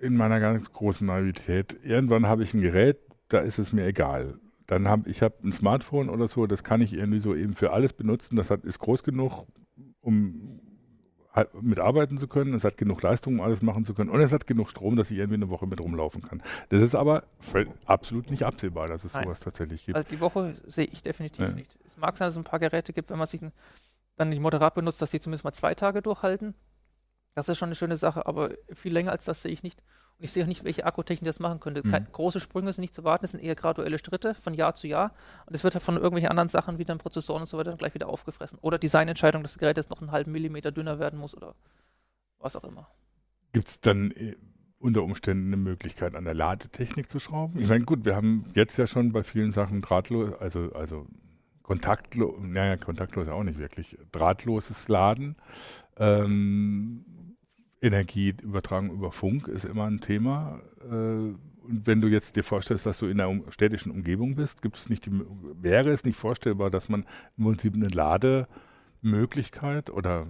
in 0.00 0.16
meiner 0.16 0.40
ganz 0.40 0.72
großen 0.72 1.06
Naivität, 1.06 1.76
irgendwann 1.84 2.26
habe 2.26 2.42
ich 2.42 2.54
ein 2.54 2.60
Gerät, 2.60 2.98
da 3.30 3.38
ist 3.40 3.58
es 3.58 3.72
mir 3.72 3.86
egal. 3.86 4.38
Dann 4.66 4.86
habe 4.86 5.08
ich 5.10 5.22
hab 5.22 5.42
ein 5.42 5.52
Smartphone 5.52 6.08
oder 6.10 6.28
so, 6.28 6.46
das 6.46 6.62
kann 6.62 6.80
ich 6.80 6.92
irgendwie 6.92 7.20
so 7.20 7.34
eben 7.34 7.54
für 7.54 7.72
alles 7.72 7.92
benutzen. 7.92 8.36
Das 8.36 8.50
hat, 8.50 8.64
ist 8.64 8.78
groß 8.78 9.02
genug, 9.02 9.46
um 10.00 10.60
halt 11.32 11.54
mitarbeiten 11.62 12.18
zu 12.18 12.28
können. 12.28 12.54
Es 12.54 12.64
hat 12.64 12.76
genug 12.76 13.02
Leistung, 13.02 13.34
um 13.34 13.40
alles 13.40 13.62
machen 13.62 13.84
zu 13.84 13.94
können. 13.94 14.10
Und 14.10 14.20
es 14.20 14.32
hat 14.32 14.46
genug 14.46 14.68
Strom, 14.68 14.96
dass 14.96 15.10
ich 15.10 15.18
irgendwie 15.18 15.36
eine 15.36 15.48
Woche 15.48 15.66
mit 15.66 15.80
rumlaufen 15.80 16.22
kann. 16.22 16.42
Das 16.68 16.82
ist 16.82 16.94
aber 16.94 17.24
absolut 17.84 18.30
nicht 18.30 18.44
absehbar, 18.44 18.88
dass 18.88 19.04
es 19.04 19.14
Nein. 19.14 19.24
sowas 19.24 19.40
tatsächlich 19.40 19.86
gibt. 19.86 19.96
Also 19.96 20.08
die 20.08 20.20
Woche 20.20 20.54
sehe 20.66 20.86
ich 20.86 21.02
definitiv 21.02 21.48
Ja. 21.48 21.52
nicht. 21.52 21.78
Es 21.86 21.96
mag 21.96 22.16
sein, 22.16 22.26
dass 22.26 22.34
es 22.34 22.38
ein 22.38 22.44
paar 22.44 22.58
Geräte 22.60 22.92
gibt, 22.92 23.10
wenn 23.10 23.18
man 23.18 23.26
sich 23.26 23.40
dann 24.16 24.30
die 24.30 24.40
moderat 24.40 24.74
benutzt, 24.74 25.00
dass 25.02 25.10
die 25.12 25.20
zumindest 25.20 25.44
mal 25.44 25.52
zwei 25.52 25.74
Tage 25.74 26.02
durchhalten. 26.02 26.54
Das 27.34 27.48
ist 27.48 27.58
schon 27.58 27.68
eine 27.68 27.76
schöne 27.76 27.96
Sache, 27.96 28.26
aber 28.26 28.50
viel 28.74 28.92
länger 28.92 29.12
als 29.12 29.24
das 29.24 29.42
sehe 29.42 29.52
ich 29.52 29.62
nicht. 29.62 29.82
Und 30.20 30.24
ich 30.24 30.32
sehe 30.32 30.44
auch 30.44 30.48
nicht, 30.48 30.64
welche 30.64 30.84
Akkutechnik 30.84 31.26
das 31.26 31.40
machen 31.40 31.60
könnte. 31.60 31.80
Mhm. 31.82 32.06
Große 32.12 32.40
Sprünge 32.40 32.70
sind 32.74 32.82
nicht 32.82 32.92
zu 32.92 33.04
warten, 33.04 33.24
es 33.24 33.30
sind 33.30 33.42
eher 33.42 33.54
graduelle 33.54 33.98
Schritte 33.98 34.34
von 34.34 34.52
Jahr 34.52 34.74
zu 34.74 34.86
Jahr. 34.86 35.14
Und 35.46 35.56
es 35.56 35.64
wird 35.64 35.72
halt 35.74 35.82
von 35.82 35.94
irgendwelchen 35.94 36.28
anderen 36.28 36.50
Sachen 36.50 36.76
wie 36.76 36.84
dann 36.84 36.98
Prozessoren 36.98 37.40
und 37.40 37.46
so 37.46 37.56
weiter 37.56 37.70
dann 37.70 37.78
gleich 37.78 37.94
wieder 37.94 38.06
aufgefressen. 38.06 38.58
Oder 38.60 38.78
Designentscheidung, 38.78 39.42
dass 39.42 39.52
das 39.52 39.58
Gerät 39.58 39.78
jetzt 39.78 39.88
noch 39.88 40.02
einen 40.02 40.12
halben 40.12 40.30
Millimeter 40.30 40.72
dünner 40.72 40.98
werden 40.98 41.18
muss 41.18 41.34
oder 41.34 41.54
was 42.38 42.54
auch 42.54 42.64
immer. 42.64 42.86
Gibt 43.54 43.68
es 43.68 43.80
dann 43.80 44.10
äh, 44.10 44.36
unter 44.78 45.02
Umständen 45.04 45.46
eine 45.46 45.56
Möglichkeit, 45.56 46.14
an 46.14 46.24
der 46.24 46.34
Ladetechnik 46.34 47.10
zu 47.10 47.18
schrauben? 47.18 47.58
Ich 47.58 47.68
meine, 47.68 47.86
gut, 47.86 48.04
wir 48.04 48.14
haben 48.14 48.44
jetzt 48.54 48.76
ja 48.76 48.86
schon 48.86 49.12
bei 49.12 49.22
vielen 49.22 49.52
Sachen 49.52 49.80
drahtlos, 49.80 50.34
also, 50.38 50.70
also 50.74 51.06
kontaktlos, 51.62 52.34
naja, 52.42 52.76
kontaktlos 52.76 53.28
auch 53.28 53.42
nicht 53.42 53.58
wirklich, 53.58 53.96
drahtloses 54.12 54.86
Laden. 54.88 55.36
Ähm, 55.96 57.06
Energieübertragung 57.82 58.90
über 58.90 59.12
Funk 59.12 59.48
ist 59.48 59.64
immer 59.64 59.86
ein 59.86 60.00
Thema. 60.00 60.60
Äh, 60.90 60.94
und 60.94 61.86
wenn 61.86 62.00
du 62.00 62.08
jetzt 62.08 62.36
dir 62.36 62.42
vorstellst, 62.42 62.86
dass 62.86 62.98
du 62.98 63.06
in 63.06 63.20
einer 63.20 63.40
städtischen 63.50 63.92
Umgebung 63.92 64.34
bist, 64.34 64.62
gibt 64.62 64.76
es 64.76 64.88
nicht 64.88 65.06
die, 65.06 65.12
wäre 65.60 65.90
es 65.90 66.04
nicht 66.04 66.18
vorstellbar, 66.18 66.70
dass 66.70 66.88
man 66.88 67.04
im 67.36 67.44
Prinzip 67.44 67.74
eine 67.74 67.88
Lademöglichkeit 67.88 69.90
oder 69.90 70.26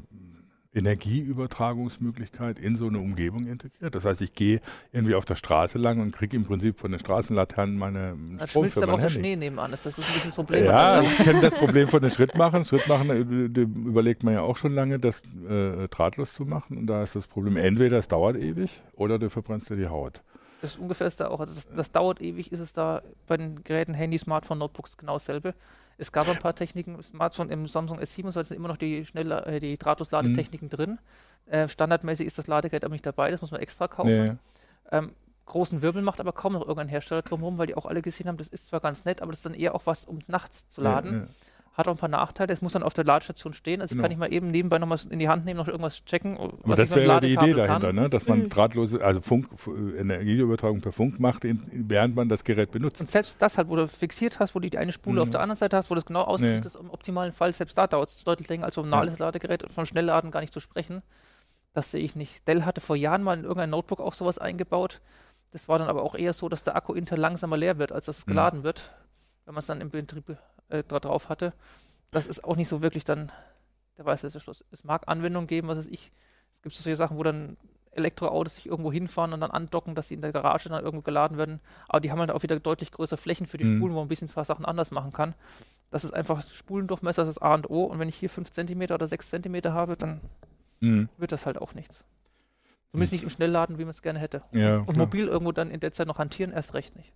Energieübertragungsmöglichkeit 0.72 2.59
in 2.59 2.76
so 2.76 2.87
eine 2.87 2.98
Umgebung 2.98 3.46
integriert. 3.46 3.94
Das 3.94 4.04
heißt, 4.04 4.20
ich 4.20 4.33
gehe 4.33 4.61
irgendwie 4.92 5.14
auf 5.14 5.24
der 5.24 5.35
Straße 5.35 5.78
lang 5.78 6.00
und 6.00 6.12
kriege 6.12 6.37
im 6.37 6.44
Prinzip 6.44 6.78
von 6.78 6.92
den 6.92 7.00
Straßenlaternen 7.00 7.76
meine 7.76 8.16
Da 8.38 8.46
Strom 8.46 8.64
schmilzt 8.64 8.78
für 8.78 8.85
aber 8.85 8.94
auch 8.94 9.00
der. 9.00 9.09
Schnee 9.09 9.37
nebenan. 9.37 9.70
Das, 9.72 9.83
das 9.83 9.98
ist 9.98 10.09
ein 10.09 10.14
bisschen 10.14 10.28
das 10.28 10.37
Problem. 10.37 10.64
Ja, 10.64 11.02
ich 11.02 11.16
kenne 11.18 11.40
das 11.40 11.54
Problem 11.54 11.88
von 11.88 12.00
den 12.00 12.11
Schrittmachern. 12.11 12.64
Schrittmachen 12.64 13.11
äh, 13.11 13.61
überlegt 13.61 14.22
man 14.22 14.35
ja 14.35 14.42
auch 14.42 14.56
schon 14.56 14.74
lange, 14.74 14.98
das 14.98 15.22
äh, 15.48 15.88
drahtlos 15.88 16.35
zu 16.35 16.44
machen. 16.44 16.78
Und 16.78 16.87
da 16.87 17.02
ist 17.02 17.16
das 17.16 17.26
Problem, 17.26 17.56
entweder 17.56 17.98
es 17.98 18.06
dauert 18.06 18.37
ewig 18.37 18.80
oder 18.92 19.18
du 19.18 19.28
verbrennst 19.28 19.70
dir 19.70 19.76
die 19.76 19.88
Haut. 19.88 20.22
Das 20.62 20.76
ungefähr 20.76 21.06
ist 21.06 21.20
da 21.20 21.28
auch. 21.28 21.40
Also 21.40 21.54
das, 21.54 21.68
das 21.68 21.92
dauert 21.92 22.20
ewig, 22.20 22.52
ist 22.52 22.60
es 22.60 22.72
da 22.72 23.02
bei 23.26 23.36
den 23.36 23.62
Geräten, 23.64 23.94
Handy, 23.94 24.18
Smartphone, 24.18 24.58
Notebooks 24.58 24.96
genau 24.96 25.14
dasselbe. 25.14 25.54
Es 25.96 26.12
gab 26.12 26.28
ein 26.28 26.38
paar 26.38 26.54
Techniken, 26.54 27.02
Smartphone 27.02 27.50
im 27.50 27.66
Samsung 27.66 27.98
S7 27.98 28.30
sind 28.30 28.56
immer 28.56 28.68
noch 28.68 28.78
die 28.78 29.04
schnell 29.04 29.30
äh, 29.32 29.60
die 29.60 29.76
Drahtlos-Ladetechniken 29.76 30.68
drin. 30.68 30.98
Äh, 31.46 31.68
standardmäßig 31.68 32.26
ist 32.26 32.38
das 32.38 32.46
Ladegerät 32.46 32.84
aber 32.84 32.92
nicht 32.92 33.04
dabei, 33.04 33.30
das 33.30 33.40
muss 33.40 33.50
man 33.50 33.60
extra 33.60 33.88
kaufen. 33.88 34.24
Nee. 34.24 34.32
Ähm, 34.90 35.12
großen 35.46 35.82
Wirbel 35.82 36.02
macht 36.02 36.20
aber 36.20 36.32
kaum 36.32 36.52
noch 36.54 36.62
irgendein 36.62 36.88
Hersteller 36.88 37.22
drumherum, 37.22 37.58
weil 37.58 37.66
die 37.66 37.74
auch 37.74 37.86
alle 37.86 38.02
gesehen 38.02 38.28
haben, 38.28 38.36
das 38.36 38.48
ist 38.48 38.66
zwar 38.66 38.80
ganz 38.80 39.04
nett, 39.04 39.20
aber 39.20 39.32
das 39.32 39.40
ist 39.40 39.46
dann 39.46 39.54
eher 39.54 39.74
auch 39.74 39.84
was, 39.84 40.04
um 40.04 40.20
nachts 40.26 40.68
zu 40.68 40.80
laden. 40.80 41.12
Ja, 41.12 41.18
ja. 41.18 41.26
Hat 41.80 41.88
auch 41.88 41.92
ein 41.92 41.98
paar 41.98 42.08
Nachteile. 42.10 42.52
Es 42.52 42.60
muss 42.62 42.74
dann 42.74 42.82
auf 42.82 42.92
der 42.94 43.04
Ladestation 43.04 43.54
stehen. 43.54 43.80
Also 43.80 43.94
Genau. 43.94 44.02
kann 44.02 44.12
ich 44.12 44.18
mal 44.18 44.30
eben 44.32 44.50
nebenbei 44.50 44.78
nochmal 44.78 44.98
in 45.08 45.18
die 45.18 45.28
Hand 45.28 45.46
nehmen, 45.46 45.56
noch 45.58 45.66
irgendwas 45.68 46.04
checken. 46.04 46.36
Aber 46.38 46.52
was 46.62 46.76
das 46.76 46.90
wäre 46.90 47.06
ja 47.06 47.20
die 47.20 47.32
Idee 47.32 47.54
dahinter, 47.54 47.86
kann. 47.88 47.96
ne? 47.96 48.10
dass 48.10 48.26
man 48.26 48.40
Mhm. 48.40 48.48
drahtlose, 48.50 49.02
also 49.02 49.20
Funk, 49.22 49.48
Energieübertragung 49.96 50.80
per 50.80 50.92
Funk 50.92 51.18
macht, 51.20 51.44
in, 51.44 51.62
während 51.88 52.14
man 52.14 52.28
das 52.28 52.44
Gerät 52.44 52.70
benutzt. 52.70 53.00
Und 53.00 53.08
selbst 53.08 53.40
das 53.40 53.56
halt, 53.58 53.68
wo 53.68 53.76
du 53.76 53.88
fixiert 53.88 54.38
hast, 54.38 54.54
wo 54.54 54.58
du 54.58 54.68
die 54.68 54.78
eine 54.78 54.92
Spule 54.92 55.16
Mhm. 55.16 55.22
auf 55.22 55.30
der 55.30 55.40
anderen 55.40 55.56
Seite 55.58 55.76
hast, 55.76 55.90
wo 55.90 55.94
du 55.94 56.00
das 56.00 56.06
genau 56.06 56.22
ausgerichtet 56.22 56.66
ist, 56.66 56.76
im 56.76 56.90
optimalen 56.90 57.32
Fall, 57.32 57.52
selbst 57.52 57.76
da 57.78 57.86
dauert 57.86 58.08
es 58.10 58.22
deutlich 58.24 58.48
länger 58.48 58.66
als 58.66 58.74
so 58.74 58.82
ein 58.82 58.88
normales 58.90 59.18
Ladegerät, 59.18 59.70
von 59.72 59.86
Schnellladen 59.86 60.30
gar 60.30 60.40
nicht 60.40 60.52
zu 60.52 60.60
sprechen. 60.60 61.02
Das 61.72 61.90
sehe 61.90 62.02
ich 62.02 62.16
nicht. 62.16 62.46
Dell 62.48 62.64
hatte 62.64 62.80
vor 62.80 62.96
Jahren 62.96 63.22
mal 63.22 63.38
in 63.38 63.44
irgendein 63.44 63.70
Notebook 63.70 64.00
auch 64.00 64.14
sowas 64.14 64.38
eingebaut. 64.38 65.00
Das 65.52 65.68
war 65.68 65.78
dann 65.78 65.88
aber 65.88 66.02
auch 66.02 66.14
eher 66.14 66.32
so, 66.32 66.48
dass 66.48 66.62
der 66.62 66.76
Akku 66.76 66.92
intern 66.94 67.18
langsamer 67.20 67.56
leer 67.56 67.78
wird, 67.78 67.92
als 67.92 68.06
dass 68.06 68.18
es 68.18 68.26
Mhm. 68.26 68.30
geladen 68.30 68.62
wird, 68.64 68.90
wenn 69.46 69.54
man 69.54 69.60
es 69.60 69.66
dann 69.66 69.80
im 69.80 69.90
Betrieb 69.90 70.36
äh, 70.70 70.83
drauf 70.83 71.28
hatte. 71.28 71.52
Das 72.11 72.26
ist 72.26 72.42
auch 72.44 72.56
nicht 72.56 72.68
so 72.68 72.83
wirklich 72.83 73.04
dann 73.04 73.30
der 73.98 74.04
weiße 74.06 74.26
letzte 74.26 74.40
Schluss. 74.40 74.64
Es 74.70 74.85
mag 74.85 75.02
Anwendungen 75.06 75.46
geben, 75.46 75.68
was 75.68 75.78
weiß 75.78 75.87
ich. 75.88 76.11
Es 76.56 76.62
gibt 76.62 76.74
so 76.74 76.83
solche 76.83 76.96
Sachen, 76.96 77.16
wo 77.18 77.22
dann 77.22 77.56
Elektroautos 77.92 78.56
sich 78.56 78.66
irgendwo 78.66 78.92
hinfahren 78.92 79.33
und 79.33 79.40
dann 79.40 79.50
andocken, 79.50 79.94
dass 79.94 80.09
die 80.09 80.14
in 80.14 80.20
der 80.22 80.33
Garage 80.33 80.68
dann 80.68 80.83
irgendwo 80.85 81.02
geladen 81.02 81.38
werden. 81.38 81.61
Aber 81.88 82.00
die 82.00 82.11
haben 82.12 82.20
halt 82.20 82.30
auch 82.30 82.42
wieder 82.42 82.59
deutlich 82.61 82.92
größere 82.92 83.16
Flächen 83.18 83.46
für 83.46 83.59
die 83.59 83.64
Mhm. 83.64 83.76
Spulen, 83.78 83.92
wo 83.94 83.98
man 83.98 84.06
ein 84.06 84.09
bisschen 84.09 84.28
ein 84.28 84.33
paar 84.35 84.44
Sachen 84.44 84.64
anders 84.64 84.90
machen 84.90 85.12
kann. 85.12 85.35
Das 85.90 86.04
ist 86.04 86.12
einfach 86.14 86.42
Spulendurchmesser, 86.46 87.24
das 87.24 87.37
ist 87.37 87.42
A 87.42 87.54
und 87.54 87.68
O. 87.68 87.85
Und 87.85 87.98
wenn 87.98 88.09
ich 88.09 88.14
hier 88.16 88.30
5 88.30 88.50
cm 88.50 88.83
oder 88.92 89.06
6 89.06 89.30
cm 89.30 89.72
habe, 89.72 89.96
dann 89.96 90.20
Mhm. 90.80 91.09
wird 91.18 91.33
das 91.33 91.46
halt 91.46 91.59
auch 91.59 91.74
nichts. 91.74 92.04
Zumindest 92.90 93.12
nicht 93.12 93.22
im 93.24 93.30
Schnellladen, 93.30 93.78
wie 93.78 93.83
man 93.85 93.90
es 93.90 94.02
gerne 94.02 94.18
hätte. 94.18 94.42
Ja, 94.52 94.78
Und 94.78 94.87
klar. 94.87 94.96
mobil 94.98 95.26
irgendwo 95.28 95.52
dann 95.52 95.70
in 95.70 95.80
der 95.80 95.92
Zeit 95.92 96.06
noch 96.06 96.18
hantieren, 96.18 96.52
erst 96.52 96.74
recht 96.74 96.96
nicht. 96.96 97.12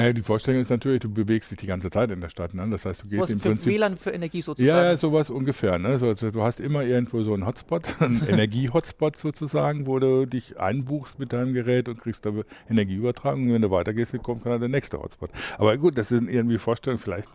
Naja, 0.00 0.12
die 0.14 0.22
Vorstellung 0.22 0.60
ist 0.60 0.70
natürlich, 0.70 1.00
du 1.00 1.10
bewegst 1.10 1.50
dich 1.50 1.58
die 1.58 1.66
ganze 1.66 1.90
Zeit 1.90 2.10
in 2.10 2.20
der 2.20 2.30
Stadt. 2.30 2.54
Ne? 2.54 2.66
Das 2.70 2.84
heißt, 2.84 3.02
du 3.02 3.04
So 3.04 3.10
gehst 3.10 3.22
was 3.22 3.30
im 3.30 3.40
für 3.40 3.50
Prinzip 3.50 3.72
WLAN 3.72 3.96
für 3.96 4.10
Energie 4.10 4.40
sozusagen. 4.40 4.76
Ja, 4.76 4.90
ja, 4.90 4.96
sowas 4.96 5.28
ungefähr. 5.28 5.78
Ne? 5.78 5.98
So, 5.98 6.14
du 6.14 6.42
hast 6.42 6.58
immer 6.58 6.82
irgendwo 6.82 7.22
so 7.22 7.34
einen 7.34 7.46
Hotspot, 7.46 7.84
einen 8.00 8.26
Energie-Hotspot 8.26 9.16
sozusagen, 9.16 9.86
wo 9.86 9.98
du 9.98 10.26
dich 10.26 10.58
einbuchst 10.58 11.18
mit 11.18 11.32
deinem 11.32 11.52
Gerät 11.52 11.88
und 11.88 12.00
kriegst 12.00 12.24
da 12.24 12.32
Energieübertragung. 12.70 13.48
Und 13.48 13.52
wenn 13.52 13.62
du 13.62 13.70
weitergehst, 13.70 14.16
kommt 14.22 14.46
dann 14.46 14.58
der 14.60 14.68
nächste 14.68 14.98
Hotspot. 14.98 15.30
Aber 15.58 15.76
gut, 15.76 15.98
das 15.98 16.08
sind 16.08 16.28
irgendwie 16.28 16.58
Vorstellungen. 16.58 17.00
Vielleicht 17.00 17.28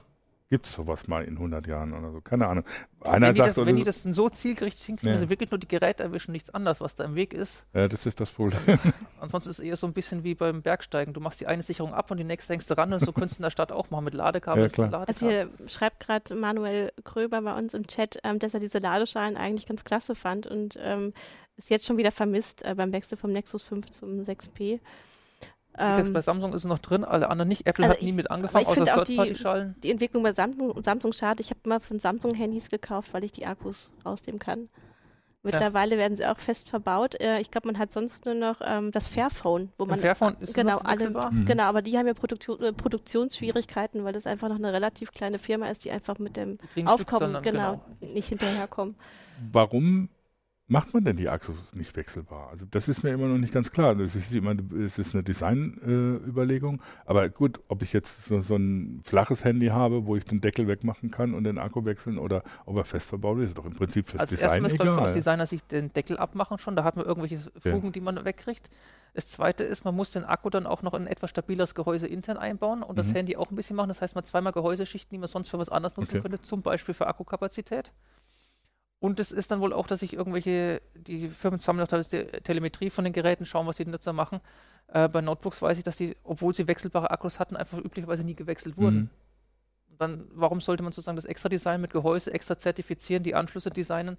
gibt 0.50 0.68
es 0.68 0.74
sowas 0.74 1.08
mal 1.08 1.24
in 1.26 1.34
100 1.38 1.66
Jahren 1.68 1.94
oder 1.94 2.12
so. 2.12 2.22
Keine 2.22 2.48
Ahnung. 2.48 2.64
Einer 3.02 3.28
wenn 3.28 3.34
die, 3.34 3.38
sagt, 3.40 3.50
das, 3.50 3.58
oder 3.58 3.68
wenn 3.68 3.76
so- 3.76 3.80
die 3.80 3.84
das 3.86 4.04
denn 4.04 4.14
so 4.14 4.30
zielgerichtet 4.30 4.84
hinkriegen, 4.86 5.08
Ja. 5.10 5.14
dass 5.14 5.22
sie 5.22 5.30
wirklich 5.30 5.50
nur 5.52 5.58
die 5.60 5.68
Geräte 5.68 6.04
erwischen, 6.04 6.32
nichts 6.34 6.50
anderes, 6.52 6.82
was 6.82 6.94
da 6.96 7.04
im 7.04 7.16
Weg 7.16 7.34
ist. 7.34 7.66
ja, 7.74 7.88
das 7.88 8.06
ist 8.06 8.20
das 8.20 8.30
Problem. 8.32 8.80
Ansonsten 9.20 9.50
ist 9.50 9.60
es 9.60 9.66
eher 9.66 9.76
so 9.76 9.88
ein 9.88 9.94
bisschen 9.94 10.24
wie 10.24 10.36
beim 10.36 10.62
Bergsteigen. 10.62 11.14
Du 11.14 11.20
machst 11.20 11.42
die 11.42 11.48
eine 11.48 11.64
Sicherung 11.64 11.94
ab 11.94 12.12
und 12.12 12.18
die 12.18 12.24
nächste 12.24 12.54
hängst 12.54 12.70
du 12.70 12.78
ran 12.78 12.94
und 12.94 13.00
so 13.04 13.12
könntest 13.12 13.40
du 13.40 13.42
in 13.42 13.46
der 13.46 13.50
Stadt 13.50 13.72
auch 13.72 13.90
machen 13.90 14.06
mit 14.06 14.14
Ladekabel. 14.14 14.64
Ja, 14.64 14.70
klar. 14.70 15.04
Also 15.08 15.28
hier 15.28 15.50
schreibt 15.68 16.00
gerade 16.00 16.36
Manuel 16.36 16.92
Kröber 17.04 17.42
bei 17.42 17.58
uns 17.58 17.74
im 17.74 17.88
Chat, 17.88 18.20
ähm, 18.24 18.38
dass 18.40 18.54
er 18.54 18.60
diese 18.60 18.78
Ladeschalen 18.80 19.38
eigentlich 19.38 19.66
ganz 19.68 19.84
klasse 19.84 20.14
fand 20.16 20.46
und 20.48 20.78
ähm, 20.80 21.14
es 21.58 21.70
jetzt 21.70 21.86
schon 21.86 21.98
wieder 21.98 22.12
vermisst 22.12 22.64
äh, 22.66 22.76
beim 22.76 22.92
Wechsel 22.92 23.18
vom 23.18 23.32
Nexus 23.32 23.64
5 23.64 23.90
zum 23.90 24.20
6P. 24.22 24.80
Jetzt 25.78 26.08
Ähm, 26.08 26.14
bei 26.14 26.22
Samsung 26.22 26.54
ist 26.54 26.62
es 26.62 26.66
noch 26.66 26.80
drin, 26.80 27.04
alle 27.04 27.30
anderen 27.30 27.50
nicht. 27.50 27.68
Apple 27.68 27.84
Also 27.86 27.96
hat 27.96 28.02
nie 28.02 28.10
ich- 28.10 28.16
mit 28.16 28.28
aber 28.32 28.36
angefangen, 28.36 28.66
außer 28.68 28.86
die- 29.04 29.16
Third-Party-Schalen. 29.16 29.76
die 29.84 29.92
Entwicklung 29.92 30.24
bei 30.24 30.32
Samsung, 30.32 30.82
Samsung 30.82 31.12
schade. 31.14 31.42
Ich 31.42 31.50
habe 31.50 31.60
immer 31.66 31.80
von 31.82 32.00
Samsung 32.00 32.34
Handys 32.34 32.70
gekauft, 32.70 33.14
weil 33.14 33.24
ich 33.26 33.32
die 33.34 33.46
Akkus 33.46 33.90
rausnehmen 34.06 34.40
kann. 34.40 34.70
Mittlerweile 35.44 35.98
werden 36.00 36.18
sie 36.18 36.26
auch 36.26 36.40
fest 36.40 36.70
verbaut. 36.70 37.22
Äh, 37.22 37.40
ich 37.40 37.52
glaube, 37.52 37.68
man 37.68 37.78
hat 37.78 37.92
sonst 37.92 38.26
nur 38.26 38.34
noch 38.34 38.62
ähm, 38.66 38.90
das 38.92 39.10
Fairphone, 39.10 39.70
wo 39.78 39.86
man 39.86 40.00
Fairphone 40.00 40.36
ist 40.40 40.56
genau, 40.56 40.78
noch 40.78 40.86
alle-. 40.86 41.12
Mhm. 41.12 41.46
Genau, 41.46 41.64
aber 41.66 41.84
die 41.84 41.96
haben 42.00 42.08
ja 42.08 42.16
Produktion, 42.16 42.60
äh, 42.64 42.74
Produktionsschwierigkeiten, 42.74 44.04
weil 44.04 44.14
das 44.14 44.26
einfach 44.26 44.50
noch 44.50 44.56
eine 44.56 44.74
relativ 44.74 45.12
kleine 45.12 45.38
Firma 45.38 45.68
ist, 45.68 45.86
die 45.86 45.92
einfach 45.92 46.18
mit 46.18 46.36
dem 46.36 46.58
Aufkommen 46.86 47.34
dann, 47.34 47.44
genau, 47.44 47.82
nicht 48.02 48.30
hinterherkommen. 48.30 48.96
Warum 49.52 50.10
macht 50.68 50.94
man 50.94 51.04
denn 51.04 51.16
die 51.16 51.30
Akkus 51.30 51.56
nicht 51.74 51.96
wechselbar? 51.96 52.50
Also 52.50 52.66
das 52.70 52.88
ist 52.88 53.04
mir 53.04 53.12
immer 53.12 53.28
noch 53.28 53.38
nicht 53.38 53.54
ganz 53.54 53.72
klar. 53.72 53.94
Das 53.94 54.16
ist 54.16 54.34
immer, 54.34 54.56
es 54.84 54.98
ist 54.98 55.14
eine 55.14 55.24
Designüberlegung. 55.24 56.78
Äh, 56.78 56.82
aber 57.06 57.30
gut, 57.30 57.60
ob 57.68 57.84
ich 57.84 57.94
jetzt 57.94 58.26
so, 58.26 58.40
so, 58.40 58.56
ein 58.56 59.02
flaches 59.04 59.44
Handy 59.44 59.68
habe, 59.68 60.08
wo 60.08 60.16
ich 60.16 60.26
den 60.26 60.42
Deckel 60.42 60.68
wegmachen 60.68 61.12
kann 61.12 61.36
und 61.36 61.44
den 61.44 61.60
Akku 61.60 61.86
wechseln 61.86 62.18
oder 62.18 62.44
ob 62.66 62.78
er 62.78 62.86
fest 62.86 63.10
verbaut 63.10 63.40
ist, 63.40 63.50
ist 63.50 63.58
doch 63.58 63.66
im 63.66 63.76
Prinzip 63.76 64.10
fürs 64.10 64.22
also 64.22 64.36
Design 64.36 64.66
egal. 64.66 64.90
Also 64.90 65.02
aus 65.02 65.14
Designer 65.14 65.46
Sicht 65.46 65.72
den 65.72 65.94
Deckel 65.94 66.18
abmachen 66.18 66.58
schon. 66.58 66.76
Da 66.76 66.84
hat 66.84 66.96
man 66.96 67.06
irgendwelche 67.06 67.40
Fugen, 67.60 67.86
ja. 67.86 67.92
die 67.92 68.02
man 68.02 68.26
wegkriegt. 68.26 68.70
Das 69.14 69.28
zweite 69.28 69.64
ist, 69.64 69.86
man 69.86 69.96
muss 69.96 70.12
den 70.12 70.26
Akku 70.26 70.50
dann 70.50 70.66
auch 70.66 70.82
noch 70.82 70.94
in 70.96 71.04
ein 71.04 71.08
etwas 71.08 71.30
stabileres 71.30 71.76
Gehäuse 71.76 72.08
intern 72.08 72.38
einbauen 72.38 72.82
und 72.82 72.94
mhm. 72.94 72.98
das 72.98 73.14
Handy 73.14 73.38
auch 73.38 73.52
ein 73.52 73.56
bisschen 73.56 73.76
machen. 73.76 73.90
Das 73.90 74.02
heißt, 74.02 74.16
man 74.16 74.24
zweimal 74.26 74.52
Gehäuseschichten, 74.52 75.12
die 75.12 75.20
man 75.20 75.28
sonst 75.28 75.50
für 75.50 75.60
was 75.60 75.70
anderes 75.70 75.96
nutzen 75.96 76.18
okay. 76.18 76.22
könnte, 76.22 76.42
zum 76.42 76.64
Beispiel 76.64 76.96
für 76.96 77.06
Akkukapazität. 77.06 77.94
Und 79.00 79.20
es 79.20 79.32
ist 79.32 79.52
dann 79.52 79.60
wohl 79.60 79.74
auch, 79.74 79.88
dass 79.88 80.00
sich 80.00 80.14
irgendwelche, 80.14 80.82
die 80.96 81.28
Firmen 81.30 81.60
sammeln 81.60 81.84
auch 81.84 81.90
teilweise 81.90 82.26
die 82.26 82.42
Telemetrie 82.42 82.90
von 82.90 83.04
den 83.04 83.14
Geräten, 83.14 83.46
schauen, 83.46 83.68
was 83.68 83.78
die 83.78 83.86
Nutzer 83.86 84.14
machen. 84.14 84.40
Äh, 84.88 85.10
bei 85.10 85.22
Notebooks 85.22 85.62
weiß 85.62 85.78
ich, 85.78 85.84
dass 85.84 85.98
die, 85.98 86.16
obwohl 86.24 86.54
sie 86.54 86.68
wechselbare 86.68 87.12
Akkus 87.12 87.40
hatten, 87.40 87.56
einfach 87.56 87.78
üblicherweise 87.78 88.24
nie 88.24 88.36
gewechselt 88.36 88.78
wurden. 88.78 88.96
Mhm. 88.96 89.10
Dann, 89.98 90.28
warum 90.34 90.62
sollte 90.62 90.84
man 90.84 90.92
sozusagen 90.92 91.16
das 91.16 91.26
extra 91.26 91.50
Design 91.50 91.82
mit 91.82 91.92
Gehäuse 91.92 92.34
extra 92.34 92.58
zertifizieren, 92.58 93.24
die 93.24 93.36
Anschlüsse 93.36 93.70
designen, 93.70 94.18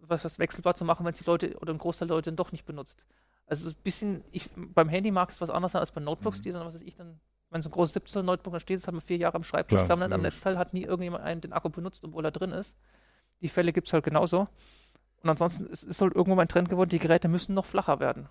was, 0.00 0.24
was 0.24 0.38
wechselbar 0.38 0.74
zu 0.74 0.84
machen, 0.84 1.04
wenn 1.04 1.12
es 1.12 1.18
die 1.18 1.24
Leute 1.24 1.56
oder 1.58 1.72
ein 1.72 1.78
Großteil 1.78 2.08
der 2.08 2.16
Leute 2.16 2.30
dann 2.30 2.36
doch 2.36 2.52
nicht 2.52 2.64
benutzt? 2.64 3.04
Also 3.46 3.70
ein 3.70 3.76
bisschen, 3.82 4.24
ich, 4.32 4.48
beim 4.54 4.88
Handy 4.88 5.10
mag 5.10 5.30
es 5.30 5.40
was 5.40 5.50
anderes 5.50 5.72
sein 5.72 5.80
als 5.80 5.92
bei 5.92 6.00
Notebooks, 6.00 6.38
mhm. 6.38 6.42
die 6.42 6.52
dann, 6.52 6.66
was 6.66 6.74
weiß 6.74 6.82
ich, 6.82 6.96
dann, 6.96 7.20
wenn 7.50 7.62
so 7.62 7.68
ein 7.68 7.72
großes 7.72 7.94
17 7.94 8.24
Notebook 8.24 8.52
da 8.54 8.60
steht, 8.60 8.78
das 8.78 8.86
hat 8.86 8.94
man 8.94 9.02
vier 9.02 9.18
Jahre 9.18 9.36
am 9.36 9.44
Schreibtisch, 9.44 9.84
Klar, 9.84 10.00
am 10.00 10.22
Netzteil, 10.22 10.58
hat 10.58 10.72
nie 10.72 10.82
irgendjemand 10.82 11.24
einen 11.24 11.40
den 11.40 11.52
Akku 11.52 11.68
benutzt, 11.68 12.04
obwohl 12.04 12.24
er 12.24 12.30
drin 12.30 12.52
ist. 12.52 12.76
Die 13.44 13.50
Fälle 13.50 13.74
gibt 13.74 13.88
es 13.88 13.92
halt 13.92 14.04
genauso. 14.04 14.48
Und 15.22 15.28
ansonsten 15.28 15.66
ist 15.66 15.84
es 15.84 16.00
halt 16.00 16.14
irgendwo 16.14 16.34
mein 16.34 16.48
Trend 16.48 16.70
geworden, 16.70 16.88
die 16.88 16.98
Geräte 16.98 17.28
müssen 17.28 17.54
noch 17.54 17.66
flacher 17.66 18.00
werden. 18.00 18.26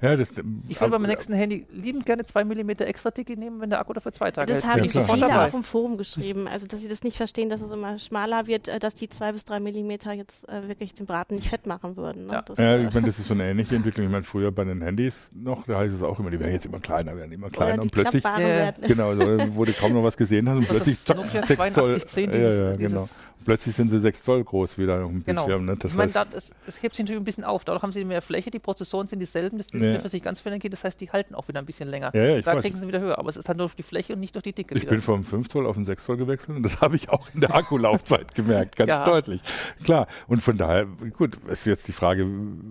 Ja, 0.00 0.16
das, 0.16 0.30
ich 0.68 0.80
würde 0.80 0.92
beim 0.92 1.02
nächsten 1.02 1.32
Handy 1.32 1.66
liebend 1.72 2.06
gerne 2.06 2.24
2 2.24 2.44
mm 2.44 2.70
extra 2.80 3.10
dicke 3.10 3.36
nehmen, 3.36 3.60
wenn 3.60 3.70
der 3.70 3.80
Akku 3.80 3.92
dafür 3.92 4.12
zwei 4.12 4.30
Tage 4.30 4.52
das 4.52 4.64
hält. 4.64 4.84
Das 4.84 4.94
haben 4.94 5.06
ja, 5.06 5.14
viele 5.14 5.28
dabei. 5.28 5.48
auch 5.48 5.54
im 5.54 5.64
Forum 5.64 5.98
geschrieben, 5.98 6.46
also 6.46 6.66
dass 6.68 6.80
sie 6.80 6.88
das 6.88 7.02
nicht 7.02 7.16
verstehen, 7.16 7.48
dass 7.48 7.60
es 7.60 7.70
immer 7.70 7.98
schmaler 7.98 8.46
wird, 8.46 8.68
äh, 8.68 8.78
dass 8.78 8.94
die 8.94 9.08
2 9.08 9.32
bis 9.32 9.44
3 9.44 9.60
mm 9.60 9.90
jetzt 10.16 10.48
äh, 10.48 10.68
wirklich 10.68 10.94
den 10.94 11.06
Braten 11.06 11.34
nicht 11.34 11.48
fett 11.48 11.66
machen 11.66 11.96
würden. 11.96 12.26
Ne? 12.26 12.34
Ja, 12.34 12.42
das, 12.42 12.58
ja 12.58 12.76
äh, 12.76 12.86
ich 12.86 12.94
meine, 12.94 13.06
das 13.06 13.18
ist 13.18 13.26
so 13.26 13.34
eine 13.34 13.44
ähnliche 13.50 13.74
Entwicklung. 13.74 14.06
Ich 14.06 14.12
meine, 14.12 14.24
früher 14.24 14.52
bei 14.52 14.64
den 14.64 14.82
Handys 14.82 15.28
noch, 15.32 15.64
da 15.66 15.78
heißt 15.78 15.94
es 15.94 16.02
auch 16.02 16.18
immer, 16.20 16.30
die 16.30 16.38
werden 16.38 16.52
jetzt 16.52 16.66
immer 16.66 16.80
kleiner, 16.80 17.16
werden 17.16 17.32
immer 17.32 17.50
kleiner 17.50 17.82
und 17.82 17.90
plötzlich, 17.90 18.22
ja, 18.22 18.70
genau, 18.72 19.14
so, 19.14 19.56
wo 19.56 19.64
du 19.64 19.72
kaum 19.72 19.92
noch 19.92 20.04
was 20.04 20.16
gesehen 20.16 20.48
hast 20.48 20.58
und 20.58 20.68
plötzlich 20.68 21.00
zack, 21.00 21.18
6 21.46 21.74
Zoll. 21.74 22.00
10, 22.00 22.30
dieses, 22.30 22.60
ja, 22.60 22.70
ja, 22.70 22.76
genau 22.76 23.08
plötzlich 23.44 23.76
sind 23.76 23.90
sie 23.90 24.00
6 24.00 24.22
Zoll 24.22 24.44
groß 24.44 24.78
wieder 24.78 25.04
auf 25.04 25.10
dem 25.10 25.24
genau. 25.24 25.46
Bildschirm. 25.46 25.64
Ne? 25.66 25.76
Das 25.76 25.92
ich 25.92 25.96
meine, 25.96 26.12
das 26.12 26.52
hebt 26.82 26.94
sich 26.94 27.04
natürlich 27.04 27.20
ein 27.20 27.24
bisschen 27.24 27.44
auf. 27.44 27.64
Dadurch 27.64 27.82
haben 27.82 27.92
sie 27.92 28.04
mehr 28.04 28.22
Fläche, 28.22 28.50
die 28.50 28.58
Prozessoren 28.58 29.08
sind 29.08 29.18
dieselben, 29.18 29.58
das 29.58 29.66
Display 29.68 29.92
ja. 29.92 29.98
für 29.98 30.08
sich 30.08 30.22
ganz 30.22 30.40
viel 30.40 30.58
geht, 30.58 30.72
das 30.72 30.84
heißt, 30.84 31.00
die 31.00 31.10
halten 31.10 31.34
auch 31.34 31.48
wieder 31.48 31.58
ein 31.58 31.66
bisschen 31.66 31.88
länger. 31.88 32.10
Ja, 32.14 32.24
ja, 32.24 32.40
da 32.40 32.54
weiß. 32.54 32.62
kriegen 32.62 32.76
sie 32.76 32.86
wieder 32.86 33.00
höher, 33.00 33.18
aber 33.18 33.28
es 33.28 33.36
ist 33.36 33.48
halt 33.48 33.58
nur 33.58 33.66
durch 33.66 33.76
die 33.76 33.82
Fläche 33.82 34.12
und 34.12 34.20
nicht 34.20 34.34
durch 34.34 34.42
die 34.42 34.52
Dicke. 34.52 34.74
Ich 34.74 34.82
wieder. 34.82 34.90
bin 34.90 35.00
vom 35.00 35.24
5 35.24 35.48
Zoll 35.48 35.66
auf 35.66 35.76
den 35.76 35.84
6 35.84 36.04
Zoll 36.04 36.16
gewechselt 36.16 36.56
und 36.56 36.62
das 36.62 36.80
habe 36.80 36.96
ich 36.96 37.08
auch 37.10 37.28
in 37.34 37.40
der 37.40 37.54
Akkulaufzeit 37.54 38.34
gemerkt, 38.34 38.76
ganz 38.76 39.04
deutlich. 39.04 39.42
Klar, 39.82 40.06
und 40.28 40.42
von 40.42 40.56
daher, 40.56 40.86
gut, 41.16 41.38
ist 41.48 41.66
jetzt 41.66 41.88
die 41.88 41.92
Frage, 41.92 42.26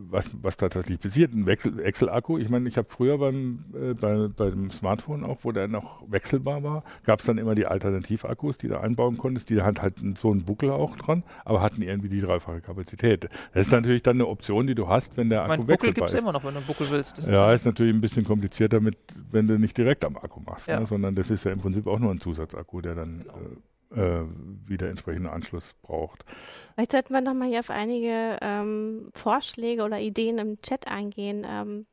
was, 0.09 0.29
was 0.41 0.57
da 0.57 0.69
tatsächlich 0.69 0.99
passiert. 0.99 1.33
Ein 1.33 1.47
Excel-Akku, 1.47 2.37
ich 2.37 2.49
meine, 2.49 2.67
ich 2.69 2.77
habe 2.77 2.87
früher 2.89 3.17
beim, 3.17 3.65
äh, 3.73 3.93
bei, 3.93 4.49
dem 4.49 4.71
Smartphone 4.71 5.25
auch, 5.25 5.39
wo 5.43 5.51
der 5.51 5.67
noch 5.67 6.03
wechselbar 6.07 6.63
war, 6.63 6.83
gab 7.05 7.19
es 7.19 7.25
dann 7.25 7.37
immer 7.37 7.55
die 7.55 7.65
Alternativakkus, 7.65 8.57
die 8.57 8.67
du 8.67 8.79
einbauen 8.79 9.17
konntest, 9.17 9.49
die 9.49 9.61
hat 9.61 9.81
halt 9.81 9.95
so 10.17 10.31
einen 10.31 10.43
Buckel 10.43 10.62
auch 10.71 10.95
dran, 10.95 11.23
aber 11.45 11.61
hatten 11.61 11.81
irgendwie 11.81 12.09
die 12.09 12.21
dreifache 12.21 12.61
Kapazität. 12.61 13.29
Das 13.53 13.67
ist 13.67 13.71
natürlich 13.71 14.03
dann 14.03 14.17
eine 14.17 14.27
Option, 14.27 14.67
die 14.67 14.75
du 14.75 14.87
hast, 14.87 15.17
wenn 15.17 15.29
der 15.29 15.43
Akku 15.43 15.57
mein, 15.57 15.65
Buckel 15.65 16.03
ist. 16.03 16.13
immer 16.13 16.31
noch, 16.31 16.43
wenn 16.43 16.53
du 16.53 16.59
einen 16.59 16.67
Buckel 16.67 16.89
willst. 16.89 17.17
Das 17.17 17.27
ja, 17.27 17.53
ist 17.53 17.65
natürlich 17.65 17.93
ein 17.93 18.01
bisschen 18.01 18.25
komplizierter, 18.25 18.79
mit, 18.79 18.97
wenn 19.31 19.47
du 19.47 19.59
nicht 19.59 19.77
direkt 19.77 20.05
am 20.05 20.17
Akku 20.17 20.39
machst, 20.39 20.67
ja. 20.67 20.79
ne, 20.79 20.85
sondern 20.85 21.15
das 21.15 21.29
ist 21.29 21.43
ja 21.45 21.51
im 21.51 21.59
Prinzip 21.59 21.87
auch 21.87 21.99
nur 21.99 22.11
ein 22.11 22.19
Zusatzakku, 22.19 22.81
der 22.81 22.95
dann 22.95 23.25
genau. 23.89 24.03
äh, 24.03 24.25
wieder 24.65 24.89
entsprechenden 24.89 25.29
Anschluss 25.29 25.75
braucht. 25.81 26.25
Vielleicht 26.73 26.91
sollten 26.91 27.13
wir 27.13 27.21
nochmal 27.21 27.49
hier 27.49 27.59
auf 27.59 27.69
einige 27.69 28.37
ähm, 28.41 29.09
Vorschläge 29.13 29.83
oder 29.83 29.99
Ideen 29.99 30.39
im 30.39 30.61
Chat 30.61 30.87
eingehen, 30.87 31.45
ähm, 31.47 31.85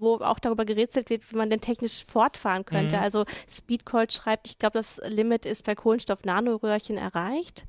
wo 0.00 0.16
auch 0.16 0.38
darüber 0.38 0.64
gerätselt 0.64 1.10
wird, 1.10 1.30
wie 1.30 1.36
man 1.36 1.50
denn 1.50 1.60
technisch 1.60 2.04
fortfahren 2.04 2.64
könnte. 2.64 2.96
Mhm. 2.96 3.02
Also 3.02 3.24
Speedcold 3.48 4.12
schreibt, 4.12 4.48
ich 4.48 4.58
glaube, 4.58 4.78
das 4.78 5.00
Limit 5.06 5.46
ist 5.46 5.64
bei 5.64 5.74
Kohlenstoff-Nanoröhrchen 5.74 6.96
erreicht. 6.96 7.64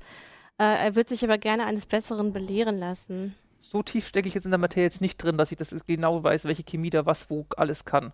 Äh, 0.58 0.64
er 0.64 0.96
wird 0.96 1.08
sich 1.08 1.24
aber 1.24 1.38
gerne 1.38 1.64
eines 1.64 1.86
Besseren 1.86 2.32
belehren 2.32 2.78
lassen. 2.78 3.34
So 3.58 3.82
tief 3.82 4.08
stecke 4.08 4.28
ich 4.28 4.34
jetzt 4.34 4.44
in 4.44 4.50
der 4.50 4.58
Materie 4.58 4.84
jetzt 4.84 5.00
nicht 5.00 5.18
drin, 5.18 5.38
dass 5.38 5.52
ich 5.52 5.58
das 5.58 5.74
genau 5.86 6.22
weiß, 6.22 6.44
welche 6.44 6.64
Chemie 6.64 6.90
da 6.90 7.06
was 7.06 7.30
wo 7.30 7.46
alles 7.56 7.84
kann. 7.84 8.12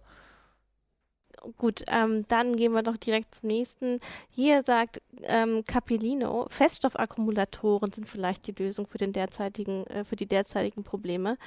Gut, 1.57 1.85
ähm, 1.89 2.25
dann 2.29 2.57
gehen 2.57 2.73
wir 2.73 2.83
doch 2.83 2.97
direkt 2.97 3.37
zum 3.37 3.49
nächsten. 3.49 4.01
Hier 4.31 4.63
sagt 4.65 5.01
ähm, 5.23 5.63
Capellino, 5.67 6.47
Feststoffakkumulatoren 6.49 7.93
sind 7.93 8.09
vielleicht 8.09 8.47
die 8.47 8.53
Lösung 8.53 8.87
für, 8.87 8.99
den 8.99 9.13
derzeitigen, 9.13 9.87
äh, 9.87 10.05
für 10.05 10.17
die 10.17 10.27
derzeitigen 10.27 10.83
Probleme. 10.83 11.39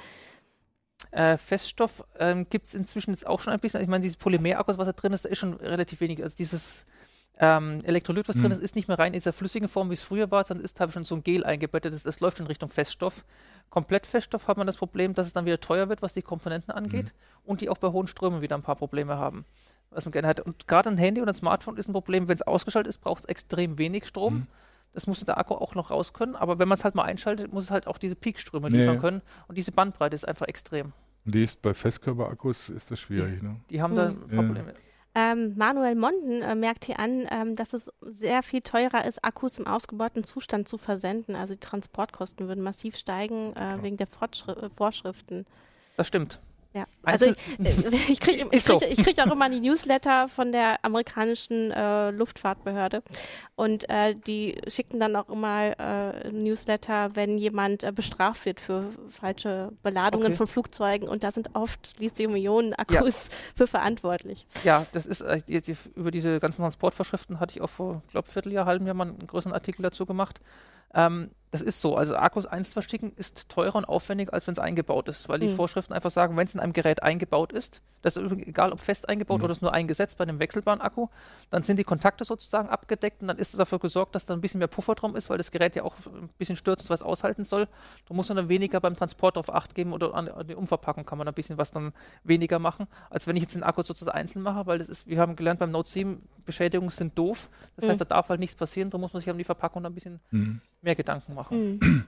Äh, 1.10 1.36
Feststoff 1.36 2.04
ähm, 2.18 2.46
gibt 2.48 2.66
es 2.66 2.74
inzwischen 2.74 3.10
jetzt 3.10 3.26
auch 3.26 3.40
schon 3.40 3.52
ein 3.52 3.60
bisschen. 3.60 3.82
Ich 3.82 3.88
meine, 3.88 4.02
dieses 4.02 4.16
Polymerakkus, 4.16 4.78
was 4.78 4.86
da 4.86 4.92
drin 4.92 5.12
ist, 5.12 5.24
da 5.24 5.28
ist 5.28 5.38
schon 5.38 5.54
relativ 5.54 6.00
wenig. 6.00 6.22
Also 6.22 6.36
dieses 6.36 6.86
ähm, 7.38 7.80
Elektrolyt, 7.84 8.28
was 8.28 8.36
mhm. 8.36 8.42
drin 8.42 8.52
ist, 8.52 8.62
ist 8.62 8.76
nicht 8.76 8.88
mehr 8.88 8.98
rein 8.98 9.08
in 9.08 9.20
dieser 9.20 9.32
flüssigen 9.32 9.68
Form, 9.68 9.90
wie 9.90 9.94
es 9.94 10.02
früher 10.02 10.30
war, 10.30 10.44
sondern 10.44 10.64
ist 10.64 10.76
teilweise 10.76 10.94
schon 10.94 11.04
so 11.04 11.14
ein 11.16 11.22
Gel 11.22 11.44
eingebettet. 11.44 11.92
Das, 11.92 12.02
das 12.02 12.20
läuft 12.20 12.38
schon 12.38 12.46
Richtung 12.46 12.70
Feststoff. 12.70 13.24
Komplett 13.68 14.06
Feststoff 14.06 14.48
hat 14.48 14.56
man 14.56 14.66
das 14.66 14.76
Problem, 14.76 15.14
dass 15.14 15.26
es 15.26 15.32
dann 15.32 15.44
wieder 15.44 15.60
teuer 15.60 15.88
wird, 15.88 16.02
was 16.02 16.12
die 16.12 16.22
Komponenten 16.22 16.72
angeht 16.72 17.06
mhm. 17.06 17.50
und 17.50 17.60
die 17.60 17.68
auch 17.68 17.78
bei 17.78 17.88
hohen 17.88 18.06
Strömen 18.06 18.42
wieder 18.42 18.56
ein 18.56 18.62
paar 18.62 18.76
Probleme 18.76 19.16
haben. 19.16 19.44
Was 19.90 20.04
man 20.04 20.12
gerne 20.12 20.28
hat. 20.28 20.40
Und 20.40 20.68
gerade 20.68 20.88
ein 20.88 20.98
Handy 20.98 21.20
und 21.20 21.28
ein 21.28 21.34
Smartphone 21.34 21.76
ist 21.76 21.88
ein 21.88 21.92
Problem, 21.92 22.28
wenn 22.28 22.36
es 22.36 22.42
ausgeschaltet 22.42 22.88
ist, 22.88 23.00
braucht 23.00 23.24
es 23.24 23.28
extrem 23.28 23.76
wenig 23.76 24.06
Strom. 24.06 24.34
Mhm. 24.34 24.46
Das 24.94 25.06
muss 25.06 25.24
der 25.24 25.38
Akku 25.38 25.54
auch 25.54 25.74
noch 25.74 25.90
raus 25.90 26.12
können, 26.12 26.36
aber 26.36 26.58
wenn 26.58 26.68
man 26.68 26.76
es 26.76 26.84
halt 26.84 26.94
mal 26.94 27.04
einschaltet, 27.04 27.52
muss 27.52 27.64
es 27.64 27.70
halt 27.70 27.86
auch 27.86 27.98
diese 27.98 28.14
Peakströme 28.14 28.68
nee. 28.68 28.78
liefern 28.78 29.00
können. 29.00 29.22
Und 29.48 29.56
diese 29.56 29.72
Bandbreite 29.72 30.14
ist 30.14 30.28
einfach 30.28 30.46
extrem. 30.46 30.92
Und 31.24 31.34
die 31.34 31.44
ist 31.44 31.62
bei 31.62 31.72
Festkörperakkus 31.72 32.68
ist 32.68 32.90
das 32.90 33.00
schwierig, 33.00 33.42
ne? 33.42 33.56
Die 33.70 33.80
haben 33.80 33.94
da 33.94 34.08
ein 34.08 34.28
paar 34.28 34.44
Probleme. 34.44 34.74
Ähm, 35.14 35.54
Manuel 35.56 35.94
Monden 35.94 36.40
äh, 36.40 36.54
merkt 36.54 36.86
hier 36.86 36.98
an, 36.98 37.26
ähm, 37.30 37.54
dass 37.54 37.74
es 37.74 37.90
sehr 38.00 38.42
viel 38.42 38.60
teurer 38.60 39.04
ist, 39.04 39.22
Akkus 39.22 39.58
im 39.58 39.66
ausgebauten 39.66 40.24
Zustand 40.24 40.68
zu 40.68 40.78
versenden. 40.78 41.36
Also 41.36 41.52
die 41.54 41.60
Transportkosten 41.60 42.48
würden 42.48 42.64
massiv 42.64 42.96
steigen 42.96 43.54
äh, 43.54 43.82
wegen 43.82 43.98
der 43.98 44.06
Fortschri 44.06 44.52
äh, 44.52 44.70
Vorschriften. 44.70 45.44
Das 45.98 46.08
stimmt. 46.08 46.40
Ja, 46.74 46.86
also 47.02 47.26
ich, 47.26 47.36
äh, 47.58 47.94
ich 48.08 48.20
kriege 48.20 48.48
ich 48.50 48.64
krieg, 48.64 48.82
ich 48.88 49.04
krieg 49.04 49.18
auch 49.18 49.30
immer 49.30 49.50
die 49.50 49.60
Newsletter 49.60 50.28
von 50.28 50.52
der 50.52 50.82
amerikanischen 50.84 51.70
äh, 51.70 52.10
Luftfahrtbehörde 52.10 53.02
und 53.56 53.88
äh, 53.90 54.14
die 54.14 54.58
schicken 54.68 54.98
dann 54.98 55.14
auch 55.16 55.28
immer 55.28 55.78
äh, 55.78 56.30
Newsletter, 56.30 57.14
wenn 57.14 57.36
jemand 57.36 57.84
äh, 57.84 57.92
bestraft 57.92 58.46
wird 58.46 58.58
für 58.60 58.86
falsche 59.10 59.72
Beladungen 59.82 60.28
okay. 60.28 60.36
von 60.36 60.46
Flugzeugen 60.46 61.08
und 61.08 61.24
da 61.24 61.30
sind 61.30 61.50
oft 61.54 61.98
Lithium-Ionen-Akkus 61.98 63.28
ja. 63.28 63.36
für 63.54 63.66
verantwortlich. 63.66 64.46
Ja, 64.64 64.86
das 64.92 65.04
ist 65.04 65.20
äh, 65.20 65.40
die, 65.46 65.60
die, 65.60 65.76
über 65.94 66.10
diese 66.10 66.40
ganzen 66.40 66.62
Transportvorschriften 66.62 67.38
hatte 67.38 67.56
ich 67.56 67.60
auch 67.60 67.70
vor, 67.70 68.02
glaube 68.10 68.28
Vierteljahr, 68.28 68.64
halben 68.64 68.86
Jahr 68.86 68.94
mal 68.94 69.08
einen 69.08 69.26
größeren 69.26 69.52
Artikel 69.52 69.82
dazu 69.82 70.06
gemacht. 70.06 70.40
Ähm, 70.94 71.30
das 71.52 71.60
ist 71.60 71.82
so. 71.82 71.96
Also 71.96 72.16
Akkus 72.16 72.46
einzeln 72.46 72.72
verschicken 72.72 73.12
ist 73.14 73.50
teurer 73.50 73.76
und 73.76 73.84
aufwendiger, 73.84 74.32
als 74.32 74.46
wenn 74.46 74.52
es 74.52 74.58
eingebaut 74.58 75.06
ist, 75.08 75.28
weil 75.28 75.38
die 75.38 75.48
mhm. 75.48 75.54
Vorschriften 75.54 75.92
einfach 75.92 76.10
sagen, 76.10 76.34
wenn 76.36 76.46
es 76.46 76.54
in 76.54 76.60
einem 76.60 76.72
Gerät 76.72 77.02
eingebaut 77.02 77.52
ist, 77.52 77.82
das 78.00 78.16
ist 78.16 78.32
egal 78.32 78.72
ob 78.72 78.80
fest 78.80 79.10
eingebaut 79.10 79.38
mhm. 79.38 79.44
oder 79.44 79.52
es 79.52 79.60
nur 79.60 79.72
eingesetzt 79.72 80.16
bei 80.16 80.24
einem 80.24 80.38
wechselbaren 80.38 80.80
Akku, 80.80 81.08
dann 81.50 81.62
sind 81.62 81.78
die 81.78 81.84
Kontakte 81.84 82.24
sozusagen 82.24 82.70
abgedeckt 82.70 83.20
und 83.20 83.28
dann 83.28 83.36
ist 83.36 83.52
es 83.52 83.58
dafür 83.58 83.78
gesorgt, 83.78 84.14
dass 84.14 84.24
da 84.24 84.32
ein 84.32 84.40
bisschen 84.40 84.60
mehr 84.60 84.66
Puffer 84.66 84.94
drum 84.94 85.14
ist, 85.14 85.28
weil 85.28 85.36
das 85.36 85.50
Gerät 85.50 85.76
ja 85.76 85.82
auch 85.82 85.94
ein 86.06 86.30
bisschen 86.38 86.56
stürzt, 86.56 86.88
was 86.88 87.02
aushalten 87.02 87.44
soll. 87.44 87.68
Da 88.08 88.14
muss 88.14 88.28
man 88.28 88.36
dann 88.36 88.48
weniger 88.48 88.80
beim 88.80 88.96
Transport 88.96 89.36
auf 89.36 89.52
Acht 89.52 89.74
geben 89.74 89.92
oder 89.92 90.14
an, 90.14 90.28
an 90.28 90.46
die 90.46 90.54
Umverpackung 90.54 91.04
kann 91.04 91.18
man 91.18 91.28
ein 91.28 91.34
bisschen 91.34 91.58
was 91.58 91.70
dann 91.70 91.92
weniger 92.24 92.60
machen, 92.60 92.86
als 93.10 93.26
wenn 93.26 93.36
ich 93.36 93.42
jetzt 93.42 93.54
den 93.54 93.62
Akku 93.62 93.82
sozusagen 93.82 94.16
einzeln 94.16 94.40
mache, 94.40 94.66
weil 94.66 94.78
das 94.78 94.88
ist, 94.88 95.06
wir 95.06 95.20
haben 95.20 95.36
gelernt 95.36 95.60
beim 95.60 95.70
Note 95.70 95.90
7, 95.90 96.22
Beschädigungen 96.46 96.90
sind 96.90 97.16
doof. 97.18 97.50
Das 97.76 97.84
mhm. 97.84 97.90
heißt, 97.90 98.00
da 98.00 98.04
darf 98.06 98.30
halt 98.30 98.40
nichts 98.40 98.56
passieren, 98.56 98.88
da 98.88 98.96
muss 98.96 99.12
man 99.12 99.20
sich 99.20 99.30
um 99.30 99.36
die 99.36 99.44
Verpackung 99.44 99.84
ein 99.84 99.94
bisschen 99.94 100.18
mhm. 100.30 100.62
Mehr 100.82 100.94
Gedanken 100.94 101.34
machen. 101.34 101.78
Mhm. 101.80 102.06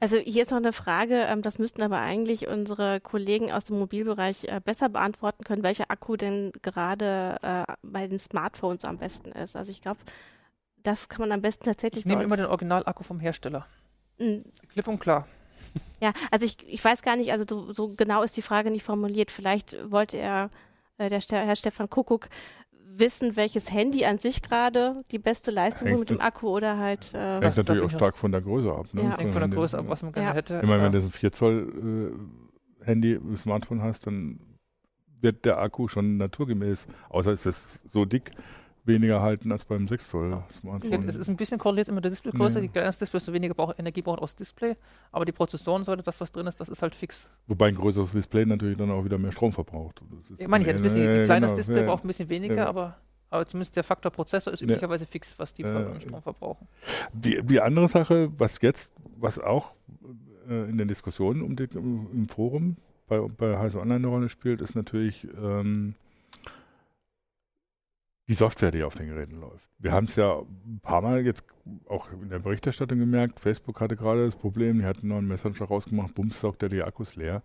Also 0.00 0.16
hier 0.16 0.42
ist 0.42 0.50
noch 0.50 0.58
eine 0.58 0.72
Frage, 0.72 1.14
ähm, 1.14 1.42
das 1.42 1.58
müssten 1.58 1.82
aber 1.82 1.98
eigentlich 1.98 2.48
unsere 2.48 3.00
Kollegen 3.00 3.52
aus 3.52 3.64
dem 3.64 3.78
Mobilbereich 3.78 4.44
äh, 4.44 4.60
besser 4.64 4.88
beantworten 4.88 5.44
können, 5.44 5.62
welcher 5.62 5.90
Akku 5.90 6.16
denn 6.16 6.52
gerade 6.62 7.36
äh, 7.42 7.72
bei 7.82 8.06
den 8.06 8.18
Smartphones 8.18 8.84
am 8.84 8.98
besten 8.98 9.32
ist. 9.32 9.56
Also 9.56 9.70
ich 9.70 9.80
glaube, 9.80 10.00
das 10.82 11.08
kann 11.08 11.20
man 11.20 11.32
am 11.32 11.42
besten 11.42 11.64
tatsächlich. 11.64 12.04
Ich 12.04 12.06
nehme 12.06 12.22
immer 12.22 12.36
den 12.36 12.46
Originalakku 12.46 13.02
vom 13.02 13.20
Hersteller. 13.20 13.66
Mhm. 14.18 14.44
Klipp 14.68 14.88
und 14.88 14.98
klar. 14.98 15.26
Ja, 16.00 16.12
also 16.30 16.44
ich, 16.44 16.56
ich 16.68 16.84
weiß 16.84 17.02
gar 17.02 17.16
nicht, 17.16 17.32
also 17.32 17.44
so, 17.48 17.72
so 17.72 17.88
genau 17.88 18.22
ist 18.22 18.36
die 18.36 18.42
Frage 18.42 18.70
nicht 18.70 18.82
formuliert. 18.82 19.30
Vielleicht 19.30 19.76
wollte 19.90 20.18
er, 20.18 20.50
äh, 20.98 21.08
der 21.08 21.20
Herr 21.20 21.56
Stefan 21.56 21.90
Kuckuck, 21.90 22.28
wissen, 22.98 23.36
welches 23.36 23.72
Handy 23.72 24.04
an 24.04 24.18
sich 24.18 24.42
gerade 24.42 25.02
die 25.10 25.18
beste 25.18 25.50
Leistung 25.50 25.88
Hängt 25.88 26.00
mit 26.00 26.10
dem 26.10 26.20
Akku 26.20 26.48
oder 26.48 26.78
halt. 26.78 27.12
Äh, 27.14 27.40
Hängt 27.40 27.42
da 27.44 27.48
natürlich 27.62 27.82
auch 27.82 27.90
stark 27.90 28.16
von 28.16 28.32
der 28.32 28.40
Größe 28.40 28.72
ab. 28.72 28.86
Ne? 28.92 29.02
Ja. 29.02 29.08
Hängt 29.18 29.32
von 29.32 29.32
der 29.32 29.42
Handy. 29.42 29.56
Größe 29.56 29.78
ab, 29.78 29.84
was 29.88 30.02
man 30.02 30.12
gerne 30.12 30.28
Ja. 30.28 30.34
hätte. 30.34 30.60
Ich 30.62 30.68
meine, 30.68 30.82
wenn 30.82 30.92
du 30.92 31.00
so 31.00 31.08
ein 31.08 31.12
4 31.12 31.32
Zoll 31.32 32.12
äh, 32.82 32.84
Handy, 32.84 33.18
Smartphone 33.36 33.82
hast, 33.82 34.06
dann 34.06 34.40
wird 35.20 35.44
der 35.44 35.58
Akku 35.58 35.88
schon 35.88 36.16
naturgemäß, 36.18 36.86
außer 37.08 37.32
es 37.32 37.46
ist 37.46 37.64
so 37.90 38.04
dick, 38.04 38.30
weniger 38.86 39.20
halten 39.22 39.52
als 39.52 39.64
beim 39.64 39.86
6 39.88 40.08
Zoll 40.10 40.42
Smartphone. 40.52 41.08
Es 41.08 41.16
ist 41.16 41.28
ein 41.28 41.36
bisschen 41.36 41.58
korreliert 41.58 41.88
immer 41.88 41.96
mit 41.96 42.04
der 42.04 42.10
Displaygröße. 42.10 42.58
Ja. 42.58 42.62
Je 42.62 42.68
kleiner 42.68 42.86
das 42.86 42.98
Display, 42.98 43.18
desto 43.18 43.32
weniger 43.32 43.54
braucht, 43.54 43.78
Energie 43.78 44.02
braucht 44.02 44.18
auch 44.18 44.22
das 44.26 44.36
Display. 44.36 44.76
Aber 45.12 45.24
die 45.24 45.32
Prozessorensäule, 45.32 46.02
das, 46.02 46.20
was 46.20 46.32
drin 46.32 46.46
ist, 46.46 46.60
das 46.60 46.68
ist 46.68 46.82
halt 46.82 46.94
fix. 46.94 47.28
Wobei 47.46 47.68
ein 47.68 47.74
größeres 47.74 48.12
Display 48.12 48.46
natürlich 48.46 48.76
dann 48.76 48.90
auch 48.90 49.04
wieder 49.04 49.18
mehr 49.18 49.32
Strom 49.32 49.52
verbraucht. 49.52 50.02
Das 50.10 50.30
ist 50.30 50.40
Ich 50.40 50.48
meine, 50.48 50.64
jetzt 50.64 50.78
ein 50.78 50.82
bisschen 50.82 51.04
Ja, 51.04 51.10
ein 51.12 51.24
kleines 51.24 51.48
genau, 51.50 51.56
Display 51.56 51.80
ja. 51.80 51.86
braucht 51.86 52.04
ein 52.04 52.08
bisschen 52.08 52.28
weniger, 52.28 52.54
Ja. 52.56 52.66
aber, 52.66 52.96
aber 53.30 53.46
zumindest 53.46 53.76
der 53.76 53.84
Faktor 53.84 54.12
Prozessor 54.12 54.52
ist 54.52 54.60
Ja. 54.60 54.64
üblicherweise 54.66 55.06
fix, 55.06 55.38
was 55.38 55.52
die 55.54 55.62
Ja, 55.62 55.80
ja. 55.92 56.00
Strom 56.00 56.22
verbrauchen. 56.22 56.66
Die, 57.12 57.42
die 57.42 57.60
andere 57.60 57.88
Sache, 57.88 58.30
was 58.38 58.58
jetzt, 58.62 58.92
was 59.18 59.38
auch 59.38 59.74
äh, 60.48 60.68
in 60.70 60.78
den 60.78 60.88
Diskussionen 60.88 61.42
um 61.42 61.56
die, 61.56 61.66
um, 61.76 62.08
im 62.12 62.28
Forum 62.28 62.76
bei, 63.08 63.18
bei 63.20 63.58
Heise 63.58 63.78
Online 63.80 63.96
eine 63.96 64.06
Rolle 64.08 64.28
spielt, 64.28 64.60
ist 64.60 64.74
natürlich 64.74 65.26
ähm, 65.40 65.94
die 68.28 68.34
Software, 68.34 68.70
die 68.70 68.82
auf 68.82 68.94
den 68.94 69.08
Geräten 69.08 69.36
läuft. 69.36 69.68
Wir 69.78 69.92
haben 69.92 70.06
es 70.06 70.16
ja 70.16 70.40
ein 70.40 70.80
paar 70.82 71.02
Mal 71.02 71.24
jetzt 71.24 71.44
auch 71.86 72.10
in 72.10 72.28
der 72.28 72.38
Berichterstattung 72.38 72.98
gemerkt, 72.98 73.40
Facebook 73.40 73.80
hatte 73.80 73.96
gerade 73.96 74.24
das 74.24 74.36
Problem, 74.36 74.78
die 74.78 74.84
hatten 74.84 75.00
einen 75.00 75.10
neuen 75.10 75.28
Messenger 75.28 75.66
rausgemacht, 75.66 76.14
bums, 76.14 76.40
saugt 76.40 76.62
er 76.62 76.68
die 76.68 76.82
Akkus 76.82 77.16
leer. 77.16 77.42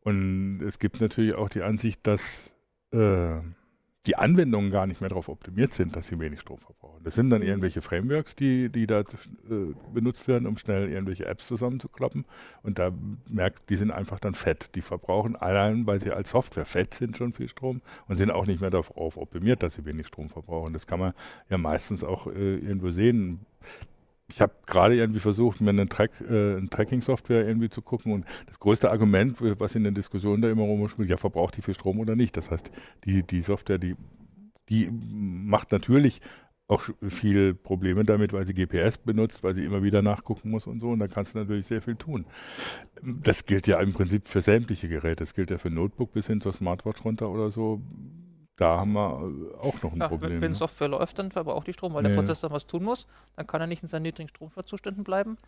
Und 0.00 0.60
es 0.62 0.78
gibt 0.78 1.00
natürlich 1.00 1.34
auch 1.34 1.48
die 1.48 1.62
Ansicht, 1.62 2.06
dass 2.06 2.54
äh, 2.92 3.40
die 4.06 4.16
Anwendungen 4.16 4.70
gar 4.70 4.86
nicht 4.86 5.00
mehr 5.00 5.08
darauf 5.08 5.28
optimiert 5.28 5.72
sind, 5.72 5.96
dass 5.96 6.08
sie 6.08 6.18
wenig 6.20 6.40
Strom 6.40 6.58
verbrauchen. 6.58 7.02
Das 7.04 7.14
sind 7.14 7.30
dann 7.30 7.40
irgendwelche 7.40 7.80
Frameworks, 7.80 8.36
die, 8.36 8.68
die 8.68 8.86
da 8.86 9.00
äh, 9.00 9.04
benutzt 9.94 10.28
werden, 10.28 10.46
um 10.46 10.58
schnell 10.58 10.90
irgendwelche 10.90 11.24
Apps 11.24 11.46
zusammenzukloppen. 11.46 12.26
Und 12.62 12.78
da 12.78 12.92
merkt, 13.28 13.70
die 13.70 13.76
sind 13.76 13.90
einfach 13.90 14.20
dann 14.20 14.34
fett. 14.34 14.74
Die 14.74 14.82
verbrauchen 14.82 15.36
allein, 15.36 15.86
weil 15.86 16.00
sie 16.00 16.12
als 16.12 16.30
Software 16.30 16.66
fett 16.66 16.92
sind, 16.92 17.16
schon 17.16 17.32
viel 17.32 17.48
Strom 17.48 17.80
und 18.06 18.16
sind 18.16 18.30
auch 18.30 18.46
nicht 18.46 18.60
mehr 18.60 18.70
darauf 18.70 19.16
optimiert, 19.16 19.62
dass 19.62 19.74
sie 19.74 19.86
wenig 19.86 20.06
Strom 20.06 20.28
verbrauchen. 20.28 20.74
Das 20.74 20.86
kann 20.86 21.00
man 21.00 21.14
ja 21.48 21.56
meistens 21.56 22.04
auch 22.04 22.26
äh, 22.26 22.56
irgendwo 22.56 22.90
sehen. 22.90 23.46
Ich 24.28 24.40
habe 24.40 24.54
gerade 24.66 24.96
irgendwie 24.96 25.20
versucht, 25.20 25.60
mir 25.60 25.70
eine, 25.70 25.86
Track, 25.86 26.12
äh, 26.22 26.56
eine 26.56 26.68
Tracking-Software 26.70 27.46
irgendwie 27.46 27.68
zu 27.68 27.82
gucken 27.82 28.12
und 28.12 28.24
das 28.46 28.58
größte 28.58 28.90
Argument, 28.90 29.36
was 29.60 29.74
in 29.74 29.84
den 29.84 29.94
Diskussionen 29.94 30.40
da 30.40 30.50
immer 30.50 30.62
rumspielt, 30.62 31.10
ja, 31.10 31.18
verbraucht 31.18 31.56
die 31.56 31.62
viel 31.62 31.74
Strom 31.74 32.00
oder 32.00 32.16
nicht? 32.16 32.36
Das 32.36 32.50
heißt, 32.50 32.70
die, 33.04 33.22
die 33.22 33.42
Software, 33.42 33.78
die, 33.78 33.96
die 34.70 34.90
macht 34.90 35.72
natürlich 35.72 36.20
auch 36.66 36.82
viel 37.08 37.54
Probleme 37.54 38.04
damit, 38.04 38.32
weil 38.32 38.46
sie 38.46 38.54
GPS 38.54 38.96
benutzt, 38.96 39.42
weil 39.42 39.54
sie 39.54 39.64
immer 39.64 39.82
wieder 39.82 40.00
nachgucken 40.00 40.50
muss 40.50 40.66
und 40.66 40.80
so. 40.80 40.90
Und 40.90 40.98
da 40.98 41.08
kannst 41.08 41.34
du 41.34 41.38
natürlich 41.38 41.66
sehr 41.66 41.82
viel 41.82 41.96
tun. 41.96 42.24
Das 43.02 43.44
gilt 43.44 43.66
ja 43.66 43.78
im 43.80 43.92
Prinzip 43.92 44.26
für 44.26 44.40
sämtliche 44.40 44.88
Geräte. 44.88 45.24
Das 45.24 45.34
gilt 45.34 45.50
ja 45.50 45.58
für 45.58 45.70
Notebook 45.70 46.12
bis 46.12 46.26
hin 46.26 46.40
zur 46.40 46.52
Smartwatch 46.52 47.04
runter 47.04 47.30
oder 47.30 47.50
so. 47.50 47.82
Da 48.56 48.78
haben 48.78 48.92
wir 48.92 49.52
äh, 49.52 49.54
auch 49.56 49.82
noch 49.82 49.92
ein 49.92 49.98
Ja, 50.00 50.08
Problem. 50.08 50.32
wenn, 50.32 50.40
wenn 50.40 50.52
ne? 50.52 50.54
Software 50.54 50.88
läuft, 50.88 51.18
dann 51.18 51.30
verbraucht 51.32 51.66
die 51.66 51.72
Strom, 51.72 51.94
weil 51.94 52.02
Ja. 52.02 52.08
der 52.08 52.14
Prozessor 52.14 52.50
was 52.50 52.66
tun 52.66 52.84
muss. 52.84 53.06
Dann 53.36 53.46
kann 53.46 53.60
er 53.60 53.66
nicht 53.66 53.82
in 53.82 53.88
seinen 53.88 54.02
niedrigen 54.02 54.28
Stromzuständen 54.28 55.04
bleiben. 55.04 55.38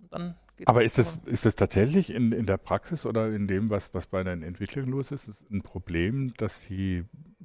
Und 0.00 0.12
dann 0.12 0.34
geht 0.56 0.68
Aber 0.68 0.84
ist 0.84 0.98
das, 0.98 1.18
ist 1.26 1.44
das 1.44 1.56
tatsächlich 1.56 2.10
in, 2.10 2.30
in 2.32 2.46
der 2.46 2.56
Praxis 2.56 3.04
oder 3.04 3.28
in 3.32 3.48
dem, 3.48 3.68
was, 3.70 3.92
was 3.94 4.06
bei 4.06 4.22
den 4.22 4.42
Entwicklern 4.42 4.86
los 4.86 5.10
ist, 5.10 5.26
ist 5.28 5.50
ein 5.50 5.62
Problem, 5.62 6.32
dass 6.36 6.62
sie 6.62 7.04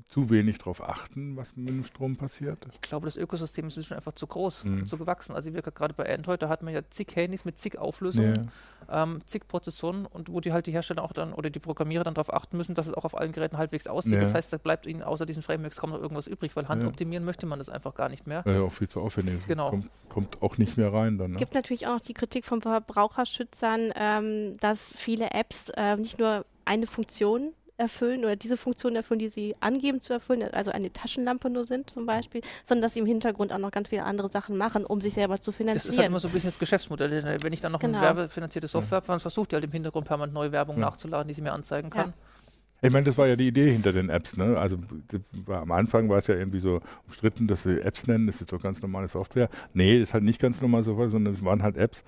zu 0.10 0.30
wenig 0.30 0.58
darauf 0.60 0.82
achten, 0.82 1.36
was 1.36 1.56
mit 1.58 1.68
dem 1.70 1.84
Strom 1.84 2.16
passiert? 2.16 2.66
Ich 2.74 2.82
glaube, 2.82 3.06
das 3.06 3.18
Ökosystem 3.18 3.68
ist 3.68 3.86
schon 3.86 3.98
einfach 3.98 4.14
zu 4.14 4.26
groß 4.26 4.64
Mhm. 4.64 4.74
und 4.80 4.88
zu 4.88 4.98
gewachsen. 4.98 5.36
Also 5.36 5.54
wir 5.54 5.62
gerade 5.62 5.94
bei 5.94 6.12
Android, 6.14 6.42
da 6.42 6.48
hat 6.48 6.64
man 6.64 6.74
ja 6.74 6.82
zig 6.90 7.14
Handys 7.16 7.44
mit 7.44 7.58
zig 7.60 7.78
Auflösungen, 7.78 8.50
ähm, 8.90 9.20
zig 9.26 9.48
Prozessoren 9.50 10.06
und 10.06 10.30
wo 10.32 10.40
die 10.40 10.54
halt 10.54 10.66
die 10.66 10.72
Hersteller 10.72 11.04
auch 11.04 11.12
dann 11.12 11.34
oder 11.34 11.50
die 11.50 11.60
Programmierer 11.60 12.06
dann 12.06 12.14
darauf 12.14 12.34
achten 12.34 12.56
müssen, 12.56 12.74
dass 12.74 12.88
es 12.88 12.94
auch 12.94 13.04
auf 13.04 13.18
allen 13.18 13.34
Geräten 13.34 13.58
halbwegs 13.58 13.86
aussieht. 13.88 14.14
Ja. 14.14 14.20
Das 14.22 14.34
heißt, 14.34 14.54
da 14.54 14.58
bleibt 14.58 14.86
ihnen 14.86 15.04
außer 15.04 15.26
diesen 15.26 15.44
Frameworks 15.44 15.76
kaum 15.78 15.90
noch 15.90 16.02
irgendwas 16.02 16.28
übrig, 16.28 16.56
weil 16.56 16.70
Hand 16.70 16.84
Ja. 16.84 17.20
möchte 17.20 17.46
man 17.46 17.60
das 17.60 17.68
einfach 17.68 17.94
gar 17.94 18.08
nicht 18.08 18.28
mehr. 18.28 18.44
Ja, 18.46 18.62
auch 18.62 18.72
viel 18.72 18.88
zu 18.88 19.02
aufwendig. 19.02 19.36
Es 19.42 19.48
Genau. 19.48 19.70
Kommt, 19.72 19.90
kommt 20.08 20.42
auch 20.42 20.58
nicht 20.58 20.78
mehr 20.78 20.94
rein 20.94 21.18
dann. 21.18 21.32
Ne? 21.32 21.38
gibt 21.38 21.54
natürlich 21.54 21.86
auch 21.86 21.96
noch 21.96 22.02
die 22.02 22.14
Kritik 22.14 22.46
von 22.46 22.62
Verbraucherschützern, 22.62 23.92
ähm, 23.96 24.58
dass 24.62 24.94
viele 24.96 25.32
Apps 25.32 25.70
äh, 25.76 25.98
nicht 25.98 26.18
nur 26.20 26.46
eine 26.66 26.88
Funktion 26.88 27.54
erfüllen 27.78 28.22
oder 28.26 28.36
diese 28.36 28.58
Funktion 28.58 28.96
erfüllen, 28.96 29.20
die 29.20 29.30
sie 29.30 29.56
angeben 29.60 30.02
zu 30.02 30.14
erfüllen, 30.14 30.44
also 30.52 30.72
eine 30.72 30.92
Taschenlampe 30.92 31.50
nur 31.50 31.64
sind 31.64 31.90
zum 31.90 32.06
Beispiel, 32.06 32.42
sondern 32.64 32.82
dass 32.82 32.96
sie 32.96 33.00
im 33.00 33.06
Hintergrund 33.06 33.54
auch 33.54 33.60
noch 33.60 33.72
ganz 33.72 33.90
viele 33.90 34.04
andere 34.04 34.30
Sachen 34.30 34.58
machen, 34.58 34.84
um 34.86 35.00
sich 35.00 35.14
selber 35.14 35.40
zu 35.40 35.52
Das 35.52 35.58
finanzieren. 35.58 35.92
ist 35.94 35.98
halt 36.00 36.08
immer 36.08 36.20
so 36.20 36.28
ein 36.28 36.34
bisschen 36.34 36.48
das 36.50 36.60
Geschäftsmodell. 36.60 37.10
denn 37.10 37.44
Wenn 37.44 37.54
ich 37.54 37.62
dann 37.62 37.72
noch 37.72 37.80
Genau. 37.80 37.98
eine 38.00 38.08
werbefinanzierte 38.18 38.68
Software 38.68 38.98
habe, 38.98 39.08
dann 39.08 39.20
versucht 39.20 39.52
die 39.52 39.56
halt 39.56 39.66
im 39.66 39.72
Hintergrund 39.72 40.08
permanent 40.08 40.34
neue 40.34 40.52
Werbung 40.52 40.78
Ja. 40.78 40.82
nachzuladen, 40.82 41.28
die 41.28 41.34
sie 41.36 41.42
mir 41.44 41.54
anzeigen 41.54 41.90
kann. 41.92 42.14
Ich 42.82 42.92
meine, 42.92 43.06
das 43.06 43.18
war 43.18 43.28
ja 43.28 43.36
die 43.36 43.48
Idee 43.48 43.72
hinter 43.72 43.92
den 43.92 44.10
Apps. 44.10 44.38
Ne? 44.38 44.58
Also 44.58 44.78
das 45.08 45.22
war, 45.46 45.62
am 45.62 45.72
Anfang 45.72 46.10
war 46.10 46.18
es 46.20 46.28
ja 46.28 46.36
irgendwie 46.36 46.60
so 46.60 46.80
umstritten, 47.08 47.48
dass 47.48 47.64
sie 47.64 47.82
Apps 47.82 48.06
nennen, 48.06 48.28
das 48.28 48.40
ist 48.42 48.52
doch 48.52 48.62
ganz 48.62 48.82
normale 48.82 49.08
Software. 49.08 49.50
Nee, 49.74 50.00
ist 50.00 50.14
halt 50.14 50.24
nicht 50.24 50.40
ganz 50.40 50.62
normal 50.62 50.84
Software, 50.84 51.10
sondern 51.10 51.34
es 51.34 51.44
waren 51.44 51.64
halt 51.64 51.76
Apps, 51.78 52.04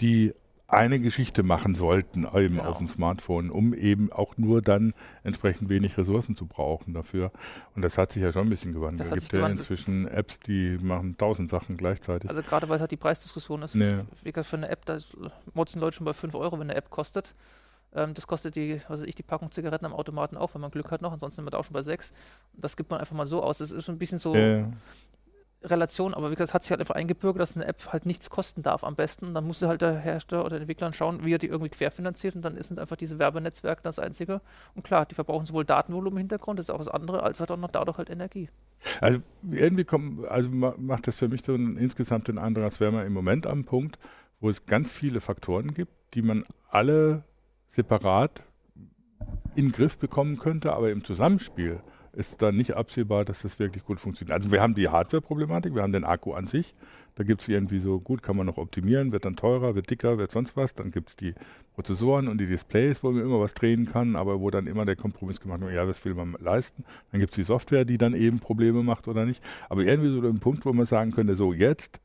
die 0.00 0.34
eine 0.72 1.00
Geschichte 1.00 1.42
machen 1.42 1.74
sollten, 1.74 2.24
eben 2.24 2.56
Genau. 2.56 2.64
auf 2.64 2.78
dem 2.78 2.86
Smartphone, 2.88 3.50
um 3.50 3.74
eben 3.74 4.12
auch 4.12 4.36
nur 4.36 4.62
dann 4.62 4.94
entsprechend 5.24 5.68
wenig 5.68 5.98
Ressourcen 5.98 6.36
zu 6.36 6.46
brauchen 6.46 6.94
dafür. 6.94 7.32
Und 7.74 7.82
das 7.82 7.98
hat 7.98 8.12
sich 8.12 8.22
ja 8.22 8.32
schon 8.32 8.46
ein 8.46 8.50
bisschen 8.50 8.72
gewandelt. 8.72 9.12
Es 9.12 9.28
gibt 9.28 9.32
ja 9.32 9.46
inzwischen 9.48 10.06
Apps, 10.08 10.40
die 10.40 10.78
machen 10.80 11.16
tausend 11.16 11.50
Sachen 11.50 11.76
gleichzeitig. 11.76 12.28
Also 12.30 12.42
gerade 12.42 12.68
weil 12.68 12.76
es 12.76 12.80
halt 12.80 12.90
die 12.92 12.96
Preisdiskussion 12.96 13.62
ist. 13.62 13.74
Nee. 13.74 13.88
Wie 14.22 14.32
gesagt, 14.32 14.48
für 14.48 14.56
eine 14.56 14.68
App, 14.68 14.84
da 14.86 14.94
ist- 14.94 15.16
motzen 15.54 15.80
Leute 15.80 15.96
schon 15.96 16.04
bei 16.04 16.12
5 16.14 16.34
Euro, 16.34 16.52
wenn 16.58 16.62
eine 16.70 16.74
App 16.76 16.90
kostet. 16.90 17.34
Ähm, 17.92 18.14
das 18.14 18.28
kostet 18.28 18.54
die, 18.54 18.80
was 18.88 19.00
weiß 19.00 19.08
ich, 19.08 19.16
die 19.16 19.24
Packung 19.24 19.50
Zigaretten 19.50 19.84
am 19.84 19.92
Automaten 19.92 20.36
auch, 20.36 20.54
wenn 20.54 20.60
man 20.60 20.70
Glück 20.70 20.92
hat 20.92 21.02
noch. 21.02 21.12
Ansonsten 21.12 21.36
sind 21.40 21.46
wir 21.46 21.50
da 21.50 21.58
auch 21.58 21.64
schon 21.64 21.72
bei 21.74 21.82
6. 21.82 22.12
Das 22.52 22.76
gibt 22.76 22.88
man 22.90 23.00
einfach 23.00 23.16
mal 23.16 23.26
so 23.26 23.42
aus. 23.42 23.58
Das 23.58 23.72
ist 23.72 23.86
so 23.86 23.90
ein 23.92 23.98
bisschen 23.98 24.18
so 24.18 24.34
ja. 24.36 24.66
Relation, 25.62 26.14
aber 26.14 26.30
wie 26.30 26.34
gesagt, 26.34 26.48
es 26.48 26.54
hat 26.54 26.62
sich 26.62 26.70
halt 26.70 26.80
einfach 26.80 26.94
eingebürgert, 26.94 27.40
dass 27.40 27.54
eine 27.54 27.66
App 27.66 27.92
halt 27.92 28.06
nichts 28.06 28.30
kosten 28.30 28.62
darf 28.62 28.82
am 28.82 28.96
besten. 28.96 29.34
Dann 29.34 29.46
muss 29.46 29.60
halt 29.62 29.82
der 29.82 29.98
Hersteller 29.98 30.40
oder 30.40 30.50
der 30.50 30.60
Entwickler 30.60 30.92
schauen, 30.92 31.24
wie 31.24 31.34
er 31.34 31.38
die 31.38 31.48
irgendwie 31.48 31.68
querfinanziert 31.68 32.34
und 32.34 32.42
dann 32.42 32.60
sind 32.62 32.78
einfach 32.78 32.96
diese 32.96 33.18
Werbenetzwerke 33.18 33.82
das 33.82 33.98
Einzige. 33.98 34.40
Und 34.74 34.84
klar, 34.84 35.04
die 35.04 35.14
verbrauchen 35.14 35.44
sowohl 35.44 35.66
Datenvolumen 35.66 36.16
im 36.16 36.18
Hintergrund, 36.18 36.58
das 36.58 36.66
ist 36.66 36.70
auch 36.70 36.78
das 36.78 36.88
andere, 36.88 37.22
als 37.22 37.40
halt 37.40 37.50
auch 37.50 37.58
noch 37.58 37.70
dadurch 37.70 37.98
halt 37.98 38.08
Energie. 38.08 38.48
Also 39.02 39.20
irgendwie 39.50 39.84
kommt, 39.84 40.26
also 40.28 40.48
ma- 40.48 40.74
macht 40.78 41.06
das 41.06 41.16
für 41.16 41.28
mich 41.28 41.42
so 41.44 41.54
insgesamt 41.54 42.28
den 42.28 42.38
Eindruck, 42.38 42.64
als 42.64 42.80
wären 42.80 42.94
wir 42.94 43.04
im 43.04 43.12
Moment 43.12 43.46
am 43.46 43.64
Punkt, 43.64 43.98
wo 44.40 44.48
es 44.48 44.64
ganz 44.64 44.90
viele 44.90 45.20
Faktoren 45.20 45.74
gibt, 45.74 45.92
die 46.14 46.22
man 46.22 46.46
alle 46.70 47.24
separat 47.68 48.42
in 49.54 49.66
den 49.66 49.72
Griff 49.72 49.98
bekommen 49.98 50.38
könnte, 50.38 50.72
aber 50.72 50.90
im 50.90 51.04
Zusammenspiel 51.04 51.80
ist 52.20 52.42
dann 52.42 52.56
nicht 52.56 52.76
absehbar, 52.76 53.24
dass 53.24 53.42
das 53.42 53.58
wirklich 53.58 53.84
gut 53.84 53.98
funktioniert. 53.98 54.34
Also 54.34 54.52
wir 54.52 54.60
haben 54.60 54.74
die 54.74 54.88
Hardware-Problematik, 54.88 55.74
wir 55.74 55.82
haben 55.82 55.92
den 55.92 56.04
Akku 56.04 56.34
an 56.34 56.46
sich, 56.46 56.74
da 57.16 57.24
gibt 57.24 57.40
es 57.42 57.48
irgendwie 57.48 57.80
so, 57.80 57.98
gut, 57.98 58.22
kann 58.22 58.36
man 58.36 58.46
noch 58.46 58.58
optimieren, 58.58 59.10
wird 59.12 59.24
dann 59.24 59.36
teurer, 59.36 59.74
wird 59.74 59.90
dicker, 59.90 60.18
wird 60.18 60.30
sonst 60.30 60.56
was, 60.56 60.74
dann 60.74 60.90
gibt 60.90 61.10
es 61.10 61.16
die 61.16 61.34
Prozessoren 61.74 62.28
und 62.28 62.38
die 62.38 62.46
Displays, 62.46 63.02
wo 63.02 63.10
man 63.10 63.22
immer 63.22 63.40
was 63.40 63.54
drehen 63.54 63.86
kann, 63.86 64.16
aber 64.16 64.40
wo 64.40 64.50
dann 64.50 64.66
immer 64.66 64.84
der 64.84 64.96
Kompromiss 64.96 65.40
gemacht 65.40 65.60
wird, 65.62 65.74
ja, 65.74 65.84
das 65.84 66.04
will 66.04 66.14
man 66.14 66.36
leisten. 66.38 66.84
Dann 67.10 67.20
gibt 67.20 67.32
es 67.32 67.36
die 67.36 67.44
Software, 67.44 67.84
die 67.84 67.98
dann 67.98 68.14
eben 68.14 68.38
Probleme 68.38 68.82
macht 68.82 69.08
oder 69.08 69.24
nicht. 69.24 69.42
Aber 69.68 69.82
irgendwie 69.82 70.10
so 70.10 70.20
ein 70.20 70.40
Punkt, 70.40 70.64
wo 70.64 70.72
man 70.72 70.86
sagen 70.86 71.12
könnte, 71.12 71.36
so 71.36 71.52
jetzt 71.52 72.00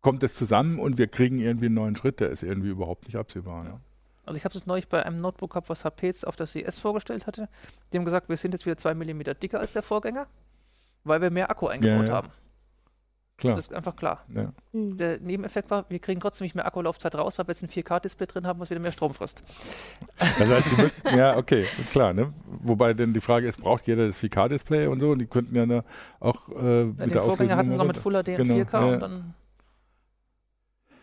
kommt 0.00 0.22
es 0.22 0.34
zusammen 0.34 0.78
und 0.78 0.98
wir 0.98 1.08
kriegen 1.08 1.38
irgendwie 1.38 1.66
einen 1.66 1.74
neuen 1.74 1.96
Schritt, 1.96 2.20
der 2.20 2.30
ist 2.30 2.42
irgendwie 2.42 2.70
überhaupt 2.70 3.06
nicht 3.06 3.16
absehbar. 3.16 3.64
Ja. 3.64 3.80
Also 4.28 4.36
ich 4.36 4.44
habe 4.44 4.56
es 4.56 4.66
neulich 4.66 4.88
bei 4.88 5.04
einem 5.04 5.16
Notebook 5.16 5.50
gehabt, 5.52 5.70
was 5.70 5.84
HP 5.84 6.06
jetzt 6.06 6.26
auf 6.26 6.36
der 6.36 6.46
CS 6.46 6.78
vorgestellt 6.78 7.26
hatte. 7.26 7.48
Die 7.92 7.98
haben 7.98 8.04
gesagt, 8.04 8.28
wir 8.28 8.36
sind 8.36 8.52
jetzt 8.52 8.66
wieder 8.66 8.76
2 8.76 8.94
mm 8.94 9.22
dicker 9.42 9.58
als 9.58 9.72
der 9.72 9.82
Vorgänger, 9.82 10.26
weil 11.04 11.20
wir 11.22 11.30
mehr 11.30 11.50
Akku 11.50 11.66
eingebaut 11.66 12.08
ja. 12.08 12.14
haben. 12.14 12.28
Klar. 13.38 13.54
Das 13.54 13.66
ist 13.66 13.72
einfach 13.72 13.94
klar. 13.94 14.24
Ja. 14.34 14.52
Hm. 14.72 14.96
Der 14.96 15.20
Nebeneffekt 15.20 15.70
war, 15.70 15.86
wir 15.88 16.00
kriegen 16.00 16.20
trotzdem 16.20 16.44
nicht 16.44 16.56
mehr 16.56 16.66
Akkulaufzeit 16.66 17.14
raus, 17.14 17.38
weil 17.38 17.46
wir 17.46 17.52
jetzt 17.52 17.62
ein 17.62 17.68
4K-Display 17.68 18.26
drin 18.26 18.46
haben, 18.48 18.58
was 18.58 18.68
wieder 18.68 18.80
mehr 18.80 18.90
Strom 18.90 19.14
frisst. 19.14 19.44
Das 20.18 20.50
heißt, 20.50 20.66
die 20.72 20.82
müssen, 20.82 21.16
ja, 21.16 21.36
okay, 21.36 21.64
ist 21.78 21.92
klar. 21.92 22.12
Ne? 22.12 22.32
Wobei 22.62 22.94
denn 22.94 23.14
die 23.14 23.20
Frage 23.20 23.46
ist, 23.46 23.60
braucht 23.60 23.86
jeder 23.86 24.08
das 24.08 24.18
4K-Display 24.18 24.88
und 24.88 24.98
so? 24.98 25.12
Und 25.12 25.20
die 25.20 25.26
könnten 25.26 25.54
ja 25.54 25.66
ne, 25.66 25.84
auch 26.18 26.48
äh, 26.48 26.52
Ja, 26.52 26.84
mit 26.84 27.00
den 27.00 27.10
der 27.10 27.22
Vorgänger 27.22 27.56
hatten 27.56 27.70
sie 27.70 27.78
noch 27.78 27.86
mit 27.86 27.96
Full 27.96 28.14
HD 28.14 28.28
und 28.30 28.36
Genau, 28.36 28.54
4K 28.54 28.72
ja. 28.72 28.86
und 28.94 29.00
dann. 29.00 29.34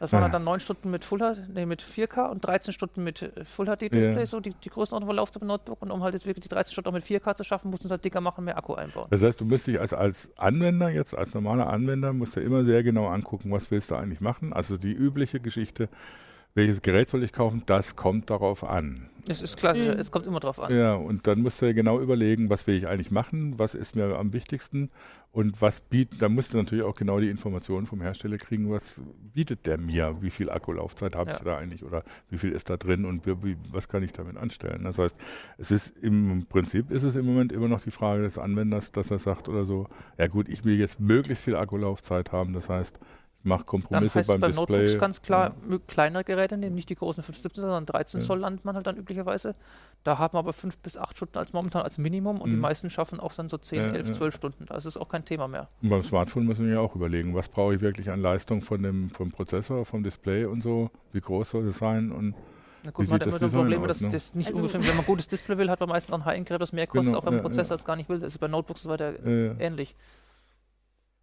Das 0.05 0.13
waren 0.13 0.21
Ja. 0.21 0.29
dann 0.29 0.43
9 0.43 0.59
Stunden 0.59 0.91
mit 0.91 1.03
Full 1.03 1.19
nee, 1.53 1.65
mit 1.65 1.81
4K 1.81 2.29
und 2.29 2.45
13 2.45 2.73
Stunden 2.75 3.03
mit 3.03 3.23
äh, 3.23 3.43
Full 3.43 3.65
HD 3.65 3.91
Display, 3.91 4.19
Ja. 4.19 4.25
so 4.27 4.39
die, 4.39 4.53
die 4.53 4.69
Größenordnung 4.69 5.09
von 5.09 5.15
Laufzeit 5.15 5.41
Notebook. 5.41 5.81
Und 5.81 5.89
um 5.89 6.03
halt 6.03 6.13
jetzt 6.13 6.27
wirklich 6.27 6.43
die 6.43 6.49
13 6.49 6.73
Stunden 6.73 6.89
auch 6.89 6.93
mit 6.93 7.03
4K 7.03 7.35
zu 7.35 7.43
schaffen, 7.43 7.71
mussten 7.71 7.87
sie 7.87 7.91
halt 7.91 8.05
dicker 8.05 8.21
machen, 8.21 8.45
mehr 8.45 8.55
Akku 8.55 8.75
einbauen. 8.75 9.07
Das 9.09 9.23
heißt, 9.23 9.41
du 9.41 9.45
musst 9.45 9.65
dich 9.65 9.79
als, 9.81 9.93
als 9.93 10.29
Anwender, 10.37 10.89
jetzt 10.89 11.17
als 11.17 11.33
normaler 11.33 11.67
Anwender, 11.67 12.13
musst 12.13 12.35
du 12.35 12.39
immer 12.39 12.63
sehr 12.65 12.83
genau 12.83 13.07
angucken, 13.07 13.51
was 13.51 13.71
willst 13.71 13.89
du 13.89 13.95
eigentlich 13.95 14.21
machen. 14.21 14.53
Also 14.53 14.77
die 14.77 14.93
übliche 14.93 15.39
Geschichte, 15.39 15.89
welches 16.55 16.81
Gerät 16.81 17.09
soll 17.09 17.23
ich 17.23 17.33
kaufen, 17.33 17.63
das 17.65 17.95
kommt 17.95 18.29
darauf 18.29 18.63
an. 18.63 19.09
Es 19.27 19.41
ist 19.41 19.57
klassisch, 19.57 19.87
mhm. 19.87 19.99
es 19.99 20.11
kommt 20.11 20.27
immer 20.27 20.39
drauf 20.39 20.59
an. 20.59 20.75
Ja, 20.75 20.93
und 20.93 21.25
dann 21.27 21.41
musst 21.41 21.61
du 21.61 21.73
genau 21.73 21.99
überlegen, 21.99 22.49
was 22.49 22.67
will 22.67 22.75
ich 22.75 22.87
eigentlich 22.87 23.11
machen, 23.11 23.57
was 23.57 23.73
ist 23.73 23.95
mir 23.95 24.17
am 24.17 24.33
wichtigsten 24.33 24.91
und 25.31 25.61
was 25.61 25.81
bietet, 25.81 26.21
da 26.21 26.29
musst 26.29 26.53
du 26.53 26.57
natürlich 26.57 26.85
auch 26.85 26.93
genau 26.93 27.19
die 27.19 27.29
Informationen 27.29 27.87
vom 27.87 28.01
Hersteller 28.01 28.37
kriegen, 28.37 28.71
was 28.71 29.01
bietet 29.33 29.65
der 29.65 29.77
mir, 29.77 30.17
wie 30.21 30.29
viel 30.29 30.49
Akkulaufzeit 30.49 31.15
habe 31.15 31.31
ja. 31.31 31.37
ich 31.37 31.43
da 31.43 31.57
eigentlich 31.57 31.83
oder 31.83 32.03
wie 32.29 32.37
viel 32.37 32.51
ist 32.51 32.69
da 32.69 32.77
drin 32.77 33.03
und 33.03 33.25
wie, 33.25 33.43
wie, 33.43 33.57
was 33.71 33.89
kann 33.89 34.03
ich 34.03 34.13
damit 34.13 34.37
anstellen. 34.37 34.83
Das 34.83 34.99
heißt, 34.99 35.15
es 35.57 35.71
ist 35.71 35.97
im 36.01 36.45
Prinzip 36.47 36.91
ist 36.91 37.03
es 37.03 37.15
im 37.15 37.25
Moment 37.25 37.51
immer 37.51 37.67
noch 37.67 37.81
die 37.81 37.91
Frage 37.91 38.23
des 38.23 38.37
Anwenders, 38.37 38.91
dass 38.91 39.11
er 39.11 39.19
sagt 39.19 39.49
oder 39.49 39.65
so, 39.65 39.87
ja 40.17 40.27
gut, 40.27 40.47
ich 40.47 40.63
will 40.63 40.79
jetzt 40.79 40.99
möglichst 40.99 41.43
viel 41.43 41.55
Akkulaufzeit 41.55 42.31
haben, 42.31 42.53
das 42.53 42.69
heißt, 42.69 42.97
mache 43.45 43.63
Kompromisse 43.63 44.21
dann 44.21 44.27
beim, 44.27 44.41
beim 44.41 44.51
Display. 44.51 44.77
Notebooks 44.77 44.99
ganz 44.99 45.21
klar 45.21 45.55
ja. 45.69 45.77
kleinere 45.87 46.23
Geräte 46.23 46.57
nehmen, 46.57 46.75
nicht 46.75 46.89
die 46.89 46.95
großen 46.95 47.23
517, 47.23 47.61
sondern 47.61 47.85
13 47.85 48.19
ja. 48.19 48.25
Zoll 48.25 48.39
landet 48.39 48.65
man 48.65 48.75
halt 48.75 48.87
dann 48.87 48.97
üblicherweise. 48.97 49.55
Da 50.03 50.17
haben 50.17 50.33
wir 50.33 50.39
aber 50.39 50.53
5 50.53 50.77
bis 50.79 50.97
8 50.97 51.15
Stunden 51.15 51.37
als 51.37 51.53
momentan 51.53 51.83
als 51.83 51.97
Minimum 51.97 52.41
und 52.41 52.49
mhm. 52.49 52.55
die 52.55 52.59
meisten 52.59 52.89
schaffen 52.89 53.19
auch 53.19 53.33
dann 53.33 53.49
so 53.49 53.57
10, 53.57 53.79
ja, 53.79 53.87
11, 53.91 54.11
12 54.13 54.35
Stunden. 54.35 54.65
Da 54.65 54.75
ist 54.75 54.85
es 54.85 54.97
auch 54.97 55.09
kein 55.09 55.25
Thema 55.25 55.47
mehr. 55.47 55.67
Und 55.81 55.89
beim 55.89 56.03
Smartphone 56.03 56.45
müssen 56.45 56.65
wir 56.65 56.73
ja 56.73 56.79
auch 56.79 56.95
überlegen, 56.95 57.35
was 57.35 57.47
brauche 57.47 57.75
ich 57.75 57.81
wirklich 57.81 58.09
an 58.09 58.19
Leistung 58.19 58.61
von 58.61 58.81
dem 58.81 59.09
vom 59.11 59.31
Prozessor, 59.31 59.85
vom 59.85 60.03
Display 60.03 60.45
und 60.45 60.63
so, 60.63 60.89
wie 61.13 61.21
groß 61.21 61.51
soll 61.51 61.67
es 61.67 61.77
sein 61.77 62.11
und 62.11 62.35
na 62.83 62.91
gut, 62.91 63.09
man 63.09 63.19
hat 63.19 63.27
immer 63.27 63.39
das 63.39 63.51
Problem, 63.51 63.81
aus, 63.81 63.87
dass 63.87 64.01
ne? 64.01 64.09
das 64.11 64.35
nicht 64.35 64.47
also 64.47 64.59
ungefähr, 64.59 64.79
wenn 64.79 64.89
man 64.89 64.99
ein 64.99 65.05
gutes 65.05 65.27
Display 65.27 65.57
will, 65.57 65.71
hat 65.71 65.79
man 65.79 65.89
meistens 65.89 66.13
auch 66.13 66.19
ein 66.19 66.25
High-End-Gerät, 66.25 66.61
das 66.61 66.71
mehr 66.71 66.85
kostet, 66.85 67.07
genau, 67.07 67.17
auch 67.17 67.25
wenn 67.25 67.33
man 67.33 67.39
ja, 67.39 67.49
Prozessor 67.49 67.77
ja. 67.77 67.83
gar 67.83 67.95
nicht 67.95 68.09
will. 68.09 68.19
Das 68.19 68.33
ist 68.33 68.37
bei 68.37 68.47
Notebooks 68.47 68.81
und 68.81 68.83
so 68.83 68.89
weiter 68.91 69.25
ähnlich. 69.25 69.95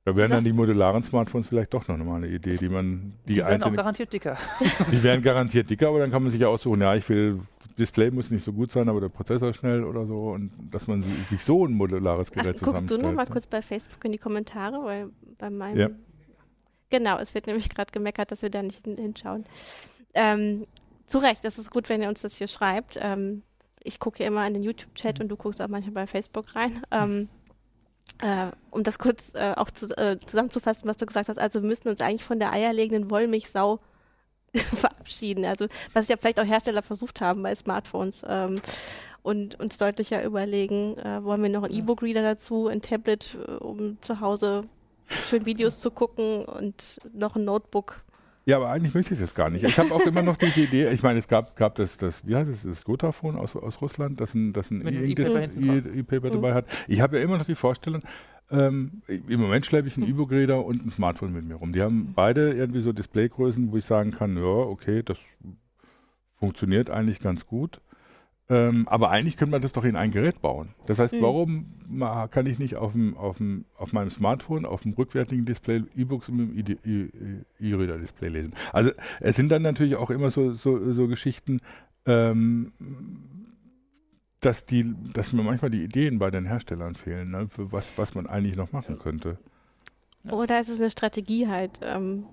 Da 0.04 0.16
wären 0.16 0.32
dann 0.32 0.42
die 0.42 0.52
modularen 0.52 1.04
Smartphones 1.04 1.46
vielleicht 1.46 1.72
doch 1.72 1.86
noch 1.86 1.96
mal 1.96 2.16
eine 2.16 2.26
Idee, 2.26 2.56
die 2.56 2.68
man 2.68 3.12
die, 3.24 3.34
die 3.34 3.40
werden 3.40 3.62
auch 3.62 3.72
garantiert 3.72 4.12
dicker. 4.12 4.36
die 4.92 5.02
werden 5.04 5.22
garantiert 5.22 5.70
dicker, 5.70 5.88
aber 5.88 6.00
dann 6.00 6.10
kann 6.10 6.24
man 6.24 6.32
sich 6.32 6.40
ja 6.40 6.48
aussuchen, 6.48 6.80
ja, 6.80 6.96
ich 6.96 7.08
will, 7.08 7.40
das 7.60 7.74
Display 7.76 8.10
muss 8.10 8.28
nicht 8.28 8.44
so 8.44 8.52
gut 8.52 8.72
sein, 8.72 8.88
aber 8.88 9.00
der 9.00 9.10
Prozessor 9.10 9.54
schnell 9.54 9.84
oder 9.84 10.04
so 10.06 10.16
und 10.16 10.50
dass 10.72 10.88
man 10.88 11.02
sich 11.02 11.44
so 11.44 11.66
ein 11.66 11.74
modulares 11.74 12.32
Gerät 12.32 12.56
Ach, 12.58 12.64
Guckst 12.64 12.90
du 12.90 12.98
noch 12.98 13.12
mal 13.12 13.24
ne? 13.24 13.30
kurz 13.30 13.46
bei 13.46 13.62
Facebook 13.62 14.04
in 14.04 14.10
die 14.10 14.18
Kommentare, 14.18 14.84
weil 14.84 15.10
bei 15.38 15.50
meinem 15.50 15.78
ja. 15.78 15.88
Genau, 16.90 17.18
es 17.18 17.34
wird 17.34 17.46
nämlich 17.46 17.70
gerade 17.70 17.90
gemeckert, 17.90 18.32
dass 18.32 18.42
wir 18.42 18.50
da 18.50 18.62
nicht 18.62 18.84
hin 18.84 18.98
hinschauen. 18.98 19.44
Ähm, 20.12 20.66
zu 21.06 21.18
Recht, 21.18 21.44
das 21.44 21.58
ist 21.58 21.70
gut, 21.70 21.88
wenn 21.88 22.02
ihr 22.02 22.08
uns 22.08 22.20
das 22.20 22.36
hier 22.36 22.48
schreibt. 22.48 22.98
Ähm, 23.00 23.42
ich 23.82 23.98
gucke 23.98 24.22
ja 24.22 24.28
immer 24.28 24.46
in 24.46 24.54
den 24.54 24.62
YouTube-Chat 24.62 25.20
und 25.20 25.28
du 25.28 25.36
guckst 25.36 25.62
auch 25.62 25.68
manchmal 25.68 25.94
bei 25.94 26.06
Facebook 26.06 26.54
rein. 26.54 26.82
Ähm, 26.90 27.28
äh, 28.22 28.50
um 28.70 28.84
das 28.84 28.98
kurz 28.98 29.34
äh, 29.34 29.52
auch 29.56 29.70
zu, 29.70 29.86
äh, 29.98 30.16
zusammenzufassen, 30.16 30.88
was 30.88 30.96
du 30.96 31.06
gesagt 31.06 31.28
hast, 31.28 31.38
also 31.38 31.60
wir 31.60 31.68
müssen 31.68 31.88
uns 31.88 32.00
eigentlich 32.00 32.24
von 32.24 32.38
der 32.38 32.52
eierlegenden 32.52 33.10
Wollmilchsau 33.10 33.80
verabschieden. 34.54 35.44
Also 35.44 35.66
was 35.92 36.08
ja 36.08 36.16
vielleicht 36.16 36.40
auch 36.40 36.46
Hersteller 36.46 36.82
versucht 36.82 37.20
haben 37.20 37.42
bei 37.42 37.54
Smartphones 37.54 38.22
ähm, 38.26 38.60
und 39.22 39.58
uns 39.60 39.76
deutlicher 39.76 40.22
überlegen, 40.24 40.96
äh, 40.98 41.22
wollen 41.24 41.42
wir 41.42 41.50
noch 41.50 41.64
ein 41.64 41.72
E-Book-Reader 41.72 42.22
dazu, 42.22 42.68
ein 42.68 42.80
Tablet, 42.80 43.38
äh, 43.46 43.52
um 43.52 44.00
zu 44.00 44.20
Hause 44.20 44.64
schön 45.26 45.44
Videos 45.44 45.80
zu 45.80 45.90
gucken 45.90 46.44
und 46.44 47.00
noch 47.12 47.36
ein 47.36 47.44
Notebook 47.44 48.02
ja, 48.44 48.56
aber 48.56 48.70
eigentlich 48.70 48.94
möchte 48.94 49.14
ich 49.14 49.20
das 49.20 49.34
gar 49.34 49.50
nicht. 49.50 49.64
Ich 49.64 49.78
habe 49.78 49.94
auch 49.94 50.00
immer 50.00 50.22
noch 50.22 50.36
diese 50.36 50.62
Idee, 50.62 50.88
ich 50.90 51.02
meine, 51.02 51.18
es 51.18 51.28
gab, 51.28 51.54
gab 51.56 51.76
das, 51.76 51.96
das, 51.96 52.26
wie 52.26 52.34
heißt 52.34 52.50
es, 52.50 52.62
das 52.62 52.84
Gotafon 52.84 53.36
aus, 53.36 53.54
aus 53.54 53.80
Russland, 53.80 54.20
das 54.20 54.34
ein, 54.34 54.52
das 54.52 54.70
ein 54.70 54.86
E-Paper 54.86 56.30
dabei 56.30 56.50
mhm. 56.50 56.54
hat. 56.54 56.66
Ich 56.88 57.00
habe 57.00 57.18
ja 57.18 57.22
immer 57.22 57.38
noch 57.38 57.44
die 57.44 57.54
Vorstellung, 57.54 58.02
ähm, 58.50 59.02
im 59.06 59.40
Moment 59.40 59.64
schleppe 59.64 59.88
ich 59.88 59.96
einen 59.96 60.08
E-Book-Reader 60.08 60.64
und 60.64 60.84
ein 60.84 60.90
Smartphone 60.90 61.32
mit 61.32 61.44
mir 61.44 61.54
rum. 61.54 61.72
Die 61.72 61.82
haben 61.82 62.12
beide 62.14 62.52
irgendwie 62.52 62.80
so 62.80 62.92
Displaygrößen, 62.92 63.70
wo 63.70 63.76
ich 63.76 63.84
sagen 63.84 64.10
kann, 64.10 64.36
ja, 64.36 64.42
okay, 64.42 65.02
das 65.02 65.18
funktioniert 66.38 66.90
eigentlich 66.90 67.20
ganz 67.20 67.46
gut. 67.46 67.80
Ähm, 68.52 68.86
aber 68.86 69.08
eigentlich 69.08 69.38
könnte 69.38 69.52
man 69.52 69.62
das 69.62 69.72
doch 69.72 69.84
in 69.84 69.96
ein 69.96 70.10
Gerät 70.10 70.42
bauen. 70.42 70.74
Das 70.84 70.98
heißt, 70.98 71.14
mhm. 71.14 71.22
warum 71.22 71.66
kann 72.30 72.44
ich 72.44 72.58
nicht 72.58 72.76
auf, 72.76 72.92
dem, 72.92 73.16
auf, 73.16 73.38
dem, 73.38 73.64
auf 73.78 73.94
meinem 73.94 74.10
Smartphone, 74.10 74.66
auf 74.66 74.82
dem 74.82 74.92
rückwärtigen 74.92 75.46
Display 75.46 75.84
E-Books 75.96 76.28
mit 76.28 76.68
dem 76.68 77.44
E-Reader-Display 77.58 78.28
lesen? 78.28 78.52
Also 78.74 78.90
es 79.20 79.36
sind 79.36 79.48
dann 79.48 79.62
natürlich 79.62 79.96
auch 79.96 80.10
immer 80.10 80.30
so, 80.30 80.52
so, 80.52 80.92
so 80.92 81.08
Geschichten, 81.08 81.60
ähm, 82.04 82.72
dass, 84.40 84.66
die, 84.66 84.94
dass 85.14 85.32
mir 85.32 85.44
manchmal 85.44 85.70
die 85.70 85.82
Ideen 85.82 86.18
bei 86.18 86.30
den 86.30 86.44
Herstellern 86.44 86.94
fehlen, 86.94 87.30
ne, 87.30 87.48
für 87.48 87.72
was, 87.72 87.96
was 87.96 88.14
man 88.14 88.26
eigentlich 88.26 88.56
noch 88.56 88.72
machen 88.72 88.98
könnte. 88.98 89.38
Oder 90.30 90.60
ist 90.60 90.68
es 90.68 90.78
eine 90.78 90.90
Strategie 90.90 91.48
halt, 91.48 91.80
ähm, 91.82 92.24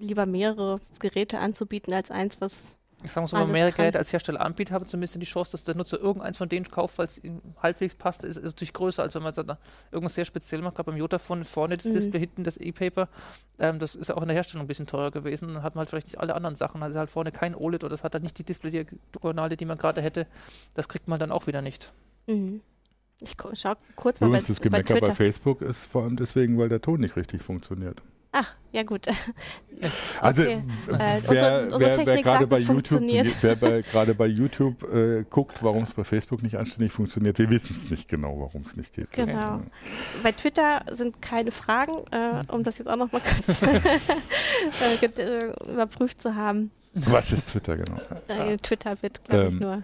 lieber 0.00 0.26
mehrere 0.26 0.80
Geräte 0.98 1.38
anzubieten 1.38 1.92
als 1.94 2.10
eins, 2.10 2.40
was 2.40 2.74
ich 3.04 3.12
sage 3.12 3.22
mal 3.22 3.28
so, 3.28 3.36
wenn 3.36 3.44
man 3.44 3.52
mehrere 3.52 3.72
Geräte 3.72 3.98
als 3.98 4.12
Hersteller 4.12 4.40
anbietet, 4.40 4.72
habe 4.72 4.86
zumindest 4.86 5.20
die 5.20 5.26
Chance, 5.26 5.52
dass 5.52 5.64
der 5.64 5.74
Nutzer 5.74 5.98
irgendeins 5.98 6.38
von 6.38 6.48
denen 6.48 6.68
kauft, 6.70 6.98
weil 6.98 7.06
es 7.06 7.22
ihm 7.22 7.40
halbwegs 7.62 7.94
passt, 7.94 8.24
ist, 8.24 8.36
ist 8.36 8.44
natürlich 8.44 8.72
größer, 8.72 9.02
als 9.02 9.14
wenn 9.14 9.22
man 9.22 9.34
da 9.34 9.58
irgendwas 9.90 10.14
sehr 10.14 10.24
speziell 10.24 10.62
macht. 10.62 10.76
Gerade 10.76 10.90
beim 10.90 10.98
Jotafon 10.98 11.44
vorne 11.44 11.76
das 11.76 11.86
mhm. 11.86 11.92
Display, 11.92 12.20
hinten 12.20 12.44
das 12.44 12.56
E-Paper. 12.56 13.08
Ähm, 13.58 13.78
das 13.78 13.94
ist 13.94 14.08
ja 14.08 14.16
auch 14.16 14.22
in 14.22 14.28
der 14.28 14.34
Herstellung 14.34 14.64
ein 14.64 14.68
bisschen 14.68 14.86
teurer 14.86 15.10
gewesen. 15.10 15.48
Dann 15.48 15.62
hat 15.62 15.74
man 15.74 15.80
halt 15.80 15.90
vielleicht 15.90 16.08
nicht 16.08 16.20
alle 16.20 16.34
anderen 16.34 16.56
Sachen. 16.56 16.82
Also 16.82 16.98
halt 16.98 17.10
vorne 17.10 17.32
kein 17.32 17.54
OLED 17.54 17.84
oder 17.84 17.90
das 17.90 18.04
hat 18.04 18.14
halt 18.14 18.22
nicht 18.22 18.38
die 18.38 18.44
Display-Diagonale, 18.44 19.56
die 19.56 19.64
man 19.64 19.78
gerade 19.78 20.00
hätte. 20.00 20.26
Das 20.74 20.88
kriegt 20.88 21.08
man 21.08 21.18
dann 21.18 21.32
auch 21.32 21.46
wieder 21.46 21.62
nicht. 21.62 21.92
Mhm. 22.26 22.60
Ich 23.20 23.36
schau 23.54 23.74
kurz 23.94 24.20
mal 24.20 24.28
Übrigens, 24.28 24.48
bei, 24.48 24.54
das 24.54 24.60
Gemecker 24.60 24.94
bei, 24.94 25.00
bei 25.00 25.14
Facebook 25.14 25.62
ist 25.62 25.78
vor 25.78 26.04
allem 26.04 26.16
deswegen, 26.16 26.58
weil 26.58 26.68
der 26.68 26.80
Ton 26.80 27.00
nicht 27.00 27.16
richtig 27.16 27.42
funktioniert. 27.42 28.02
Ach, 28.32 28.48
ja 28.72 28.82
gut. 28.82 29.06
Also 30.20 30.42
okay. 30.42 30.62
äh, 30.88 31.20
wer, 31.28 31.64
unsere, 31.64 31.80
wer, 31.80 32.06
wer 32.06 32.22
gerade 32.22 32.46
bei, 32.46 32.64
bei, 33.56 33.82
gerade 33.82 34.14
bei 34.14 34.26
YouTube 34.26 34.82
äh, 34.84 35.24
guckt, 35.28 35.62
warum 35.62 35.82
es 35.82 35.92
bei 35.92 36.04
Facebook 36.04 36.42
nicht 36.42 36.56
anständig 36.56 36.92
funktioniert, 36.92 37.38
wir 37.38 37.50
wissen 37.50 37.76
es 37.82 37.90
nicht 37.90 38.08
genau, 38.08 38.40
warum 38.40 38.64
es 38.66 38.76
nicht 38.76 38.94
geht. 38.94 39.12
Genau. 39.12 39.60
Bei 40.22 40.32
Twitter 40.32 40.82
sind 40.92 41.20
keine 41.20 41.50
Fragen, 41.50 41.92
äh, 42.10 42.42
um 42.52 42.64
das 42.64 42.78
jetzt 42.78 42.86
auch 42.88 42.96
noch 42.96 43.12
mal 43.12 43.20
kurz 43.20 43.62
äh, 43.62 44.94
äh, 45.04 45.52
überprüft 45.70 46.22
zu 46.22 46.34
haben. 46.34 46.70
Was 46.94 47.32
ist 47.32 47.50
Twitter 47.50 47.76
genau? 47.76 47.98
Äh, 48.28 48.56
Twitter 48.58 49.02
wird, 49.02 49.24
glaube 49.24 49.48
ich, 49.48 49.54
ähm, 49.54 49.58
nur 49.58 49.82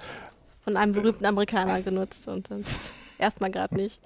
von 0.64 0.76
einem 0.76 0.92
berühmten 0.94 1.26
Amerikaner 1.26 1.82
genutzt 1.82 2.28
und 2.28 2.48
erstmal 3.18 3.50
gerade 3.50 3.74
nicht. 3.74 4.00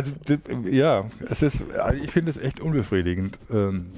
Also 0.00 0.68
ja, 0.68 1.04
es 1.28 1.42
ist, 1.42 1.70
also, 1.72 2.02
ich 2.02 2.10
finde 2.10 2.30
es 2.30 2.38
echt 2.38 2.60
unbefriedigend. 2.60 3.38
Ähm, 3.50 3.92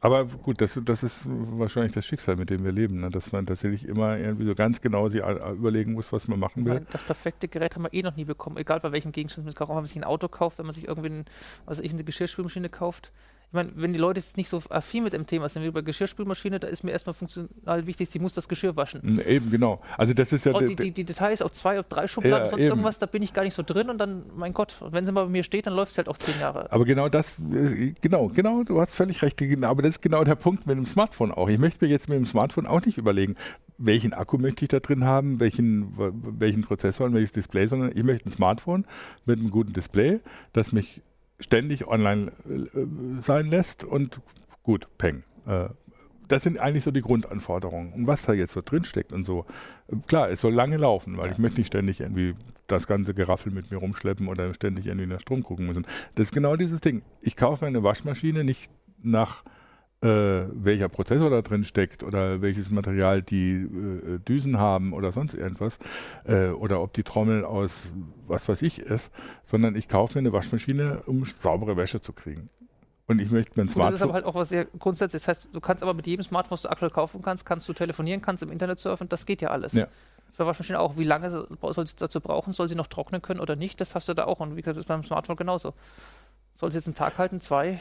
aber 0.00 0.26
gut, 0.26 0.60
das, 0.60 0.78
das 0.84 1.02
ist 1.02 1.22
wahrscheinlich 1.26 1.92
das 1.92 2.06
Schicksal, 2.06 2.36
mit 2.36 2.50
dem 2.50 2.62
wir 2.62 2.70
leben, 2.70 3.00
ne? 3.00 3.10
dass 3.10 3.32
man 3.32 3.46
tatsächlich 3.46 3.84
immer 3.84 4.16
irgendwie 4.16 4.46
so 4.46 4.54
ganz 4.54 4.80
genau 4.80 5.08
sich 5.08 5.22
überlegen 5.22 5.92
muss, 5.92 6.12
was 6.12 6.28
man 6.28 6.38
machen 6.38 6.64
will. 6.64 6.86
Das 6.90 7.02
perfekte 7.02 7.48
Gerät 7.48 7.74
haben 7.74 7.82
wir 7.82 7.92
eh 7.92 8.02
noch 8.02 8.14
nie 8.14 8.24
bekommen, 8.24 8.58
egal 8.58 8.78
bei 8.78 8.92
welchem 8.92 9.10
Gegenstand 9.10 9.44
man 9.44 9.50
es 9.50 9.56
kauft. 9.56 9.70
Auch 9.70 9.74
wenn 9.74 9.82
man 9.82 9.86
sich 9.86 9.96
ein 9.96 10.04
Auto 10.04 10.28
kauft, 10.28 10.58
wenn 10.58 10.66
man 10.66 10.74
sich 10.74 10.86
irgendwie 10.86 11.10
ein, 11.10 11.24
was 11.64 11.80
ich, 11.80 11.92
eine 11.92 12.04
Geschirrspülmaschine 12.04 12.68
kauft, 12.68 13.10
ich 13.48 13.54
meine, 13.54 13.70
wenn 13.76 13.94
die 13.94 13.98
Leute 13.98 14.20
jetzt 14.20 14.36
nicht 14.36 14.50
so 14.50 14.62
affin 14.68 15.04
mit 15.04 15.14
dem 15.14 15.26
Thema 15.26 15.48
sind 15.48 15.62
wie 15.62 15.70
bei 15.70 15.80
Geschirrspülmaschine, 15.80 16.60
da 16.60 16.66
ist 16.68 16.84
mir 16.84 16.90
erstmal 16.90 17.14
funktional 17.14 17.86
wichtig, 17.86 18.10
sie 18.10 18.18
muss 18.18 18.34
das 18.34 18.46
Geschirr 18.46 18.76
waschen. 18.76 19.22
Eben, 19.26 19.50
genau. 19.50 19.80
Also 19.96 20.12
das 20.12 20.34
ist 20.34 20.44
ja 20.44 20.52
und 20.52 20.68
die, 20.68 20.76
die, 20.76 20.90
die 20.90 21.04
Details 21.04 21.40
auf 21.40 21.52
zwei, 21.52 21.80
auf 21.80 21.86
drei 21.88 22.06
Schubladen, 22.06 22.44
ja, 22.44 22.50
sonst 22.50 22.60
eben. 22.60 22.70
irgendwas, 22.72 22.98
da 22.98 23.06
bin 23.06 23.22
ich 23.22 23.32
gar 23.32 23.44
nicht 23.44 23.54
so 23.54 23.62
drin 23.62 23.88
und 23.88 23.96
dann, 23.96 24.24
mein 24.36 24.52
Gott, 24.52 24.76
wenn 24.90 25.06
sie 25.06 25.12
mal 25.12 25.24
bei 25.24 25.30
mir 25.30 25.44
steht, 25.44 25.66
dann 25.66 25.72
läuft 25.72 25.92
es 25.92 25.98
halt 25.98 26.08
auch 26.08 26.18
zehn 26.18 26.38
Jahre. 26.38 26.70
Aber 26.70 26.84
genau 26.84 27.08
das, 27.08 27.38
äh, 27.38 27.94
genau, 28.02 28.28
genau, 28.28 28.64
du 28.64 28.82
hast 28.82 28.92
völlig 28.92 29.22
recht. 29.22 29.40
Aber 29.62 29.80
das 29.80 29.94
ist 29.94 30.02
genau 30.02 30.24
der 30.24 30.34
Punkt 30.34 30.66
mit 30.66 30.76
dem 30.76 30.84
Smartphone 30.84 31.32
auch. 31.32 31.48
Ich 31.48 31.58
möchte 31.58 31.82
mir 31.82 31.90
jetzt 31.90 32.10
mit 32.10 32.18
dem 32.18 32.26
Smartphone 32.26 32.66
auch 32.66 32.84
nicht 32.84 32.98
überlegen, 32.98 33.34
welchen 33.78 34.12
Akku 34.12 34.36
möchte 34.36 34.64
ich 34.64 34.68
da 34.68 34.80
drin 34.80 35.04
haben, 35.04 35.40
welchen, 35.40 35.94
welchen 36.38 36.62
Prozessor 36.62 37.06
und 37.06 37.14
welches 37.14 37.32
Display, 37.32 37.66
sondern 37.66 37.96
ich 37.96 38.02
möchte 38.02 38.28
ein 38.28 38.32
Smartphone 38.32 38.84
mit 39.24 39.38
einem 39.38 39.50
guten 39.50 39.72
Display, 39.72 40.20
das 40.52 40.72
mich 40.72 41.00
ständig 41.40 41.86
online 41.86 42.32
äh, 42.48 43.22
sein 43.22 43.46
lässt 43.46 43.84
und 43.84 44.20
gut, 44.62 44.88
Peng. 44.98 45.22
Äh, 45.46 45.68
das 46.28 46.42
sind 46.42 46.58
eigentlich 46.58 46.84
so 46.84 46.90
die 46.90 47.00
Grundanforderungen. 47.00 47.92
Und 47.92 48.06
was 48.06 48.22
da 48.22 48.34
jetzt 48.34 48.52
so 48.52 48.60
drin 48.60 48.84
steckt 48.84 49.12
und 49.12 49.24
so. 49.24 49.46
Klar, 50.06 50.30
es 50.30 50.42
soll 50.42 50.52
lange 50.52 50.76
laufen, 50.76 51.16
weil 51.16 51.26
ja. 51.26 51.32
ich 51.32 51.38
möchte 51.38 51.58
nicht 51.58 51.68
ständig 51.68 52.00
irgendwie 52.00 52.34
das 52.66 52.86
ganze 52.86 53.14
Geraffel 53.14 53.50
mit 53.50 53.70
mir 53.70 53.78
rumschleppen 53.78 54.28
oder 54.28 54.52
ständig 54.52 54.86
irgendwie 54.86 55.06
nach 55.06 55.20
Strom 55.20 55.42
gucken 55.42 55.66
müssen. 55.66 55.86
Das 56.14 56.26
ist 56.26 56.32
genau 56.32 56.56
dieses 56.56 56.80
Ding. 56.80 57.02
Ich 57.22 57.34
kaufe 57.34 57.64
eine 57.64 57.82
Waschmaschine 57.82 58.44
nicht 58.44 58.70
nach 59.02 59.42
äh, 60.00 60.44
welcher 60.52 60.88
Prozessor 60.88 61.28
da 61.30 61.42
drin 61.42 61.64
steckt 61.64 62.04
oder 62.04 62.40
welches 62.40 62.70
Material 62.70 63.20
die 63.22 63.54
äh, 63.54 64.18
Düsen 64.20 64.58
haben 64.58 64.92
oder 64.92 65.10
sonst 65.10 65.34
irgendwas 65.34 65.78
äh, 66.24 66.48
oder 66.50 66.80
ob 66.80 66.92
die 66.92 67.02
Trommel 67.02 67.44
aus 67.44 67.90
was 68.28 68.48
weiß 68.48 68.62
ich 68.62 68.78
ist, 68.78 69.10
sondern 69.42 69.74
ich 69.74 69.88
kaufe 69.88 70.14
mir 70.14 70.20
eine 70.20 70.32
Waschmaschine, 70.32 71.02
um 71.06 71.24
saubere 71.24 71.76
Wäsche 71.76 72.00
zu 72.00 72.12
kriegen. 72.12 72.48
Und 73.08 73.20
ich 73.20 73.30
möchte 73.30 73.52
mir 73.56 73.64
ein 73.64 73.68
Smartphone. 73.70 73.92
Das 73.92 74.00
ist 74.00 74.02
aber 74.02 74.12
halt 74.12 74.24
auch 74.26 74.34
was 74.34 74.50
sehr 74.50 74.66
grundsätzliches. 74.66 75.24
Das 75.24 75.36
heißt, 75.36 75.48
du 75.54 75.60
kannst 75.60 75.82
aber 75.82 75.94
mit 75.94 76.06
jedem 76.06 76.22
Smartphone, 76.22 76.52
was 76.52 76.62
du 76.62 76.68
aktuell 76.68 76.90
kaufen 76.90 77.22
kannst, 77.22 77.46
kannst 77.46 77.66
du 77.68 77.72
telefonieren, 77.72 78.20
kannst 78.20 78.42
im 78.42 78.52
Internet 78.52 78.78
surfen, 78.78 79.08
das 79.08 79.24
geht 79.24 79.40
ja 79.40 79.48
alles. 79.48 79.72
Ja. 79.72 79.88
Bei 80.36 80.46
Waschmaschine 80.46 80.78
auch, 80.78 80.98
wie 80.98 81.04
lange 81.04 81.30
soll 81.30 81.84
es 81.84 81.96
dazu 81.96 82.20
brauchen, 82.20 82.52
soll 82.52 82.68
sie 82.68 82.76
noch 82.76 82.86
trocknen 82.86 83.22
können 83.22 83.40
oder 83.40 83.56
nicht, 83.56 83.80
das 83.80 83.96
hast 83.96 84.08
du 84.08 84.14
da 84.14 84.26
auch. 84.26 84.38
Und 84.40 84.56
wie 84.56 84.60
gesagt, 84.60 84.76
das 84.76 84.82
ist 84.82 84.88
beim 84.88 85.02
Smartphone 85.02 85.36
genauso. 85.36 85.72
Soll 86.54 86.68
es 86.68 86.76
jetzt 86.76 86.86
einen 86.86 86.94
Tag 86.94 87.18
halten, 87.18 87.40
zwei? 87.40 87.80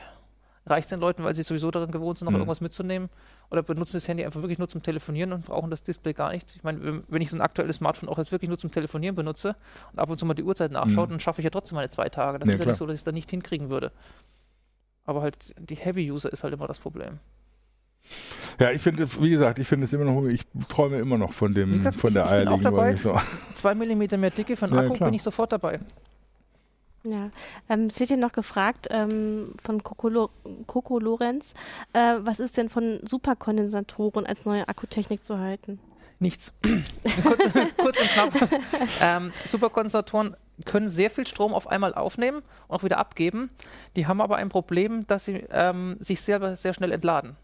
Reicht 0.68 0.91
den 0.91 0.99
Leuten, 0.99 1.24
weil 1.24 1.34
sie 1.34 1.43
sowieso 1.43 1.72
daran 1.72 1.91
gewohnt 1.91 2.18
sind, 2.18 2.26
noch 2.26 2.32
Mhm. 2.32 2.38
irgendwas 2.39 2.61
mitzunehmen 2.61 3.09
oder 3.49 3.63
benutzen 3.63 3.97
das 3.97 4.07
Handy 4.07 4.24
einfach 4.26 4.41
wirklich 4.41 4.59
nur 4.59 4.68
zum 4.68 4.82
Telefonieren 4.84 5.34
und 5.34 5.45
brauchen 5.45 5.70
das 5.72 5.82
Display 5.84 6.13
gar 6.13 6.32
nicht. 6.32 6.55
Ich 6.55 6.63
meine, 6.63 7.03
wenn- 7.07 7.22
ich 7.22 7.30
so 7.30 7.36
ein 7.38 7.41
aktuelles 7.41 7.78
Smartphone 7.78 8.09
auch 8.09 8.18
jetzt 8.18 8.32
wirklich 8.32 8.49
nur 8.49 8.57
zum 8.57 8.72
Telefonieren 8.72 9.15
benutze 9.15 9.55
und 9.93 9.99
ab 9.99 10.09
und 10.09 10.20
zu 10.20 10.26
mal 10.26 10.34
die 10.34 10.43
Uhrzeit 10.43 10.72
nachschaue, 10.72 11.07
Mhm. 11.07 11.11
dann 11.11 11.20
schaffe 11.20 11.41
ich 11.41 11.45
ja 11.45 11.49
trotzdem 11.49 11.76
meine 11.78 11.89
zwei 11.89 12.09
Tage. 12.09 12.39
Das 12.39 12.47
Ja, 12.47 12.53
ist 12.53 12.59
ja 12.59 12.63
klar. 12.65 12.72
nicht 12.74 12.80
so, 12.80 12.86
dass 12.86 12.93
ich 12.95 12.99
es 13.01 13.03
dann 13.05 13.15
nicht 13.15 13.30
hinkriegen 13.32 13.70
würde. 13.70 13.91
Aber 15.05 15.22
halt 15.22 15.53
die 15.57 15.76
Heavy-User 15.76 16.32
ist 16.32 16.43
halt 16.43 16.53
immer 16.53 16.68
das 16.68 16.80
Problem. 16.80 17.20
Ja, 18.59 18.72
ich 18.72 18.82
finde, 18.82 19.07
wie 19.22 19.30
gesagt, 19.30 19.59
ich 19.59 19.68
finde 19.68 19.86
es 19.86 19.93
immer 19.93 20.05
noch, 20.05 20.26
ich 20.28 20.41
träume 20.70 20.97
immer 20.99 21.18
noch 21.18 21.34
von 21.34 21.53
dem, 21.53 21.72
gesagt, 21.74 21.95
von 21.97 22.09
ich- 22.09 22.13
der 22.13 22.26
ich 22.26 22.32
bin 22.32 22.47
auch 22.47 22.61
dabei. 22.61 22.78
Wollmilchsau. 22.78 23.20
Zwei 23.55 23.76
Millimeter 23.76 24.18
mehr 24.18 24.32
Dicke 24.32 24.53
Ja, 24.53 24.61
Akku 24.68 24.93
klar. 24.93 25.07
bin 25.09 25.13
ich 25.13 25.24
sofort 25.24 25.51
dabei. 25.51 25.80
Ja, 27.10 27.30
ähm, 27.70 27.86
es 27.86 27.99
wird 27.99 28.10
hier 28.10 28.18
noch 28.18 28.32
gefragt 28.34 28.88
ähm, 28.89 29.53
von 29.64 29.82
Coco, 29.84 30.10
Lo 30.10 30.30
Coco 30.66 30.99
Lorenz, 30.99 31.53
äh, 31.93 32.16
was 32.20 32.39
ist 32.39 32.58
denn 32.58 32.70
von 32.70 32.99
Superkondensatoren 33.03 34.26
als 34.26 34.45
neue 34.45 34.68
Akkutechnik 34.68 35.24
zu 35.24 35.38
halten? 35.39 35.80
Nichts. 36.20 36.53
kurz, 37.24 37.43
kurz 37.78 37.99
und 38.01 38.10
knapp. 38.10 38.34
Ähm, 38.99 39.32
Superkondensatoren 39.45 40.36
können 40.66 40.89
sehr 40.89 41.10
viel 41.12 41.28
Strom 41.28 41.53
auf 41.53 41.68
einmal 41.68 41.93
aufnehmen 41.93 42.41
und 42.68 42.76
auch 42.76 42.84
wieder 42.84 42.97
abgeben. 42.97 43.51
Die 43.95 44.08
haben 44.08 44.20
aber 44.20 44.38
ein 44.38 44.49
Problem, 44.49 45.05
dass 45.08 45.26
sie 45.26 45.45
ähm, 45.51 45.97
sich 45.99 46.20
selber 46.22 46.55
sehr 46.55 46.74
schnell 46.74 46.91
entladen. 46.91 47.38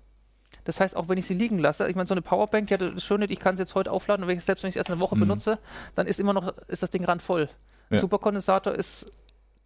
Das 0.64 0.80
heißt, 0.80 0.95
auch 0.95 1.07
wenn 1.09 1.18
ich 1.18 1.28
sie 1.28 1.36
liegen 1.36 1.59
lasse, 1.59 1.88
ich 1.88 1.95
meine, 1.95 2.07
so 2.07 2.14
eine 2.16 2.22
Powerbank, 2.22 2.68
die 2.68 2.74
hat 2.74 2.82
das 2.82 3.03
Schöne, 3.03 3.26
ich 3.26 3.39
kann 3.39 3.55
sie 3.57 3.64
jetzt 3.64 3.76
heute 3.76 3.91
aufladen 3.91 4.24
und 4.24 4.30
wenn 4.30 4.38
ich, 4.38 4.43
selbst 4.45 4.64
wenn 4.64 4.70
ich 4.70 4.74
es 4.74 4.78
erst 4.78 4.89
eine 4.91 4.99
Woche 5.01 5.16
Mhm. 5.16 5.22
benutze, 5.22 5.59
dann 5.95 6.07
ist 6.07 6.20
immer 6.20 6.34
noch, 6.34 6.57
ist 6.68 6.82
das 6.82 6.89
Ding 6.89 7.05
randvoll. 7.05 7.49
Ein 7.89 7.95
Ja. 7.95 7.99
Superkondensator 7.99 8.74
ist 8.74 9.05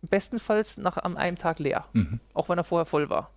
bestenfalls 0.09 0.77
nach 0.77 0.97
an 0.97 1.17
einem 1.17 1.37
Tag 1.37 1.59
leer, 1.59 1.85
Mhm. 1.93 2.19
auch 2.33 2.49
wenn 2.49 2.57
er 2.57 2.63
vorher 2.63 2.85
voll 2.85 3.09
war. 3.09 3.29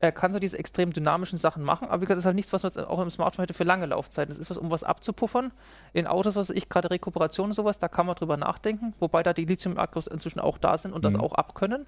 Er 0.00 0.12
kann 0.12 0.32
so 0.32 0.38
diese 0.38 0.56
extrem 0.56 0.92
dynamischen 0.92 1.38
Sachen 1.38 1.64
machen, 1.64 1.88
aber 1.88 1.96
wie 2.00 2.04
gesagt, 2.04 2.18
das 2.18 2.20
ist 2.20 2.26
halt 2.26 2.36
nichts, 2.36 2.52
was 2.52 2.62
man 2.62 2.70
jetzt 2.70 2.78
auch 2.86 3.00
im 3.00 3.10
Smartphone 3.10 3.42
hätte 3.42 3.54
für 3.54 3.64
lange 3.64 3.84
Laufzeiten. 3.86 4.28
Das 4.32 4.38
ist 4.38 4.48
was, 4.48 4.56
um 4.56 4.70
was 4.70 4.84
abzupuffern. 4.84 5.50
In 5.92 6.06
Autos, 6.06 6.36
was 6.36 6.50
ich, 6.50 6.68
gerade 6.68 6.90
Rekuperation 6.90 7.46
und 7.46 7.54
sowas, 7.54 7.78
da 7.80 7.88
kann 7.88 8.06
man 8.06 8.14
drüber 8.14 8.36
nachdenken, 8.36 8.94
wobei 9.00 9.24
da 9.24 9.32
die 9.32 9.44
Lithium-Akkus 9.44 10.06
inzwischen 10.06 10.38
auch 10.38 10.56
da 10.56 10.78
sind 10.78 10.92
und 10.92 11.04
das 11.04 11.14
Mhm. 11.14 11.20
auch 11.20 11.32
abkönnen. 11.34 11.86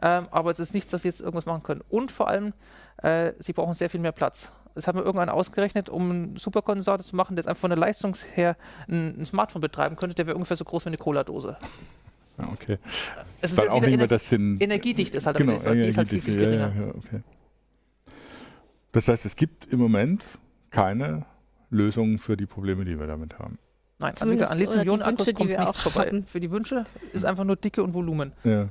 Ähm, 0.00 0.28
aber 0.30 0.50
es 0.50 0.60
ist 0.60 0.72
nichts, 0.72 0.90
dass 0.90 1.02
sie 1.02 1.08
jetzt 1.08 1.20
irgendwas 1.20 1.44
machen 1.44 1.62
können. 1.62 1.82
Und 1.90 2.10
vor 2.10 2.28
allem, 2.28 2.54
äh, 3.02 3.34
sie 3.38 3.52
brauchen 3.52 3.74
sehr 3.74 3.90
viel 3.90 4.00
mehr 4.00 4.12
Platz. 4.12 4.50
Das 4.74 4.86
hat 4.86 4.94
mir 4.94 5.02
irgendwann 5.02 5.28
ausgerechnet, 5.30 5.88
um 5.90 6.10
einen 6.10 6.36
Superkondensator 6.36 7.04
zu 7.04 7.16
machen, 7.16 7.34
der 7.36 7.42
jetzt 7.42 7.48
einfach 7.48 7.60
von 7.62 7.70
der 7.70 7.78
Leistung 7.78 8.14
her 8.34 8.56
ein, 8.88 9.20
ein 9.20 9.26
Smartphone 9.26 9.60
betreiben 9.62 9.96
könnte, 9.96 10.14
der 10.14 10.26
wäre 10.26 10.36
ungefähr 10.36 10.56
so 10.56 10.64
groß 10.64 10.84
wie 10.86 10.88
eine 10.88 10.96
Cola-Dose. 10.98 11.56
Ja, 12.38 12.48
okay. 12.52 12.78
Es 13.40 13.52
ist 13.52 13.56
Weil 13.58 13.64
wieder 13.66 13.72
auch 13.74 13.80
nicht 13.80 13.86
mehr 13.90 13.94
Ener 13.98 14.06
das 14.08 14.28
sind. 14.28 14.60
energiedicht 14.62 15.14
ist 15.14 15.26
halt, 15.26 15.36
Genau, 15.38 15.54
ist, 15.54 15.66
die 15.66 15.78
ist 15.80 15.98
halt 15.98 16.08
viel, 16.08 16.20
viel 16.20 16.36
geringer. 16.38 16.72
ja, 16.74 16.82
ja, 16.86 16.94
okay. 16.94 17.20
Das 18.92 19.08
heißt, 19.08 19.26
es 19.26 19.36
gibt 19.36 19.66
im 19.66 19.78
Moment 19.78 20.24
keine 20.70 21.24
Lösung 21.70 22.18
für 22.18 22.36
die 22.36 22.46
Probleme, 22.46 22.84
die 22.84 22.98
wir 22.98 23.06
damit 23.06 23.38
haben. 23.38 23.58
Nein, 23.98 24.10
also 24.10 24.24
Zumindest- 24.24 24.50
an 24.50 24.58
Lithium-Ionen-Akkus 24.58 25.34
kommt 25.34 25.48
wir 25.50 25.58
nichts 25.60 25.78
vorbei. 25.78 26.06
haben. 26.08 26.26
Für 26.26 26.40
die 26.40 26.50
Wünsche 26.50 26.84
ist 27.12 27.24
einfach 27.24 27.44
nur 27.44 27.56
Dicke 27.56 27.82
und 27.82 27.94
Volumen. 27.94 28.32
Ja. 28.44 28.68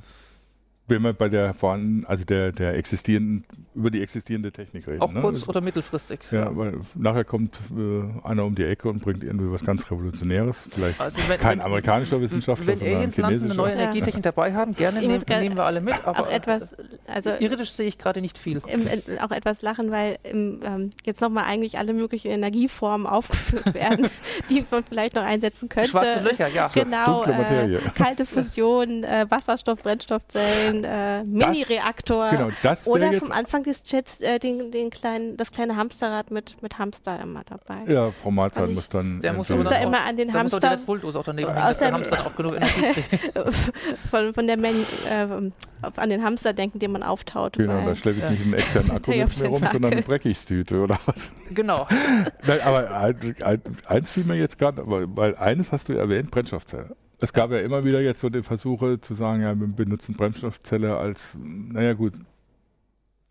Wenn 0.88 1.02
wir 1.02 1.12
bei 1.14 1.28
der 1.28 1.52
vorhandenen, 1.54 2.04
also 2.06 2.24
der, 2.24 2.52
der 2.52 2.74
existierenden, 2.74 3.44
über 3.74 3.90
die 3.90 4.02
existierende 4.02 4.52
Technik 4.52 4.86
reden. 4.86 5.00
Auch 5.02 5.12
ne? 5.12 5.20
kurz- 5.20 5.46
oder 5.48 5.60
mittelfristig. 5.60 6.20
Ja, 6.30 6.56
weil 6.56 6.74
nachher 6.94 7.24
kommt 7.24 7.58
äh, 7.76 8.26
einer 8.26 8.44
um 8.44 8.54
die 8.54 8.62
Ecke 8.64 8.88
und 8.88 9.02
bringt 9.02 9.24
irgendwie 9.24 9.50
was 9.50 9.64
ganz 9.64 9.90
Revolutionäres. 9.90 10.68
Vielleicht 10.70 11.00
Also 11.00 11.20
wenn, 11.28 11.38
kein 11.40 11.50
wenn, 11.58 11.60
amerikanischer 11.62 12.20
Wissenschaftler, 12.20 12.68
Wenn 12.68 12.78
sondern 12.78 12.96
Aliens 12.98 13.16
landen, 13.16 13.44
eine 13.46 13.54
neue 13.54 13.72
Ja. 13.72 13.78
Energietechnik 13.80 14.22
dabei 14.22 14.54
haben, 14.54 14.74
gerne 14.74 14.98
muss 15.00 15.08
nehmen, 15.08 15.24
grad- 15.26 15.40
nehmen 15.42 15.56
wir 15.56 15.64
alle 15.64 15.80
mit. 15.80 15.94
Aber 16.06 16.20
auch 16.20 16.30
etwas, 16.30 16.62
also 17.06 17.30
irdisch 17.40 17.70
sehe 17.72 17.88
ich 17.88 17.98
gerade 17.98 18.20
nicht 18.20 18.38
viel. 18.38 18.62
im, 18.68 18.82
in, 18.86 19.18
auch 19.18 19.32
etwas 19.32 19.62
lachen, 19.62 19.90
weil 19.90 20.18
im, 20.22 20.60
ähm, 20.64 20.90
jetzt 21.04 21.20
nochmal 21.20 21.44
eigentlich 21.44 21.78
alle 21.78 21.92
möglichen 21.94 22.30
Energieformen 22.30 23.06
aufgeführt 23.08 23.74
werden, 23.74 24.08
die 24.48 24.64
man 24.70 24.84
vielleicht 24.84 25.16
noch 25.16 25.24
einsetzen 25.24 25.68
könnte. 25.68 25.90
Schwarze 25.90 26.20
Löcher, 26.20 26.46
ja. 26.48 26.68
Genau, 26.72 27.24
dunkle 27.24 27.32
äh, 27.32 27.38
Materie. 27.38 27.80
kalte 27.96 28.24
Fusion, 28.24 29.02
äh, 29.02 29.26
Wasserstoff, 29.28 29.82
Brennstoffzellen, 29.82 30.75
äh, 30.84 31.24
Mini-Reaktor. 31.24 32.30
Genau, 32.30 32.48
Oder 32.86 33.12
vom 33.14 33.32
Anfang 33.32 33.62
des 33.62 33.84
Chats 33.84 34.20
äh, 34.20 34.38
den, 34.38 34.70
den 34.70 34.90
kleinen, 34.90 35.36
das 35.36 35.50
kleine 35.50 35.76
Hamsterrad 35.76 36.30
mit, 36.30 36.60
mit 36.62 36.78
Hamster 36.78 37.20
immer 37.20 37.42
dabei. 37.44 37.90
Ja, 37.92 38.10
Frau 38.10 38.30
Marzahn 38.30 38.64
Fand 38.64 38.70
ich- 38.70 38.76
muss 38.76 38.88
dann. 38.88 39.20
Der 39.20 39.32
muss 39.32 39.50
äh, 39.50 39.54
muss 39.56 39.64
da 39.64 39.76
immer 39.76 40.02
an 40.02 40.16
den 40.16 40.32
Da 40.32 40.42
muss 40.42 40.54
auch 40.54 40.60
die 40.60 40.66
Hamster 40.66 41.18
auch 41.20 41.24
daneben 41.24 41.48
hängen, 41.52 41.62
Aus 41.62 41.68
dass 41.68 41.78
der 41.78 41.88
dem- 41.88 41.94
Hamster 41.94 42.26
auch 42.26 42.36
genug 42.36 42.56
Energie 42.56 43.00
von, 44.10 44.34
von 44.34 44.46
der 44.46 44.56
Man 44.56 44.74
äh, 45.10 45.50
an 45.96 46.08
den 46.10 46.22
Hamster 46.24 46.52
denken, 46.52 46.78
den 46.78 46.92
man 46.92 47.02
auftaut. 47.02 47.54
Genau, 47.54 47.84
da 47.84 47.94
schleppe 47.94 48.18
ich 48.18 48.24
Ja. 48.24 48.30
nicht 48.36 48.42
einen 48.42 48.54
externen 48.54 48.90
Akku 48.92 49.10
mit 49.10 49.38
mir 49.40 49.46
rum, 49.48 49.68
sondern 49.72 49.92
eine. 49.92 50.02
Breckigstüte 50.02 50.80
oder 50.80 50.98
was. 51.06 51.30
Genau. 51.50 51.86
Nein, 52.46 52.60
aber 52.64 52.90
ein- 52.90 53.34
ein- 53.42 53.62
eins 53.86 54.10
fiel 54.10 54.24
mir 54.24 54.36
jetzt 54.36 54.58
gerade, 54.58 54.82
weil 54.86 55.36
eines 55.36 55.72
hast 55.72 55.88
du 55.88 55.92
erwähnt, 55.94 56.30
Brennstoffzelle. 56.30 56.96
Es 57.18 57.32
gab 57.32 57.50
ja 57.50 57.58
immer 57.60 57.82
wieder 57.84 58.00
jetzt 58.00 58.20
so 58.20 58.28
die 58.28 58.42
Versuche 58.42 59.00
zu 59.00 59.14
sagen, 59.14 59.40
ja, 59.42 59.58
wir 59.58 59.66
benutzen 59.66 60.14
Brennstoffzelle 60.14 60.96
als, 60.96 61.36
naja 61.38 61.94
gut, 61.94 62.12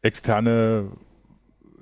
externe, 0.02 0.92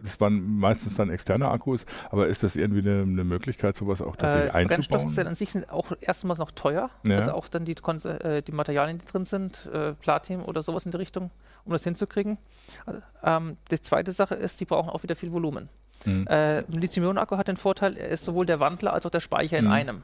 das 0.01 0.19
waren 0.19 0.57
meistens 0.59 0.95
dann 0.95 1.09
externe 1.09 1.49
Akkus, 1.49 1.85
aber 2.09 2.27
ist 2.27 2.43
das 2.43 2.55
irgendwie 2.55 2.81
eine, 2.81 3.03
eine 3.03 3.23
Möglichkeit, 3.23 3.75
sowas 3.77 4.01
auch 4.01 4.15
tatsächlich 4.17 4.49
Äh, 4.51 4.57
einzubauen? 4.57 4.67
Brennstoffzellen 4.67 5.27
an 5.29 5.35
sich 5.35 5.51
sind 5.51 5.69
auch 5.69 5.91
erstmals 6.01 6.39
noch 6.39 6.51
teuer. 6.51 6.89
Ja. 7.07 7.17
Also 7.17 7.31
auch 7.31 7.47
dann 7.47 7.65
die, 7.65 7.75
äh, 8.05 8.41
die 8.41 8.51
Materialien, 8.51 8.97
die 8.97 9.05
drin 9.05 9.25
sind, 9.25 9.65
äh, 9.73 9.93
Platin 9.93 10.41
oder 10.41 10.61
sowas 10.61 10.85
in 10.85 10.91
die 10.91 10.97
Richtung, 10.97 11.31
um 11.63 11.71
das 11.71 11.83
hinzukriegen. 11.85 12.37
Also, 12.85 13.01
ähm, 13.23 13.57
die 13.71 13.79
zweite 13.79 14.11
Sache 14.11 14.35
ist, 14.35 14.59
die 14.59 14.65
brauchen 14.65 14.89
auch 14.89 15.03
wieder 15.03 15.15
viel 15.15 15.31
Volumen. 15.31 15.69
Hm. 16.03 16.27
Äh, 16.27 16.59
ein 16.59 16.65
Lithium-Ionen-Akku 16.71 17.37
hat 17.37 17.47
den 17.47 17.55
Vorteil, 17.57 17.95
er 17.95 18.09
ist 18.09 18.25
sowohl 18.25 18.45
der 18.45 18.59
Wandler 18.59 18.93
als 18.93 19.05
auch 19.05 19.09
der 19.11 19.21
Speicher 19.21 19.57
in 19.57 19.65
Mhm. 19.65 19.71
einem. 19.71 20.03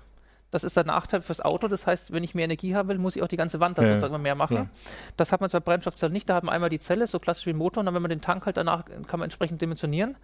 Das 0.51 0.63
ist 0.63 0.75
der 0.75 0.83
Nachteil 0.83 1.21
fürs 1.21 1.41
Auto. 1.41 1.67
Das 1.67 1.85
heißt, 1.85 2.11
wenn 2.11 2.23
ich 2.23 2.33
mehr 2.35 2.45
Energie 2.45 2.75
haben 2.75 2.89
will, 2.89 2.97
muss 2.97 3.15
ich 3.15 3.21
auch 3.21 3.27
die 3.27 3.37
ganze 3.37 3.59
Wand 3.59 3.77
da 3.77 3.83
Ja, 3.83 3.89
sozusagen 3.89 4.19
mehr 4.21 4.35
machen. 4.35 4.55
klar. 4.55 4.69
Das 5.17 5.31
hat 5.31 5.41
man 5.41 5.49
zwar 5.49 5.61
bei 5.61 5.73
Brennstoffzellen 5.73 6.11
nicht. 6.13 6.27
Da 6.29 6.35
hat 6.35 6.43
man 6.43 6.53
einmal 6.55 6.69
die 6.69 6.79
Zelle, 6.79 7.05
so 7.07 7.19
klassisch 7.19 7.45
wie 7.45 7.51
ein 7.51 7.57
Motor, 7.57 7.81
und 7.81 7.85
dann, 7.85 7.93
wenn 7.95 8.01
man 8.01 8.09
den 8.09 8.21
Tank 8.21 8.45
halt 8.45 8.57
danach, 8.57 8.85
kann 8.85 9.19
man 9.19 9.23
entsprechend 9.23 9.61
dimensionieren. 9.61 10.15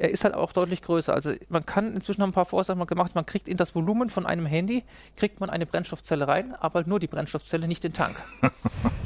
Er 0.00 0.10
ist 0.10 0.22
halt 0.22 0.34
auch 0.34 0.52
deutlich 0.52 0.82
größer. 0.82 1.12
Also 1.12 1.32
man 1.48 1.66
kann 1.66 1.92
inzwischen 1.92 2.22
haben 2.22 2.30
ein 2.30 2.32
paar 2.32 2.44
Vorsachen 2.44 2.84
gemacht, 2.86 3.16
man 3.16 3.26
kriegt 3.26 3.48
in 3.48 3.56
das 3.56 3.74
Volumen 3.74 4.10
von 4.10 4.26
einem 4.26 4.46
Handy, 4.46 4.84
kriegt 5.16 5.40
man 5.40 5.50
eine 5.50 5.66
Brennstoffzelle 5.66 6.28
rein, 6.28 6.54
aber 6.54 6.74
halt 6.76 6.86
nur 6.86 7.00
die 7.00 7.08
Brennstoffzelle, 7.08 7.66
nicht 7.66 7.82
den 7.84 7.92
Tank. 7.92 8.16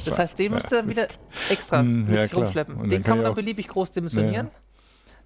Das 0.05 0.19
heißt, 0.19 0.37
den 0.39 0.53
müsst 0.53 0.71
ihr 0.73 0.79
dann 0.79 0.89
wieder 0.89 1.07
extra 1.49 1.79
Hm, 1.79 2.07
mit 2.07 2.17
ja, 2.17 2.23
sich 2.25 2.35
rumschleppen. 2.35 2.77
Den 2.89 2.91
kann 2.91 3.03
kann 3.05 3.17
man 3.19 3.25
dann 3.25 3.33
auch- 3.33 3.37
beliebig 3.37 3.69
groß 3.69 3.93
dimensionieren. 3.93 4.51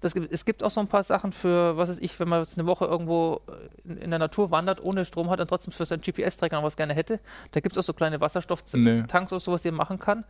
Das 0.01 0.13
gibt, 0.13 0.31
es 0.31 0.45
gibt 0.45 0.63
auch 0.63 0.69
so 0.71 0.79
ein 0.79 0.87
paar 0.87 1.03
Sachen 1.03 1.31
für, 1.31 1.75
was 1.77 1.89
weiß 1.89 1.99
ich, 1.99 2.19
wenn 2.19 2.29
man 2.29 2.39
jetzt 2.39 2.57
eine 2.57 2.67
Woche 2.67 2.85
irgendwo 2.85 3.41
in, 3.83 3.97
in 3.97 4.09
der 4.11 4.19
Natur 4.19 4.51
wandert, 4.51 4.83
ohne 4.83 5.05
Strom 5.05 5.29
hat 5.29 5.39
und 5.39 5.47
trotzdem 5.47 5.71
für 5.73 5.85
seinen 5.85 6.01
GPS-Träger 6.01 6.57
noch 6.57 6.63
was 6.63 6.77
gerne 6.77 6.93
hätte. 6.93 7.19
Da 7.51 7.59
gibt 7.59 7.75
es 7.75 7.83
auch 7.83 7.87
so 7.87 7.93
kleine 7.93 8.21
Wasserstofftanks 8.21 8.73
Nee. 8.73 9.03
oder 9.35 9.39
sowas, 9.39 9.61
die 9.63 9.71
man 9.71 9.77
machen 9.77 9.99
kann. 9.99 10.23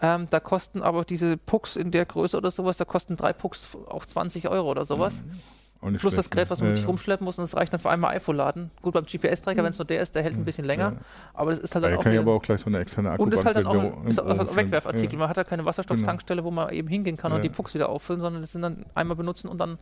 Ähm, 0.00 0.26
da 0.30 0.40
kosten 0.40 0.82
aber 0.82 1.04
diese 1.04 1.36
Pucks 1.36 1.76
in 1.76 1.90
der 1.90 2.04
Größe 2.04 2.36
oder 2.36 2.50
sowas, 2.50 2.76
da 2.76 2.84
kosten 2.84 3.16
drei 3.16 3.32
Pucks 3.32 3.68
auch 3.88 4.04
20 4.04 4.48
Euro 4.48 4.70
oder 4.70 4.84
sowas. 4.84 5.22
Auch 5.22 5.63
Plus 5.92 6.14
das 6.14 6.24
schlecht, 6.26 6.30
Gerät, 6.32 6.46
ne? 6.46 6.50
was 6.50 6.60
man 6.60 6.68
mit 6.68 6.76
Ja, 6.76 6.80
sich 6.80 6.88
rumschleppen 6.88 7.24
muss 7.24 7.38
und 7.38 7.42
das 7.44 7.54
reicht 7.56 7.72
dann 7.72 7.80
für 7.80 7.90
einmal 7.90 8.14
iPhone 8.16 8.36
laden. 8.36 8.70
Gut, 8.82 8.94
beim 8.94 9.04
GPS-Träger, 9.04 9.62
wenn 9.62 9.70
es 9.70 9.78
nur 9.78 9.86
der 9.86 10.00
ist, 10.00 10.14
der 10.14 10.22
hält 10.22 10.34
ein 10.36 10.44
bisschen 10.44 10.64
länger. 10.64 10.92
Ja. 10.92 10.96
Aber 11.34 11.50
das 11.50 11.58
ist 11.60 11.74
halt 11.74 11.84
Da 11.84 11.88
dann 11.90 11.98
auch 11.98 12.02
kann 12.02 12.12
wieder- 12.12 12.22
aber 12.22 12.32
auch 12.34 12.42
gleich 12.42 12.60
so 12.60 12.66
eine 12.66 12.78
externe 12.78 13.10
Akku 13.10 13.22
und 13.22 13.34
ist 13.34 13.44
halt 13.44 13.56
dann 13.56 13.66
auch 13.66 13.74
ein, 13.74 14.06
ist 14.06 14.18
auch 14.20 14.26
ein 14.26 14.56
Wegwerfartikel. 14.56 15.18
Man 15.18 15.28
hat 15.28 15.36
ja 15.36 15.44
keine 15.44 15.64
Wasserstofftankstelle, 15.64 16.42
wo 16.44 16.50
man 16.50 16.70
eben 16.70 16.88
hingehen 16.88 17.16
kann 17.16 17.30
Ja. 17.32 17.36
und 17.36 17.42
die 17.42 17.50
Pucks 17.50 17.74
wieder 17.74 17.88
auffüllen, 17.88 18.20
sondern 18.20 18.42
das 18.42 18.52
sind 18.52 18.62
dann 18.62 18.84
einmal 18.94 19.16
benutzen 19.16 19.48
und 19.48 19.58
dann 19.58 19.78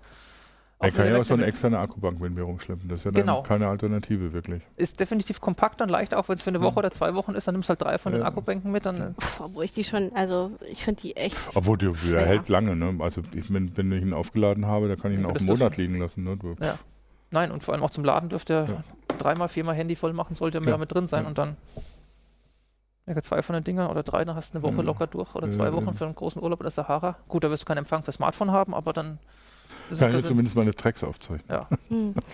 Er 0.83 0.91
kann 0.91 1.07
ja 1.09 1.21
auch 1.21 1.25
so 1.25 1.35
eine 1.35 1.47
externe 1.47 1.79
Akkubank 1.79 2.21
mit 2.21 2.35
mir 2.35 2.43
rumschleppen. 2.43 2.89
Das 2.89 2.99
ist 2.99 3.05
ja 3.05 3.11
dann 3.13 3.21
Genau. 3.23 3.43
keine 3.43 3.69
Alternative 3.69 4.33
wirklich. 4.33 4.63
Ist 4.77 4.99
definitiv 5.01 5.41
kompakter 5.41 5.85
und 5.85 5.91
leichter, 5.91 6.19
auch 6.19 6.29
wenn 6.29 6.35
es 6.37 6.43
für 6.43 6.51
eine 6.51 6.61
Woche 6.61 6.73
Ja. 6.75 6.79
oder 6.79 6.91
zwei 6.91 7.15
Wochen 7.15 7.33
ist, 7.33 7.47
dann 7.47 7.55
nimmst 7.55 7.69
du 7.69 7.71
halt 7.71 7.83
drei 7.83 7.99
von 7.99 8.13
den 8.13 8.23
Ja. 8.23 8.27
Akkubänken 8.29 8.71
mit, 8.73 8.85
dann 8.85 9.15
Puh, 9.15 9.45
obwohl 9.45 9.65
ich 9.65 9.73
die 9.73 9.85
schon, 9.85 10.11
also 10.15 10.51
ich 10.71 10.83
finde 10.85 11.03
die 11.03 11.17
echt. 11.17 11.37
Obwohl 11.55 11.79
der, 11.79 11.91
der 11.91 11.97
Schwer. 11.97 12.27
hält 12.27 12.49
lange, 12.49 12.75
ne? 12.77 12.97
Also 13.03 13.23
ich, 13.35 13.53
wenn, 13.53 13.77
wenn 13.77 13.93
ich 13.93 14.03
ihn 14.03 14.13
aufgeladen 14.13 14.67
habe, 14.67 14.89
da 14.89 14.97
kann 14.97 15.13
ich 15.13 15.19
ihn 15.19 15.25
Ja, 15.25 15.31
auch 15.31 15.37
einen 15.37 15.47
Monat 15.47 15.77
liegen 15.77 15.99
lassen. 16.01 16.25
Ne? 16.25 16.37
Ja. 16.61 16.79
Nein, 17.31 17.51
und 17.51 17.63
vor 17.63 17.75
allem 17.75 17.83
auch 17.83 17.91
zum 17.91 18.05
Laden 18.05 18.29
dürfte 18.29 18.53
er 18.55 18.65
Ja. 18.67 18.85
dreimal, 19.19 19.49
viermal 19.49 19.75
Handy 19.75 19.97
voll 19.97 20.13
machen, 20.13 20.35
sollte 20.35 20.59
er 20.59 20.65
Ja. 20.65 20.71
damit 20.73 20.93
drin 20.93 21.07
sein 21.07 21.23
Ja. 21.23 21.29
und 21.29 21.39
dann 21.39 21.57
ja, 23.07 23.21
zwei 23.21 23.43
von 23.43 23.55
den 23.55 23.65
Dingern 23.65 23.91
oder 23.91 24.03
drei, 24.03 24.25
dann 24.25 24.37
hast 24.37 24.55
du 24.55 24.59
eine 24.59 24.63
Woche 24.65 24.77
Ja. 24.77 24.83
locker 24.83 25.07
durch 25.07 25.35
oder 25.35 25.47
Ja, 25.47 25.53
zwei 25.53 25.65
ja. 25.67 25.73
Wochen 25.73 25.95
für 25.95 26.05
einen 26.05 26.15
großen 26.15 26.41
Urlaub 26.43 26.61
in 26.61 26.65
der 26.65 26.71
Sahara. 26.71 27.17
Gut, 27.29 27.43
da 27.45 27.51
wirst 27.51 27.63
du 27.63 27.67
keinen 27.67 27.79
Empfang 27.79 28.03
für 28.05 28.13
Smartphone 28.13 28.53
haben, 28.53 28.75
aber 28.75 28.93
dann 28.93 29.19
das 29.93 30.01
Kann 30.01 30.19
ich 30.19 30.27
zumindest 30.27 30.57
meine 30.57 30.75
Tracks 30.75 31.05
aufzeichnen. 31.05 31.47
ja. 31.49 31.69
Hm. 31.89 32.15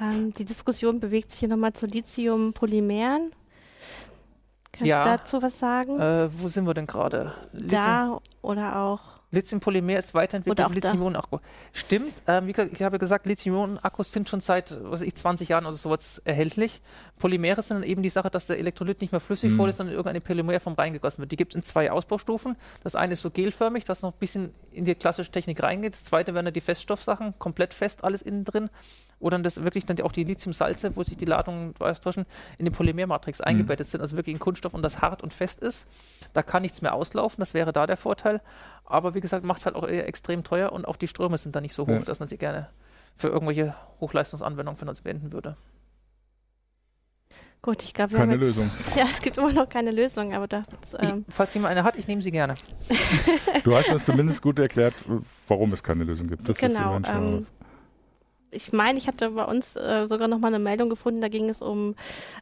Ähm, 0.00 0.32
die 0.32 0.44
Diskussion 0.44 0.98
bewegt 0.98 1.30
sich 1.30 1.38
hier 1.38 1.48
nochmal 1.48 1.72
zu 1.72 1.86
Lithium-Polymeren. 1.86 3.30
Kannst 4.74 4.86
Ja. 4.86 5.04
du 5.04 5.08
dazu 5.10 5.42
was 5.42 5.58
sagen? 5.58 6.00
Äh, 6.00 6.28
wo 6.36 6.48
sind 6.48 6.66
wir 6.66 6.74
denn 6.74 6.86
gerade? 6.86 7.32
Lithium- 7.52 7.70
da 7.70 8.20
oder 8.42 8.76
auch 8.76 9.00
Lithium-Polymer 9.30 9.98
ist 9.98 10.14
weiterentwickelt 10.14 10.64
auf 10.66 10.72
Lithium-Ionen-Akku. 10.72 11.38
Stimmt, 11.72 12.12
ähm, 12.26 12.46
wie 12.46 12.52
gesagt, 12.52 12.72
ich 12.72 12.82
habe 12.82 12.98
gesagt, 12.98 13.26
Lithium-Ionen-Akkus 13.26 14.12
sind 14.12 14.28
schon 14.28 14.40
seit 14.40 14.78
was 14.82 15.00
ich, 15.00 15.14
20 15.14 15.48
Jahren 15.48 15.66
oder 15.66 15.76
sowas 15.76 16.22
erhältlich. 16.24 16.80
Polymere 17.18 17.62
sind 17.62 17.80
dann 17.80 17.88
eben 17.88 18.02
die 18.02 18.08
Sache, 18.08 18.30
dass 18.30 18.46
der 18.46 18.58
Elektrolyt 18.58 19.00
nicht 19.00 19.12
mehr 19.12 19.20
flüssig 19.20 19.52
mhm. 19.52 19.56
voll 19.56 19.68
ist, 19.70 19.76
sondern 19.76 19.92
in 19.92 19.96
irgendeine 19.98 20.20
Polymerform 20.20 20.74
reingegossen 20.74 21.20
wird. 21.20 21.32
Die 21.32 21.36
gibt 21.36 21.52
es 21.52 21.56
in 21.56 21.62
zwei 21.62 21.90
Ausbaustufen. 21.90 22.56
Das 22.82 22.94
eine 22.94 23.14
ist 23.14 23.22
so 23.22 23.30
gelförmig, 23.30 23.84
das 23.84 24.02
noch 24.02 24.12
ein 24.12 24.18
bisschen 24.18 24.54
in 24.70 24.84
die 24.84 24.94
klassische 24.94 25.30
Technik 25.30 25.62
reingeht. 25.62 25.94
Das 25.94 26.04
zweite 26.04 26.34
wären 26.34 26.44
dann 26.44 26.54
die 26.54 26.60
Feststoffsachen, 26.60 27.34
komplett 27.38 27.74
fest 27.74 28.04
alles 28.04 28.22
innen 28.22 28.44
drin 28.44 28.70
wo 29.24 29.30
dann 29.30 29.42
das 29.42 29.64
wirklich 29.64 29.86
dann 29.86 29.98
auch 30.02 30.12
die 30.12 30.22
Lithiumsalze, 30.22 30.94
wo 30.96 31.02
sich 31.02 31.16
die 31.16 31.24
Ladungen 31.24 31.72
austauschen, 31.78 32.26
in 32.58 32.66
die 32.66 32.70
Polymermatrix 32.70 33.38
mhm. 33.38 33.46
eingebettet 33.46 33.88
sind, 33.88 34.02
also 34.02 34.16
wirklich 34.16 34.34
in 34.34 34.38
Kunststoff 34.38 34.74
und 34.74 34.82
das 34.82 35.00
hart 35.00 35.22
und 35.22 35.32
fest 35.32 35.60
ist. 35.60 35.86
Da 36.34 36.42
kann 36.42 36.60
nichts 36.60 36.82
mehr 36.82 36.92
auslaufen, 36.92 37.40
das 37.40 37.54
wäre 37.54 37.72
da 37.72 37.86
der 37.86 37.96
Vorteil. 37.96 38.42
Aber 38.84 39.14
wie 39.14 39.22
gesagt, 39.22 39.42
macht 39.46 39.60
es 39.60 39.66
halt 39.66 39.76
auch 39.76 39.88
eher 39.88 40.06
extrem 40.06 40.44
teuer 40.44 40.72
und 40.72 40.86
auch 40.86 40.96
die 40.96 41.08
Ströme 41.08 41.38
sind 41.38 41.56
da 41.56 41.62
nicht 41.62 41.72
so 41.72 41.84
hoch, 41.86 41.92
ja. 41.92 41.98
dass 42.00 42.18
man 42.18 42.28
sie 42.28 42.36
gerne 42.36 42.68
für 43.16 43.28
irgendwelche 43.28 43.74
Hochleistungsanwendungen 43.98 44.76
verwenden 44.76 45.32
würde. 45.32 45.56
Gut, 47.62 47.82
ich 47.82 47.94
glaube, 47.94 48.12
wir 48.12 48.18
keine 48.18 48.32
haben 48.32 48.40
jetzt, 48.40 48.56
Lösung. 48.56 48.70
Ja, 48.94 49.06
es 49.10 49.22
gibt 49.22 49.38
immer 49.38 49.52
noch 49.54 49.70
keine 49.70 49.90
Lösung, 49.90 50.34
aber 50.34 50.46
das. 50.46 50.66
Ähm 50.98 51.24
ich, 51.26 51.34
falls 51.34 51.54
jemand 51.54 51.70
eine 51.70 51.82
hat, 51.82 51.96
ich 51.96 52.06
nehme 52.06 52.20
sie 52.20 52.30
gerne. 52.30 52.56
du 53.64 53.74
hast 53.74 53.88
uns 53.88 54.04
zumindest 54.04 54.42
gut 54.42 54.58
erklärt, 54.58 54.92
warum 55.48 55.72
es 55.72 55.82
keine 55.82 56.04
Lösung 56.04 56.28
gibt. 56.28 56.46
Das 56.46 56.58
genau. 56.58 57.00
Ähm, 57.08 57.46
ich 58.54 58.72
meine, 58.72 58.98
ich 58.98 59.06
hatte 59.06 59.30
bei 59.30 59.44
uns 59.44 59.76
äh, 59.76 60.06
sogar 60.06 60.28
noch 60.28 60.38
mal 60.38 60.48
eine 60.48 60.58
Meldung 60.58 60.88
gefunden, 60.88 61.20
da 61.20 61.28
ging 61.28 61.48
es 61.48 61.62
um 61.62 61.94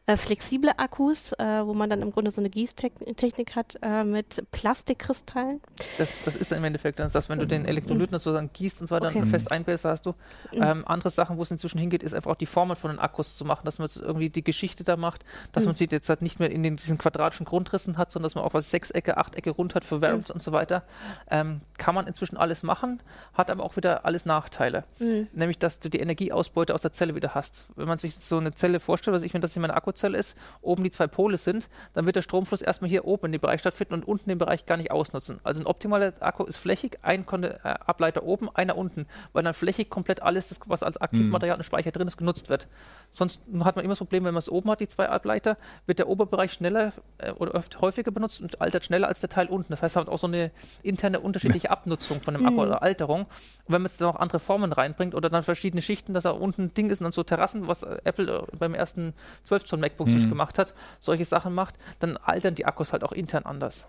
äh, 0.05 0.17
flexible 0.17 0.71
Akkus, 0.77 1.31
äh, 1.33 1.65
wo 1.65 1.73
man 1.73 1.89
dann 1.89 2.01
im 2.01 2.11
Grunde 2.11 2.31
so 2.31 2.41
eine 2.41 2.49
Gießtechnik 2.49 3.55
hat 3.55 3.77
äh, 3.81 4.03
mit 4.03 4.43
Plastikkristallen. 4.51 5.61
Das, 5.97 6.13
das 6.25 6.35
ist 6.35 6.51
dann 6.51 6.59
im 6.59 6.65
Endeffekt 6.65 6.99
dann 6.99 7.11
das, 7.11 7.29
wenn 7.29 7.39
du 7.39 7.47
den 7.47 7.65
Elektrolyten 7.65 8.19
sozusagen 8.19 8.51
gießt 8.53 8.81
und 8.81 8.87
so 8.87 8.95
weiter 8.95 9.07
okay. 9.07 9.19
dann 9.19 9.27
fest 9.27 9.51
einbläst, 9.51 9.85
hast 9.85 10.05
du. 10.05 10.11
Mhm. 10.51 10.61
Ähm, 10.61 10.83
andere 10.87 11.09
Sachen, 11.09 11.37
wo 11.37 11.43
es 11.43 11.51
inzwischen 11.51 11.79
hingeht, 11.79 12.03
ist 12.03 12.13
einfach 12.13 12.31
auch 12.31 12.35
die 12.35 12.45
Formel 12.45 12.75
von 12.75 12.91
den 12.91 12.99
Akkus 12.99 13.35
zu 13.35 13.45
machen, 13.45 13.65
dass 13.65 13.79
man 13.79 13.89
irgendwie 13.99 14.29
die 14.29 14.43
Geschichte 14.43 14.83
da 14.83 14.97
macht, 14.97 15.23
dass 15.51 15.63
mhm. 15.63 15.69
man 15.69 15.75
sie 15.75 15.87
jetzt 15.89 16.09
halt 16.09 16.21
nicht 16.21 16.39
mehr 16.39 16.51
in 16.51 16.63
den, 16.63 16.75
diesen 16.75 16.97
quadratischen 16.97 17.45
Grundrissen 17.45 17.97
hat, 17.97 18.11
sondern 18.11 18.27
dass 18.27 18.35
man 18.35 18.43
auch 18.43 18.53
was 18.53 18.71
Sechsecke, 18.71 19.17
Achtecke 19.17 19.51
rund 19.51 19.75
hat 19.75 19.85
für 19.85 20.01
Variants 20.01 20.29
mhm. 20.29 20.35
und 20.35 20.43
so 20.43 20.51
weiter. 20.51 20.83
Ähm, 21.29 21.61
kann 21.77 21.95
man 21.95 22.07
inzwischen 22.07 22.37
alles 22.37 22.63
machen, 22.63 23.01
hat 23.33 23.49
aber 23.49 23.63
auch 23.63 23.75
wieder 23.75 24.05
alles 24.05 24.25
Nachteile. 24.25 24.83
Mhm. 24.99 25.27
Nämlich, 25.33 25.59
dass 25.59 25.79
du 25.79 25.89
die 25.89 25.99
Energieausbeute 26.03 26.73
aus 26.73 26.81
der 26.81 26.91
Zelle 26.91 27.15
wieder 27.15 27.33
hast. 27.33 27.65
Wenn 27.75 27.87
man 27.87 27.97
sich 27.97 28.15
so 28.15 28.37
eine 28.37 28.53
Zelle 28.53 28.79
vorstellt, 28.79 29.15
was 29.15 29.23
ich, 29.23 29.33
wenn 29.33 29.41
das 29.41 29.55
in 29.55 29.61
meiner 29.61 29.75
Akkuzelle 29.75 30.17
ist, 30.17 30.37
oben 30.61 30.83
die 30.83 30.91
zwei 30.91 31.07
Pole 31.07 31.37
sind, 31.37 31.69
dann 31.93 32.05
wird 32.05 32.15
der 32.15 32.21
Stromfluss 32.21 32.61
erstmal 32.61 32.89
hier 32.89 33.05
oben 33.05 33.27
in 33.27 33.31
dem 33.33 33.41
Bereich 33.41 33.61
stattfinden 33.61 33.95
und 33.95 34.07
unten 34.07 34.29
den 34.29 34.37
Bereich 34.37 34.65
gar 34.65 34.77
nicht 34.77 34.91
ausnutzen. 34.91 35.39
Also 35.43 35.61
ein 35.61 35.65
optimaler 35.65 36.13
Akku 36.19 36.43
ist 36.43 36.57
flächig, 36.57 36.99
ein 37.01 37.25
äh, 37.43 37.57
Ableiter 37.63 38.23
oben, 38.23 38.49
einer 38.53 38.77
unten, 38.77 39.07
weil 39.31 39.43
dann 39.43 39.53
flächig 39.53 39.89
komplett 39.89 40.21
alles, 40.21 40.49
das, 40.49 40.59
was 40.65 40.83
als 40.83 40.97
Aktivmaterial 40.97 41.57
mhm. 41.57 41.61
und 41.61 41.65
Speicher 41.65 41.91
drin 41.91 42.07
ist, 42.07 42.17
genutzt 42.17 42.49
wird. 42.49 42.67
Sonst 43.11 43.41
hat 43.63 43.75
man 43.75 43.85
immer 43.85 43.93
das 43.93 43.99
Problem, 43.99 44.25
wenn 44.25 44.33
man 44.33 44.39
es 44.39 44.49
oben 44.49 44.69
hat, 44.69 44.81
die 44.81 44.87
zwei 44.87 45.09
Ableiter, 45.09 45.57
wird 45.85 45.99
der 45.99 46.07
Oberbereich 46.07 46.53
schneller 46.53 46.93
äh, 47.17 47.31
oder 47.31 47.51
öfter, 47.51 47.81
häufiger 47.81 48.11
benutzt 48.11 48.41
und 48.41 48.61
altert 48.61 48.85
schneller 48.85 49.07
als 49.07 49.19
der 49.21 49.29
Teil 49.29 49.47
unten. 49.47 49.71
Das 49.71 49.81
heißt, 49.81 49.95
man 49.95 50.05
hat 50.05 50.13
auch 50.13 50.19
so 50.19 50.27
eine 50.27 50.51
interne 50.81 51.19
unterschiedliche 51.19 51.69
Abnutzung 51.71 52.21
von 52.21 52.33
dem 52.33 52.45
Akku 52.45 52.53
mhm. 52.53 52.59
oder 52.59 52.83
Alterung. 52.83 53.21
Und 53.21 53.29
wenn 53.67 53.81
man 53.81 53.89
jetzt 53.89 54.01
dann 54.01 54.07
noch 54.07 54.17
andere 54.17 54.39
Formen 54.39 54.73
reinbringt 54.73 55.15
oder 55.15 55.29
dann 55.29 55.43
verschiedene 55.43 55.81
Schichten, 55.81 55.92
dass 55.95 56.25
er 56.25 56.39
unten 56.39 56.73
Ding 56.73 56.89
ist 56.89 56.99
und 56.99 57.05
dann 57.05 57.11
so 57.11 57.23
Terrassen, 57.23 57.67
was 57.67 57.83
äh, 57.83 57.97
Apple 58.03 58.47
äh, 58.51 58.55
beim 58.57 58.73
ersten 58.73 59.13
12 59.43 59.65
Zoll 59.65 59.79
MacBook 59.79 60.09
mhm. 60.09 60.29
gemacht 60.29 60.57
hat, 60.57 60.73
solche 60.99 61.25
Sachen 61.25 61.53
macht, 61.53 61.75
dann 61.99 62.17
altern 62.17 62.55
die 62.55 62.65
Akkus 62.65 62.93
halt 62.93 63.03
auch 63.03 63.11
intern 63.11 63.43
anders. 63.45 63.87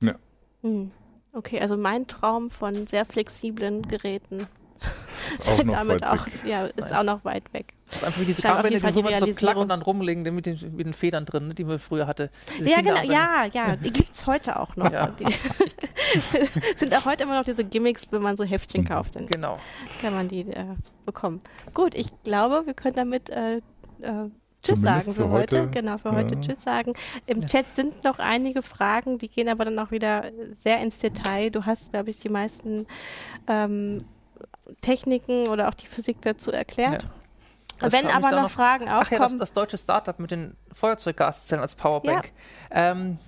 Ja. 0.00 0.14
Mhm. 0.62 0.90
Okay, 1.34 1.60
also 1.60 1.76
mein 1.76 2.06
Traum 2.06 2.50
von 2.50 2.86
sehr 2.86 3.06
flexiblen 3.06 3.82
Geräten. 3.88 4.46
Auch 5.48 5.62
damit 5.62 6.04
auch, 6.04 6.26
ja, 6.44 6.66
ist 6.66 6.78
Nein. 6.78 6.92
auch 6.94 7.02
noch 7.04 7.24
weit 7.24 7.52
weg. 7.52 7.74
Das 7.86 7.98
ist 7.98 8.04
einfach 8.04 8.20
wie 8.20 8.24
diese 8.24 8.48
Armbänder, 8.48 8.90
die, 8.90 9.02
man 9.02 9.18
so 9.18 9.26
klack 9.34 9.56
und 9.56 9.68
dann 9.68 9.82
rumlegen 9.82 10.22
mit 10.34 10.46
den, 10.46 10.58
mit 10.76 10.86
den 10.86 10.94
Federn 10.94 11.24
drin, 11.24 11.48
ne, 11.48 11.54
die 11.54 11.64
man 11.64 11.78
früher 11.78 12.06
hatte. 12.06 12.30
Diese 12.58 12.70
ja, 12.70 12.80
genau, 12.80 13.02
ja, 13.02 13.44
ja, 13.52 13.76
die 13.76 13.92
gibt 13.92 14.14
es 14.14 14.26
heute 14.26 14.58
auch 14.58 14.74
noch. 14.76 14.90
Ja. 14.90 15.08
Die 15.08 15.26
sind 16.76 16.94
auch 16.94 17.04
heute 17.04 17.24
immer 17.24 17.38
noch 17.38 17.44
diese 17.44 17.64
Gimmicks, 17.64 18.08
wenn 18.10 18.22
man 18.22 18.36
so 18.36 18.44
Heftchen 18.44 18.84
kauft. 18.84 19.16
Dann 19.16 19.26
genau. 19.26 19.58
kann 20.00 20.14
man 20.14 20.28
die 20.28 20.40
äh, 20.40 20.64
bekommen. 21.06 21.40
Gut, 21.74 21.94
ich 21.94 22.08
glaube, 22.24 22.66
wir 22.66 22.74
können 22.74 22.96
damit 22.96 23.30
äh, 23.30 23.56
äh, 23.56 23.60
Tschüss 24.62 24.80
Zumindest 24.80 24.84
sagen 24.84 25.14
für, 25.14 25.22
für 25.22 25.30
heute. 25.30 25.62
heute. 25.62 25.70
Genau, 25.70 25.98
für 25.98 26.10
ja. 26.10 26.14
heute 26.14 26.40
Tschüss 26.40 26.62
sagen. 26.62 26.92
Im 27.26 27.40
ja. 27.40 27.46
Chat 27.48 27.74
sind 27.74 28.04
noch 28.04 28.18
einige 28.18 28.62
Fragen, 28.62 29.18
die 29.18 29.28
gehen 29.28 29.48
aber 29.48 29.64
dann 29.64 29.78
auch 29.78 29.90
wieder 29.90 30.30
sehr 30.56 30.80
ins 30.80 30.98
Detail. 30.98 31.50
Du 31.50 31.66
hast, 31.66 31.90
glaube 31.90 32.10
ich, 32.10 32.18
die 32.18 32.28
meisten 32.28 32.86
ähm, 33.48 33.98
Techniken 34.80 35.48
oder 35.48 35.68
auch 35.68 35.74
die 35.74 35.86
Physik 35.86 36.22
dazu 36.22 36.50
erklärt. 36.50 37.04
Ja. 37.80 37.92
Wenn 37.92 38.06
aber 38.06 38.30
noch, 38.30 38.42
noch, 38.42 38.50
Fragen 38.50 38.88
aufkommen. 38.88 39.02
Ach 39.02 39.10
ja, 39.10 39.18
das, 39.18 39.36
das 39.36 39.52
deutsche 39.52 39.76
Startup 39.76 40.18
mit 40.18 40.30
den 40.30 40.56
Feuerzeuggaszellen 40.72 41.60
als 41.60 41.74
Powerbank. 41.74 42.32
Ja. 42.70 42.92
Ähm, 42.92 43.18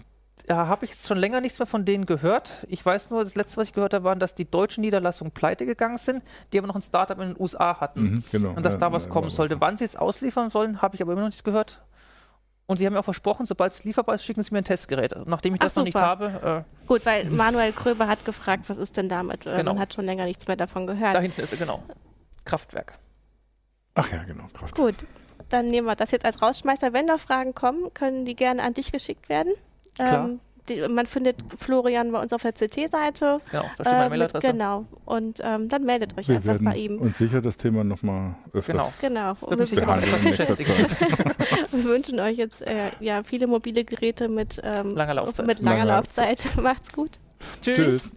da 0.47 0.67
habe 0.67 0.85
ich 0.85 0.95
schon 0.95 1.17
länger 1.17 1.41
nichts 1.41 1.59
mehr 1.59 1.67
von 1.67 1.85
denen 1.85 2.07
gehört. 2.07 2.67
Ich 2.69 2.85
weiß 2.85 3.11
nur, 3.11 3.25
das 3.25 3.35
letzte, 3.35 3.57
was 3.57 3.69
ich 3.69 3.75
gehört 3.75 3.95
habe, 3.95 4.05
waren, 4.05 4.21
dass 4.21 4.35
die 4.35 4.49
deutschen 4.49 4.83
Niederlassungen 4.83 5.33
pleite 5.33 5.65
gegangen 5.65 5.97
sind, 5.97 6.23
die 6.53 6.59
aber 6.59 6.67
noch 6.67 6.75
ein 6.75 6.83
Startup 6.83 7.19
in 7.19 7.29
den 7.29 7.41
USA 7.41 7.81
hatten. 7.81 8.03
Mhm, 8.03 8.25
genau. 8.31 8.51
Und 8.51 8.65
dass 8.65 8.75
ja, 8.75 8.81
da 8.81 8.93
was 8.93 9.09
kommen 9.09 9.31
sollte. 9.31 9.61
Wann 9.61 9.77
sie 9.77 9.85
es 9.85 9.97
ausliefern 9.97 10.51
sollen, 10.51 10.83
habe 10.83 10.97
ich 10.97 11.03
aber 11.03 11.13
immer 11.13 11.23
noch 11.23 11.29
nichts 11.29 11.45
gehört. 11.45 11.81
Und 12.67 12.79
sie 12.79 12.87
haben 12.87 12.95
mir 12.95 13.01
auch 13.01 13.05
versprochen, 13.05 13.45
sobald 13.45 13.73
es 13.73 13.85
lieferbar 13.85 14.15
ist, 14.15 14.25
schicken 14.25 14.43
sie 14.43 14.53
mir 14.53 14.59
ein 14.59 14.65
Testgerät. 14.65 15.15
Nachdem 15.27 15.55
ich 15.55 15.61
Ach, 15.61 15.65
das 15.65 15.75
super. 15.75 15.81
noch 15.81 15.85
nicht 15.85 16.01
habe. 16.01 16.65
Äh 16.83 16.87
Gut, 16.87 17.05
weil 17.05 17.29
Manuel 17.29 17.73
Kröber 17.73 18.07
hat 18.07 18.25
gefragt, 18.25 18.65
was 18.69 18.79
ist 18.79 18.97
denn 18.97 19.09
damit? 19.09 19.47
Äh, 19.47 19.57
genau. 19.57 19.75
Man 19.75 19.81
hat 19.81 19.93
schon 19.93 20.07
länger 20.07 20.25
nichts 20.25 20.47
mehr 20.47 20.57
davon 20.57 20.87
gehört. 20.87 21.15
Da 21.15 21.21
hinten 21.21 21.43
ist 21.43 21.53
er, 21.53 21.59
genau. 21.59 21.83
Kraftwerk. 22.47 22.99
Ach 23.95 24.11
ja, 24.11 24.23
genau. 24.23 24.45
Kraftwerk. 24.55 24.75
Gut, 24.75 25.09
dann 25.51 25.67
nehmen 25.67 25.87
wir 25.87 25.95
das 25.95 26.11
jetzt 26.11 26.25
als 26.25 26.41
Rausschmeißer. 26.41 26.95
Wenn 26.95 27.07
da 27.07 27.19
Fragen 27.19 27.55
kommen, 27.55 27.93
können 27.93 28.25
die 28.25 28.35
gerne 28.35 28.63
an 28.63 28.73
dich 28.73 28.93
geschickt 28.93 29.29
werden. 29.29 29.53
Klar. 29.95 30.25
Ähm, 30.25 30.41
die, 30.69 30.87
man 30.89 31.07
findet 31.07 31.37
Florian 31.59 32.13
bei 32.13 32.21
uns 32.21 32.33
auf 32.33 32.43
der 32.43 32.53
CT-Seite. 32.53 33.41
Genau, 33.51 33.65
da 33.77 33.85
steht 33.85 33.87
meine 33.87 34.07
äh, 34.07 34.09
Mailadresse. 34.09 34.47
Genau. 34.47 34.87
Und 35.05 35.41
ähm, 35.43 35.69
dann 35.69 35.85
meldet 35.85 36.17
euch 36.19 36.29
wir 36.29 36.37
einfach 36.37 36.59
bei 36.61 36.77
ihm. 36.77 36.99
Und 36.99 37.17
sicher 37.17 37.41
das 37.41 37.57
Thema 37.57 37.85
nochmal 37.85 38.35
öfter. 38.53 38.73
Genau. 38.73 38.93
Genau. 39.01 39.31
Und 39.41 39.59
wir, 39.59 39.87
wir 41.71 41.85
wünschen 41.85 42.21
euch 42.21 42.37
jetzt 42.37 42.63
äh, 42.63 42.91
ja, 43.01 43.23
viele 43.23 43.47
mobile 43.47 43.85
Geräte 43.85 44.29
mit, 44.29 44.61
ähm, 44.65 44.95
langer 44.95 45.15
Laufzeit. 45.15 45.47
Mit 45.47 45.61
langer 45.61 45.85
Laufzeit. 45.85 46.49
Macht's 46.61 46.93
gut. 46.93 47.19
Tschüss. 47.61 47.77
Tschüss. 47.77 48.11